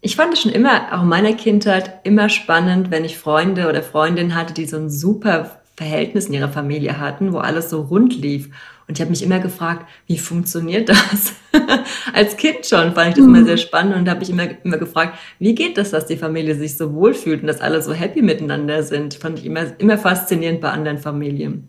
ich 0.00 0.16
fand 0.16 0.32
es 0.32 0.42
schon 0.42 0.52
immer, 0.52 0.92
auch 0.92 1.02
in 1.02 1.08
meiner 1.08 1.32
Kindheit, 1.32 2.00
immer 2.04 2.28
spannend, 2.28 2.90
wenn 2.90 3.04
ich 3.04 3.18
Freunde 3.18 3.68
oder 3.68 3.82
Freundinnen 3.82 4.34
hatte, 4.34 4.54
die 4.54 4.66
so 4.66 4.76
ein 4.76 4.90
super 4.90 5.60
Verhältnis 5.76 6.26
in 6.26 6.34
ihrer 6.34 6.48
Familie 6.48 6.98
hatten, 6.98 7.32
wo 7.32 7.38
alles 7.38 7.70
so 7.70 7.82
rund 7.82 8.14
lief. 8.14 8.50
Und 8.86 8.96
ich 8.96 9.00
habe 9.00 9.10
mich 9.10 9.22
immer 9.22 9.38
gefragt, 9.38 9.86
wie 10.06 10.18
funktioniert 10.18 10.88
das? 10.88 11.34
Als 12.14 12.36
Kind 12.36 12.64
schon 12.64 12.94
fand 12.94 13.10
ich 13.10 13.14
das 13.16 13.24
mhm. 13.24 13.34
immer 13.34 13.44
sehr 13.44 13.58
spannend 13.58 13.96
und 13.96 14.08
habe 14.08 14.22
ich 14.22 14.30
immer, 14.30 14.48
immer 14.64 14.78
gefragt, 14.78 15.18
wie 15.38 15.54
geht 15.54 15.76
das, 15.76 15.90
dass 15.90 16.06
die 16.06 16.16
Familie 16.16 16.54
sich 16.54 16.76
so 16.76 16.94
wohlfühlt 16.94 17.42
und 17.42 17.48
dass 17.48 17.60
alle 17.60 17.82
so 17.82 17.92
happy 17.92 18.22
miteinander 18.22 18.82
sind? 18.82 19.14
Fand 19.14 19.38
ich 19.38 19.46
immer, 19.46 19.78
immer 19.78 19.98
faszinierend 19.98 20.60
bei 20.60 20.70
anderen 20.70 20.98
Familien. 20.98 21.68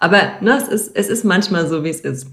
Aber 0.00 0.32
ne, 0.40 0.56
es, 0.56 0.66
ist, 0.66 0.96
es 0.96 1.08
ist 1.08 1.24
manchmal 1.24 1.68
so, 1.68 1.84
wie 1.84 1.90
es 1.90 2.00
ist. 2.00 2.26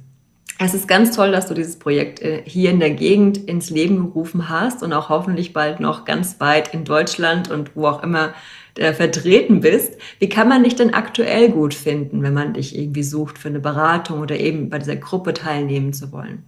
Es 0.59 0.73
ist 0.73 0.87
ganz 0.87 1.15
toll, 1.15 1.31
dass 1.31 1.47
du 1.47 1.53
dieses 1.53 1.77
Projekt 1.77 2.19
äh, 2.23 2.41
hier 2.43 2.71
in 2.71 2.79
der 2.79 2.89
Gegend 2.89 3.37
ins 3.37 3.69
Leben 3.69 4.07
gerufen 4.07 4.49
hast 4.49 4.81
und 4.81 4.91
auch 4.91 5.09
hoffentlich 5.09 5.53
bald 5.53 5.79
noch 5.79 6.03
ganz 6.03 6.39
weit 6.39 6.73
in 6.73 6.83
Deutschland 6.83 7.51
und 7.51 7.75
wo 7.75 7.85
auch 7.85 8.01
immer 8.01 8.33
äh, 8.75 8.93
vertreten 8.93 9.59
bist. 9.59 10.01
Wie 10.17 10.29
kann 10.29 10.47
man 10.47 10.63
dich 10.63 10.75
denn 10.75 10.95
aktuell 10.95 11.49
gut 11.49 11.75
finden, 11.75 12.23
wenn 12.23 12.33
man 12.33 12.53
dich 12.53 12.75
irgendwie 12.75 13.03
sucht 13.03 13.37
für 13.37 13.49
eine 13.49 13.59
Beratung 13.59 14.21
oder 14.21 14.39
eben 14.39 14.69
bei 14.69 14.79
dieser 14.79 14.95
Gruppe 14.95 15.33
teilnehmen 15.33 15.93
zu 15.93 16.11
wollen? 16.11 16.43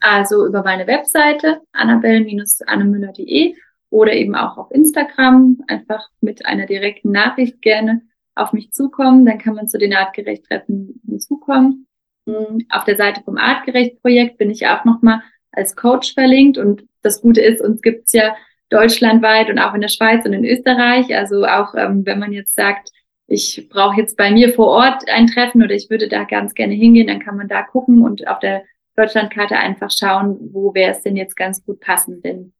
Also 0.00 0.46
über 0.46 0.62
meine 0.62 0.86
Webseite 0.86 1.60
annabelle-annemüller.de 1.72 3.54
oder 3.90 4.12
eben 4.12 4.34
auch 4.34 4.56
auf 4.56 4.70
Instagram 4.70 5.58
einfach 5.66 6.08
mit 6.20 6.46
einer 6.46 6.66
direkten 6.66 7.10
Nachricht 7.10 7.60
gerne 7.60 8.00
auf 8.34 8.52
mich 8.52 8.72
zukommen. 8.72 9.24
Dann 9.24 9.38
kann 9.38 9.54
man 9.54 9.68
zu 9.68 9.78
den 9.78 9.94
Artgerecht-Treffen 9.94 11.00
hinzukommen. 11.06 11.86
Hm, 12.26 12.66
auf 12.70 12.84
der 12.84 12.96
Seite 12.96 13.22
vom 13.22 13.36
Artgerecht-Projekt 13.36 14.38
bin 14.38 14.50
ich 14.50 14.66
auch 14.66 14.84
nochmal 14.84 15.22
als 15.52 15.76
Coach 15.76 16.14
verlinkt. 16.14 16.58
Und 16.58 16.84
das 17.02 17.20
Gute 17.20 17.40
ist, 17.40 17.60
uns 17.60 17.82
gibt's 17.82 18.12
ja 18.12 18.34
deutschlandweit 18.70 19.50
und 19.50 19.58
auch 19.58 19.74
in 19.74 19.80
der 19.80 19.88
Schweiz 19.88 20.24
und 20.24 20.32
in 20.32 20.44
Österreich. 20.44 21.14
Also 21.14 21.44
auch 21.44 21.74
ähm, 21.74 22.04
wenn 22.06 22.18
man 22.18 22.32
jetzt 22.32 22.54
sagt, 22.54 22.90
ich 23.26 23.68
brauche 23.70 24.00
jetzt 24.00 24.16
bei 24.16 24.30
mir 24.30 24.52
vor 24.52 24.68
Ort 24.68 25.08
ein 25.08 25.26
Treffen 25.26 25.62
oder 25.62 25.74
ich 25.74 25.88
würde 25.90 26.08
da 26.08 26.24
ganz 26.24 26.54
gerne 26.54 26.74
hingehen, 26.74 27.06
dann 27.06 27.20
kann 27.20 27.36
man 27.36 27.48
da 27.48 27.62
gucken 27.62 28.02
und 28.02 28.26
auf 28.28 28.38
der 28.38 28.64
Deutschlandkarte 28.96 29.56
einfach 29.56 29.90
schauen, 29.90 30.36
wo 30.52 30.74
wäre 30.74 30.92
es 30.92 31.02
denn 31.02 31.16
jetzt 31.16 31.36
ganz 31.36 31.64
gut 31.64 31.80
passend. 31.80 32.24
Denn 32.24 32.52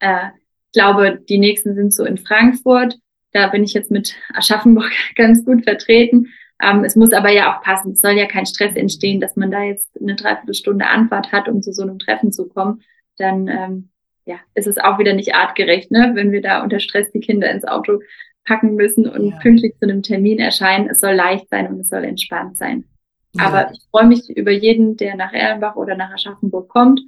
äh, 0.00 0.28
ich 0.66 0.72
glaube, 0.72 1.20
die 1.28 1.38
nächsten 1.38 1.74
sind 1.74 1.92
so 1.92 2.04
in 2.04 2.18
Frankfurt. 2.18 2.98
Da 3.34 3.48
bin 3.48 3.64
ich 3.64 3.74
jetzt 3.74 3.90
mit 3.90 4.14
Aschaffenburg 4.32 4.90
ganz 5.16 5.44
gut 5.44 5.64
vertreten. 5.64 6.28
Ähm, 6.62 6.84
es 6.84 6.96
muss 6.96 7.12
aber 7.12 7.30
ja 7.30 7.54
auch 7.54 7.62
passen. 7.62 7.92
Es 7.92 8.00
soll 8.00 8.12
ja 8.12 8.26
kein 8.26 8.46
Stress 8.46 8.76
entstehen, 8.76 9.20
dass 9.20 9.36
man 9.36 9.50
da 9.50 9.62
jetzt 9.62 9.90
eine 10.00 10.14
Dreiviertelstunde 10.14 10.86
Anfahrt 10.86 11.32
hat, 11.32 11.48
um 11.48 11.60
zu 11.60 11.72
so 11.72 11.82
einem 11.82 11.98
Treffen 11.98 12.32
zu 12.32 12.48
kommen. 12.48 12.82
Dann 13.18 13.48
ähm, 13.48 13.88
ja, 14.24 14.36
ist 14.54 14.68
es 14.68 14.78
auch 14.78 14.98
wieder 14.98 15.12
nicht 15.12 15.34
artgerecht, 15.34 15.90
ne? 15.90 16.12
wenn 16.14 16.32
wir 16.32 16.40
da 16.40 16.62
unter 16.62 16.78
Stress 16.78 17.10
die 17.10 17.20
Kinder 17.20 17.50
ins 17.50 17.64
Auto 17.64 18.00
packen 18.44 18.76
müssen 18.76 19.08
und 19.08 19.30
ja. 19.30 19.38
pünktlich 19.38 19.74
zu 19.78 19.88
einem 19.88 20.02
Termin 20.02 20.38
erscheinen. 20.38 20.88
Es 20.88 21.00
soll 21.00 21.14
leicht 21.14 21.48
sein 21.50 21.66
und 21.66 21.80
es 21.80 21.88
soll 21.88 22.04
entspannt 22.04 22.56
sein. 22.56 22.84
Ja. 23.32 23.46
Aber 23.46 23.72
ich 23.72 23.80
freue 23.90 24.06
mich 24.06 24.30
über 24.30 24.52
jeden, 24.52 24.96
der 24.96 25.16
nach 25.16 25.32
Erlenbach 25.32 25.74
oder 25.74 25.96
nach 25.96 26.12
Aschaffenburg 26.12 26.68
kommt. 26.68 27.00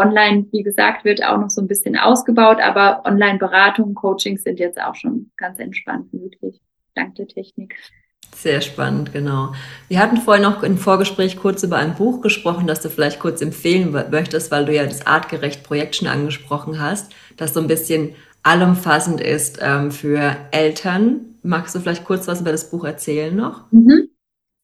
Online, 0.00 0.46
wie 0.52 0.62
gesagt, 0.62 1.04
wird 1.04 1.22
auch 1.24 1.38
noch 1.38 1.50
so 1.50 1.60
ein 1.60 1.68
bisschen 1.68 1.96
ausgebaut, 1.96 2.58
aber 2.60 3.02
Online-Beratung, 3.04 3.94
Coachings 3.94 4.42
sind 4.42 4.58
jetzt 4.58 4.80
auch 4.80 4.94
schon 4.94 5.30
ganz 5.36 5.58
entspannt 5.58 6.12
möglich, 6.12 6.60
dank 6.94 7.14
der 7.16 7.28
Technik. 7.28 7.76
Sehr 8.34 8.60
spannend, 8.60 9.12
genau. 9.12 9.52
Wir 9.88 9.98
hatten 9.98 10.16
vorhin 10.16 10.44
noch 10.44 10.62
im 10.62 10.78
Vorgespräch 10.78 11.36
kurz 11.36 11.62
über 11.62 11.76
ein 11.76 11.94
Buch 11.94 12.20
gesprochen, 12.20 12.66
das 12.66 12.80
du 12.80 12.88
vielleicht 12.88 13.20
kurz 13.20 13.42
empfehlen 13.42 13.92
möchtest, 14.10 14.50
weil 14.50 14.64
du 14.64 14.74
ja 14.74 14.84
das 14.84 15.06
Artgerecht-Projekt 15.06 15.96
schon 15.96 16.08
angesprochen 16.08 16.80
hast, 16.80 17.12
das 17.36 17.52
so 17.52 17.60
ein 17.60 17.66
bisschen 17.66 18.14
allumfassend 18.42 19.20
ist 19.20 19.58
ähm, 19.60 19.90
für 19.90 20.36
Eltern. 20.52 21.36
Magst 21.42 21.74
du 21.74 21.80
vielleicht 21.80 22.04
kurz 22.04 22.28
was 22.28 22.40
über 22.40 22.52
das 22.52 22.70
Buch 22.70 22.84
erzählen 22.84 23.34
noch? 23.34 23.70
Mhm. 23.72 24.08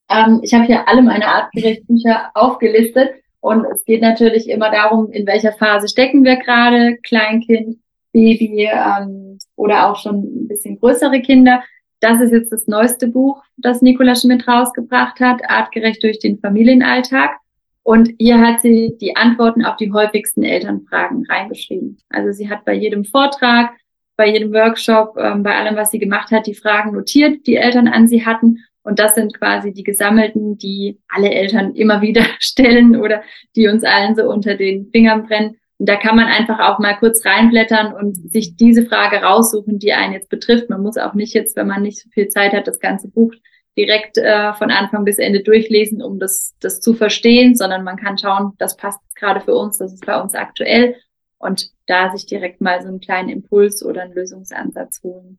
Ähm, 0.09 0.41
ich 0.43 0.55
habe 0.55 0.65
hier 0.65 0.89
alle 0.89 1.03
meine 1.03 1.27
Artgerecht-Bücher 1.27 2.31
aufgelistet 2.35 3.11
und 3.41 3.65
es 3.73 3.85
geht 3.85 4.03
natürlich 4.03 4.49
immer 4.49 4.71
darum, 4.71 5.11
in 5.11 5.27
welcher 5.27 5.53
Phase 5.53 5.89
stecken 5.89 6.25
wir 6.25 6.37
gerade, 6.37 6.97
Kleinkind, 7.03 7.79
Baby 8.13 8.69
ähm, 8.73 9.39
oder 9.57 9.91
auch 9.91 9.97
schon 9.97 10.17
ein 10.17 10.49
bisschen 10.49 10.79
größere 10.79 11.21
Kinder 11.21 11.63
das 12.01 12.21
ist 12.21 12.33
jetzt 12.33 12.53
das 12.53 12.67
neueste 12.67 13.09
Buch, 13.09 13.43
das 13.57 13.83
Nicola 13.83 14.15
Schmidt 14.15 14.47
rausgebracht 14.47 15.21
hat, 15.21 15.41
Artgerecht 15.49 16.03
durch 16.03 16.19
den 16.19 16.39
Familienalltag. 16.39 17.37
Und 17.83 18.11
hier 18.19 18.41
hat 18.41 18.61
sie 18.61 18.97
die 19.01 19.17
Antworten 19.17 19.65
auf 19.65 19.77
die 19.77 19.93
häufigsten 19.93 20.43
Elternfragen 20.43 21.25
reingeschrieben. 21.29 21.99
Also 22.11 22.33
sie 22.33 22.51
hat 22.51 22.65
bei 22.65 22.75
jedem 22.75 23.05
Vortrag, 23.05 23.71
bei 24.17 24.29
jedem 24.29 24.53
Workshop, 24.53 25.17
ähm, 25.19 25.43
bei 25.43 25.55
allem, 25.55 25.77
was 25.77 25.91
sie 25.91 25.99
gemacht 25.99 26.31
hat, 26.33 26.47
die 26.47 26.55
Fragen 26.55 26.93
notiert, 26.93 27.47
die 27.47 27.57
Eltern 27.57 27.87
an 27.87 28.09
sie 28.09 28.27
hatten. 28.27 28.59
Und 28.87 29.01
das 29.01 29.17
sind 29.17 29.37
quasi 29.37 29.73
die 29.73 29.83
gesammelten, 29.83 30.59
die 30.59 31.01
alle 31.09 31.31
Eltern 31.31 31.75
immer 31.75 32.03
wieder 32.03 32.23
stellen 32.39 32.95
oder 32.95 33.23
die 33.57 33.67
uns 33.67 33.83
allen 33.83 34.15
so 34.15 34.23
unter 34.31 34.55
den 34.55 34.91
Fingern 34.93 35.27
brennen. 35.27 35.57
Und 35.79 35.89
da 35.89 35.97
kann 35.97 36.15
man 36.15 36.27
einfach 36.27 36.61
auch 36.61 36.79
mal 36.79 36.95
kurz 36.95 37.27
reinblättern 37.27 37.93
und 37.93 38.15
sich 38.33 38.57
diese 38.57 38.87
Frage 38.87 39.17
raussuchen, 39.17 39.81
die 39.81 39.93
einen 39.93 40.13
jetzt 40.13 40.31
betrifft. 40.31 40.71
Man 40.71 40.83
muss 40.83 40.99
auch 40.99 41.15
nicht 41.15 41.35
jetzt, 41.35 41.57
wenn 41.57 41.67
man 41.67 41.83
nicht 41.83 42.01
so 42.01 42.09
viel 42.11 42.29
Zeit 42.29 42.53
hat, 42.53 42.69
das 42.69 42.79
ganze 42.79 43.09
Buch 43.09 43.33
direkt 43.77 44.19
äh, 44.19 44.55
von 44.55 44.71
Anfang 44.71 45.05
bis 45.05 45.19
Ende 45.19 45.43
durchlesen, 45.43 46.01
um 46.01 46.21
das, 46.21 46.55
das 46.61 46.81
zu 46.81 46.95
verstehen, 46.95 47.57
sondern 47.57 47.83
man 47.83 47.97
kann 47.97 48.17
schauen, 48.17 48.53
das 48.59 48.77
passt 48.77 49.01
gerade 49.17 49.41
für 49.41 49.55
uns, 49.55 49.79
das 49.79 49.93
ist 49.93 50.07
bei 50.07 50.19
uns 50.19 50.35
aktuell 50.35 50.95
und 51.39 51.71
da 51.87 52.13
sich 52.13 52.25
direkt 52.25 52.61
mal 52.61 52.81
so 52.81 52.89
einen 52.89 53.01
kleinen 53.01 53.31
Impuls 53.31 53.85
oder 53.85 54.03
einen 54.03 54.15
Lösungsansatz 54.15 55.03
holen. 55.03 55.39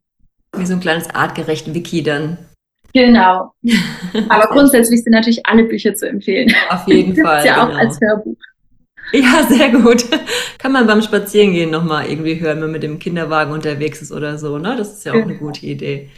Wie 0.54 0.66
so 0.66 0.74
ein 0.74 0.80
kleines 0.80 1.08
artgerecht 1.10 1.74
Wiki 1.74 2.02
dann. 2.02 2.36
Genau. 2.94 3.52
Aber 4.28 4.46
grundsätzlich 4.48 5.02
sind 5.02 5.12
natürlich 5.12 5.44
alle 5.46 5.64
Bücher 5.64 5.94
zu 5.94 6.08
empfehlen. 6.08 6.52
Auf 6.70 6.86
jeden 6.86 7.14
Fall. 7.24 7.44
ja 7.44 7.64
genau. 7.64 7.74
auch 7.74 7.78
als 7.78 8.00
Hörbuch. 8.00 8.36
Ja, 9.12 9.46
sehr 9.48 9.70
gut. 9.70 10.04
Kann 10.58 10.72
man 10.72 10.86
beim 10.86 11.02
Spazierengehen 11.02 11.70
nochmal 11.70 12.10
irgendwie 12.10 12.40
hören, 12.40 12.56
wenn 12.56 12.64
man 12.64 12.72
mit 12.72 12.82
dem 12.82 12.98
Kinderwagen 12.98 13.52
unterwegs 13.52 14.02
ist 14.02 14.12
oder 14.12 14.36
so, 14.38 14.58
ne? 14.58 14.74
Das 14.76 14.92
ist 14.92 15.04
ja 15.04 15.12
auch 15.12 15.22
eine 15.22 15.36
gute 15.36 15.64
Idee. 15.64 16.10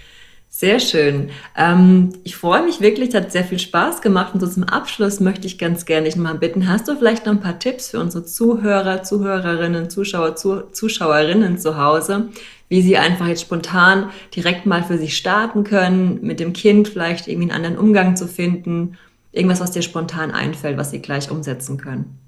Sehr 0.53 0.81
schön. 0.81 1.31
Ähm, 1.57 2.11
ich 2.25 2.35
freue 2.35 2.65
mich 2.65 2.81
wirklich, 2.81 3.11
es 3.11 3.15
hat 3.15 3.31
sehr 3.31 3.45
viel 3.45 3.61
Spaß 3.61 4.03
gemacht. 4.03 4.35
Und 4.35 4.41
so 4.41 4.49
zum 4.49 4.65
Abschluss 4.65 5.21
möchte 5.21 5.47
ich 5.47 5.59
ganz 5.59 5.87
gerne 5.87 6.07
dich 6.07 6.17
mal 6.17 6.35
bitten, 6.35 6.69
hast 6.69 6.89
du 6.89 6.97
vielleicht 6.97 7.27
noch 7.27 7.35
ein 7.35 7.41
paar 7.41 7.61
Tipps 7.61 7.91
für 7.91 8.01
unsere 8.01 8.25
Zuhörer, 8.25 9.05
Zuhörerinnen, 9.05 9.89
Zuschauer, 9.91 10.35
Zuschauerinnen 10.35 11.57
zu 11.59 11.79
Hause, 11.79 12.31
wie 12.71 12.81
sie 12.81 12.97
einfach 12.97 13.27
jetzt 13.27 13.43
spontan 13.43 14.11
direkt 14.35 14.65
mal 14.65 14.83
für 14.83 14.97
sich 14.97 15.17
starten 15.17 15.65
können, 15.65 16.21
mit 16.23 16.41
dem 16.41 16.55
Kind 16.55 16.89
vielleicht 16.89 17.29
irgendwie 17.29 17.51
einen 17.51 17.65
anderen 17.65 17.79
Umgang 17.79 18.17
zu 18.17 18.27
finden, 18.27 18.97
irgendwas, 19.33 19.61
was 19.61 19.73
dir 19.73 19.83
spontan 19.83 20.31
einfällt, 20.31 20.79
was 20.79 20.91
sie 20.91 21.03
gleich 21.03 21.31
umsetzen 21.31 21.77
können? 21.77 22.19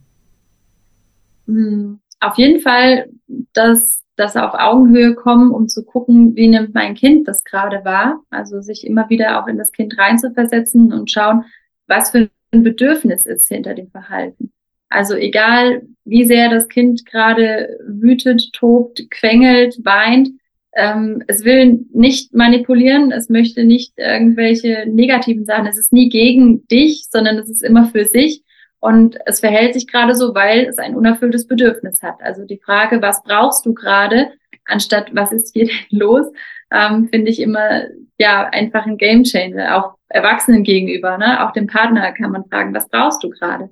Hm, 1.47 2.01
auf 2.21 2.37
jeden 2.37 2.61
Fall 2.61 3.09
das 3.55 4.03
das 4.17 4.37
auf 4.37 4.53
Augenhöhe 4.55 5.15
kommen, 5.15 5.51
um 5.51 5.69
zu 5.69 5.85
gucken, 5.85 6.37
wie 6.37 6.49
nimmt 6.49 6.75
mein 6.75 6.95
Kind 6.95 7.27
das 7.29 7.45
gerade 7.45 7.85
wahr. 7.85 8.21
Also 8.31 8.61
sich 8.61 8.87
immer 8.87 9.09
wieder 9.09 9.43
auch 9.43 9.47
in 9.47 9.57
das 9.57 9.73
Kind 9.73 9.97
reinzuversetzen 9.97 10.93
und 10.93 11.11
schauen, 11.11 11.45
was 11.87 12.11
für 12.11 12.29
ein 12.53 12.63
Bedürfnis 12.63 13.25
ist 13.25 13.49
hinter 13.49 13.75
dem 13.75 13.91
Verhalten. 13.91 14.53
Also 14.93 15.15
egal, 15.15 15.83
wie 16.05 16.25
sehr 16.25 16.49
das 16.51 16.69
Kind 16.69 17.07
gerade 17.07 17.79
wütet, 17.87 18.53
tobt, 18.53 19.03
quengelt, 19.11 19.77
weint, 19.85 20.29
ähm, 20.75 21.23
es 21.27 21.45
will 21.45 21.85
nicht 21.93 22.35
manipulieren, 22.35 23.13
es 23.13 23.29
möchte 23.29 23.65
nicht 23.65 23.93
irgendwelche 23.97 24.87
negativen 24.87 25.45
Sachen. 25.45 25.67
Es 25.67 25.79
ist 25.79 25.93
nie 25.93 26.09
gegen 26.09 26.67
dich, 26.69 27.07
sondern 27.11 27.39
es 27.39 27.51
ist 27.51 27.63
immer 27.63 27.87
für 27.87 28.07
sich. 28.07 28.43
Und 28.81 29.19
es 29.27 29.41
verhält 29.41 29.75
sich 29.75 29.87
gerade 29.87 30.15
so, 30.17 30.35
weil 30.35 30.67
es 30.67 30.79
ein 30.79 30.97
unerfülltes 30.97 31.47
Bedürfnis 31.47 32.03
hat. 32.03 32.17
Also 32.21 32.45
die 32.45 32.59
Frage, 32.59 33.01
was 33.01 33.23
brauchst 33.23 33.65
du 33.67 33.75
gerade, 33.75 34.33
anstatt 34.67 35.15
was 35.15 35.31
ist 35.31 35.53
hier 35.55 35.67
denn 35.91 35.99
los, 35.99 36.27
ähm, 36.73 37.09
finde 37.09 37.31
ich 37.31 37.41
immer 37.41 37.85
ja 38.19 38.49
einfach 38.49 38.87
ein 38.87 38.99
Gamechanger, 38.99 39.77
auch 39.77 39.95
Erwachsenen 40.09 40.65
gegenüber. 40.65 41.19
Ne? 41.19 41.47
Auch 41.47 41.53
dem 41.53 41.67
Partner 41.67 42.13
kann 42.13 42.33
man 42.33 42.45
fragen, 42.47 42.75
was 42.75 42.89
brauchst 42.89 43.23
du 43.23 43.31
gerade? 43.31 43.71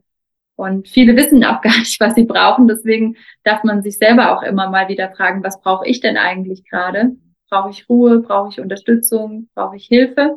Und 0.60 0.88
viele 0.88 1.16
wissen 1.16 1.44
auch 1.44 1.60
gar 1.62 1.78
nicht, 1.78 2.00
was 2.00 2.14
sie 2.14 2.24
brauchen. 2.24 2.68
Deswegen 2.68 3.16
darf 3.44 3.64
man 3.64 3.82
sich 3.82 3.98
selber 3.98 4.36
auch 4.36 4.42
immer 4.42 4.68
mal 4.70 4.88
wieder 4.88 5.10
fragen, 5.10 5.42
was 5.42 5.60
brauche 5.60 5.86
ich 5.86 6.00
denn 6.00 6.16
eigentlich 6.16 6.64
gerade? 6.64 7.16
Brauche 7.48 7.70
ich 7.70 7.88
Ruhe? 7.88 8.20
Brauche 8.20 8.50
ich 8.50 8.60
Unterstützung? 8.60 9.48
Brauche 9.54 9.76
ich 9.76 9.86
Hilfe? 9.86 10.36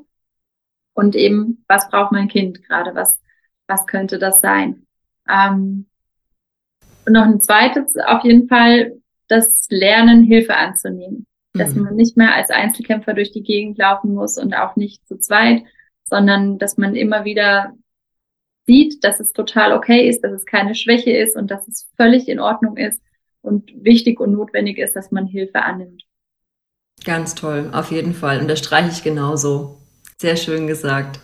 Und 0.94 1.16
eben, 1.16 1.64
was 1.68 1.90
braucht 1.90 2.12
mein 2.12 2.28
Kind 2.28 2.64
gerade? 2.64 2.96
Was 2.96 3.20
was 3.68 3.86
könnte 3.86 4.20
das 4.20 4.42
sein? 4.42 4.86
Ähm, 5.30 5.88
und 7.06 7.14
noch 7.14 7.24
ein 7.24 7.42
zweites, 7.42 7.96
auf 7.98 8.24
jeden 8.24 8.48
Fall 8.48 8.94
das 9.28 9.68
Lernen, 9.70 10.24
Hilfe 10.24 10.56
anzunehmen. 10.56 11.26
Dass 11.54 11.76
mhm. 11.76 11.84
man 11.84 11.96
nicht 11.96 12.18
mehr 12.18 12.34
als 12.34 12.50
Einzelkämpfer 12.50 13.14
durch 13.14 13.32
die 13.32 13.44
Gegend 13.44 13.78
laufen 13.78 14.14
muss 14.14 14.38
und 14.38 14.56
auch 14.56 14.76
nicht 14.76 15.06
zu 15.08 15.18
zweit, 15.18 15.64
sondern 16.04 16.58
dass 16.58 16.78
man 16.78 16.96
immer 16.96 17.26
wieder 17.26 17.74
sieht, 18.66 19.04
dass 19.04 19.20
es 19.20 19.34
total 19.34 19.74
okay 19.74 20.08
ist, 20.08 20.22
dass 20.22 20.32
es 20.32 20.46
keine 20.46 20.76
Schwäche 20.76 21.12
ist 21.12 21.36
und 21.36 21.52
dass 21.52 21.68
es 21.68 21.90
völlig 21.98 22.28
in 22.28 22.40
Ordnung 22.40 22.78
ist 22.78 23.02
und 23.42 23.72
wichtig 23.76 24.20
und 24.20 24.32
notwendig 24.32 24.78
ist, 24.78 24.96
dass 24.96 25.12
man 25.12 25.28
Hilfe 25.28 25.62
annimmt. 25.64 26.04
Ganz 27.04 27.36
toll, 27.36 27.70
auf 27.74 27.92
jeden 27.92 28.14
Fall. 28.14 28.40
Unterstreiche 28.40 28.90
ich 28.90 29.04
genauso. 29.04 29.78
Sehr 30.18 30.38
schön 30.38 30.68
gesagt. 30.68 31.20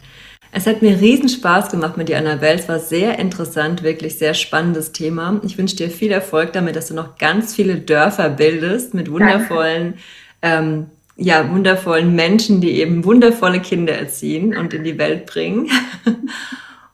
Es 0.52 0.66
hat 0.66 0.82
mir 0.82 1.00
riesen 1.00 1.30
Spaß 1.30 1.70
gemacht 1.70 1.96
mit 1.96 2.10
dir, 2.10 2.18
Annabelle. 2.18 2.60
Es 2.60 2.68
war 2.68 2.80
sehr 2.80 3.20
interessant, 3.20 3.84
wirklich 3.84 4.18
sehr 4.18 4.34
spannendes 4.34 4.92
Thema. 4.92 5.40
Ich 5.46 5.58
wünsche 5.58 5.76
dir 5.76 5.90
viel 5.90 6.12
Erfolg 6.12 6.54
damit, 6.54 6.76
dass 6.76 6.88
du 6.88 6.96
noch 6.96 7.18
ganz 7.18 7.56
viele 7.56 7.76
Dörfer 7.78 8.30
bildest 8.30 8.96
mit 8.96 9.12
wundervollen, 9.12 9.96
ähm, 10.42 10.88
ja, 11.16 11.50
wundervollen 11.52 12.16
Menschen, 12.16 12.62
die 12.62 12.80
eben 12.82 13.06
wundervolle 13.06 13.62
Kinder 13.62 13.94
erziehen 13.94 14.58
und 14.58 14.74
in 14.74 14.84
die 14.84 14.98
Welt 14.98 15.28
bringen. 15.28 15.70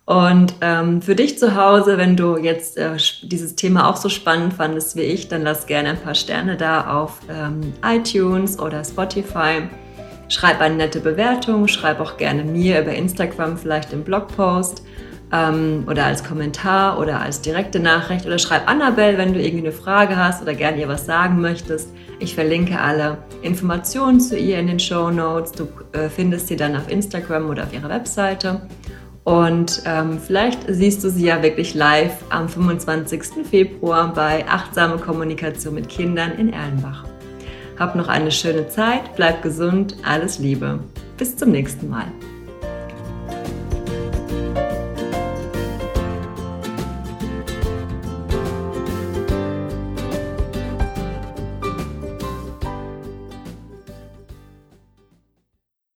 Und 0.06 0.54
ähm, 0.62 1.02
für 1.02 1.16
dich 1.16 1.40
zu 1.40 1.56
Hause, 1.56 1.98
wenn 1.98 2.16
du 2.16 2.38
jetzt 2.38 2.78
äh, 2.78 2.96
dieses 3.24 3.56
Thema 3.56 3.90
auch 3.90 3.98
so 3.98 4.08
spannend 4.08 4.54
fandest 4.54 4.96
wie 4.96 5.02
ich, 5.02 5.30
dann 5.30 5.42
lass 5.42 5.66
gerne 5.66 5.90
ein 5.90 6.00
paar 6.00 6.14
Sterne 6.14 6.58
da 6.58 6.96
auf 7.02 7.22
ähm, 7.28 7.74
iTunes 7.84 8.60
oder 8.60 8.84
Spotify. 8.84 9.64
Schreib 10.28 10.62
eine 10.62 10.76
nette 10.76 11.00
Bewertung, 11.00 11.68
schreib 11.68 12.00
auch 12.00 12.18
gerne 12.18 12.44
mir 12.44 12.82
über 12.82 12.94
Instagram 12.94 13.58
vielleicht 13.58 13.94
im 13.94 14.04
Blogpost 14.04 14.84
ähm, 15.32 15.86
oder 15.90 16.06
als 16.06 16.24
Kommentar 16.24 17.00
oder 17.00 17.22
als 17.22 17.42
direkte 17.42 17.80
Nachricht 17.80 18.28
oder 18.28 18.38
schreib 18.38 18.70
Annabelle, 18.70 19.18
wenn 19.18 19.34
du 19.34 19.42
irgendwie 19.42 19.68
eine 19.68 19.76
Frage 19.76 20.18
hast 20.18 20.42
oder 20.42 20.54
gerne 20.54 20.80
ihr 20.80 20.88
was 20.88 21.08
sagen 21.08 21.42
möchtest. 21.42 21.90
Ich 22.20 22.36
verlinke 22.36 22.80
alle 22.80 23.18
Informationen 23.42 24.20
zu 24.20 24.38
ihr 24.38 24.60
in 24.60 24.68
den 24.68 24.80
Show 24.80 25.10
Notes. 25.10 25.52
Du 25.52 25.68
äh, 25.94 26.10
findest 26.10 26.48
sie 26.48 26.56
dann 26.56 26.76
auf 26.76 26.92
Instagram 26.92 27.50
oder 27.50 27.64
auf 27.64 27.74
ihrer 27.74 27.90
Webseite. 27.90 28.62
Und 29.26 29.82
ähm, 29.86 30.20
vielleicht 30.20 30.60
siehst 30.68 31.04
du 31.04 31.10
sie 31.10 31.26
ja 31.26 31.42
wirklich 31.42 31.74
live 31.74 32.14
am 32.30 32.48
25. 32.48 33.46
Februar 33.50 34.14
bei 34.14 34.48
Achtsame 34.48 34.98
Kommunikation 34.98 35.74
mit 35.74 35.90
Kindern 35.90 36.34
in 36.34 36.54
Erlenbach. 36.54 37.06
Hab 37.78 37.96
noch 37.96 38.08
eine 38.08 38.32
schöne 38.32 38.70
Zeit, 38.70 39.16
bleib 39.16 39.42
gesund, 39.42 39.98
alles 40.04 40.38
Liebe. 40.38 40.80
Bis 41.18 41.36
zum 41.36 41.52
nächsten 41.52 41.90
Mal. 41.90 42.06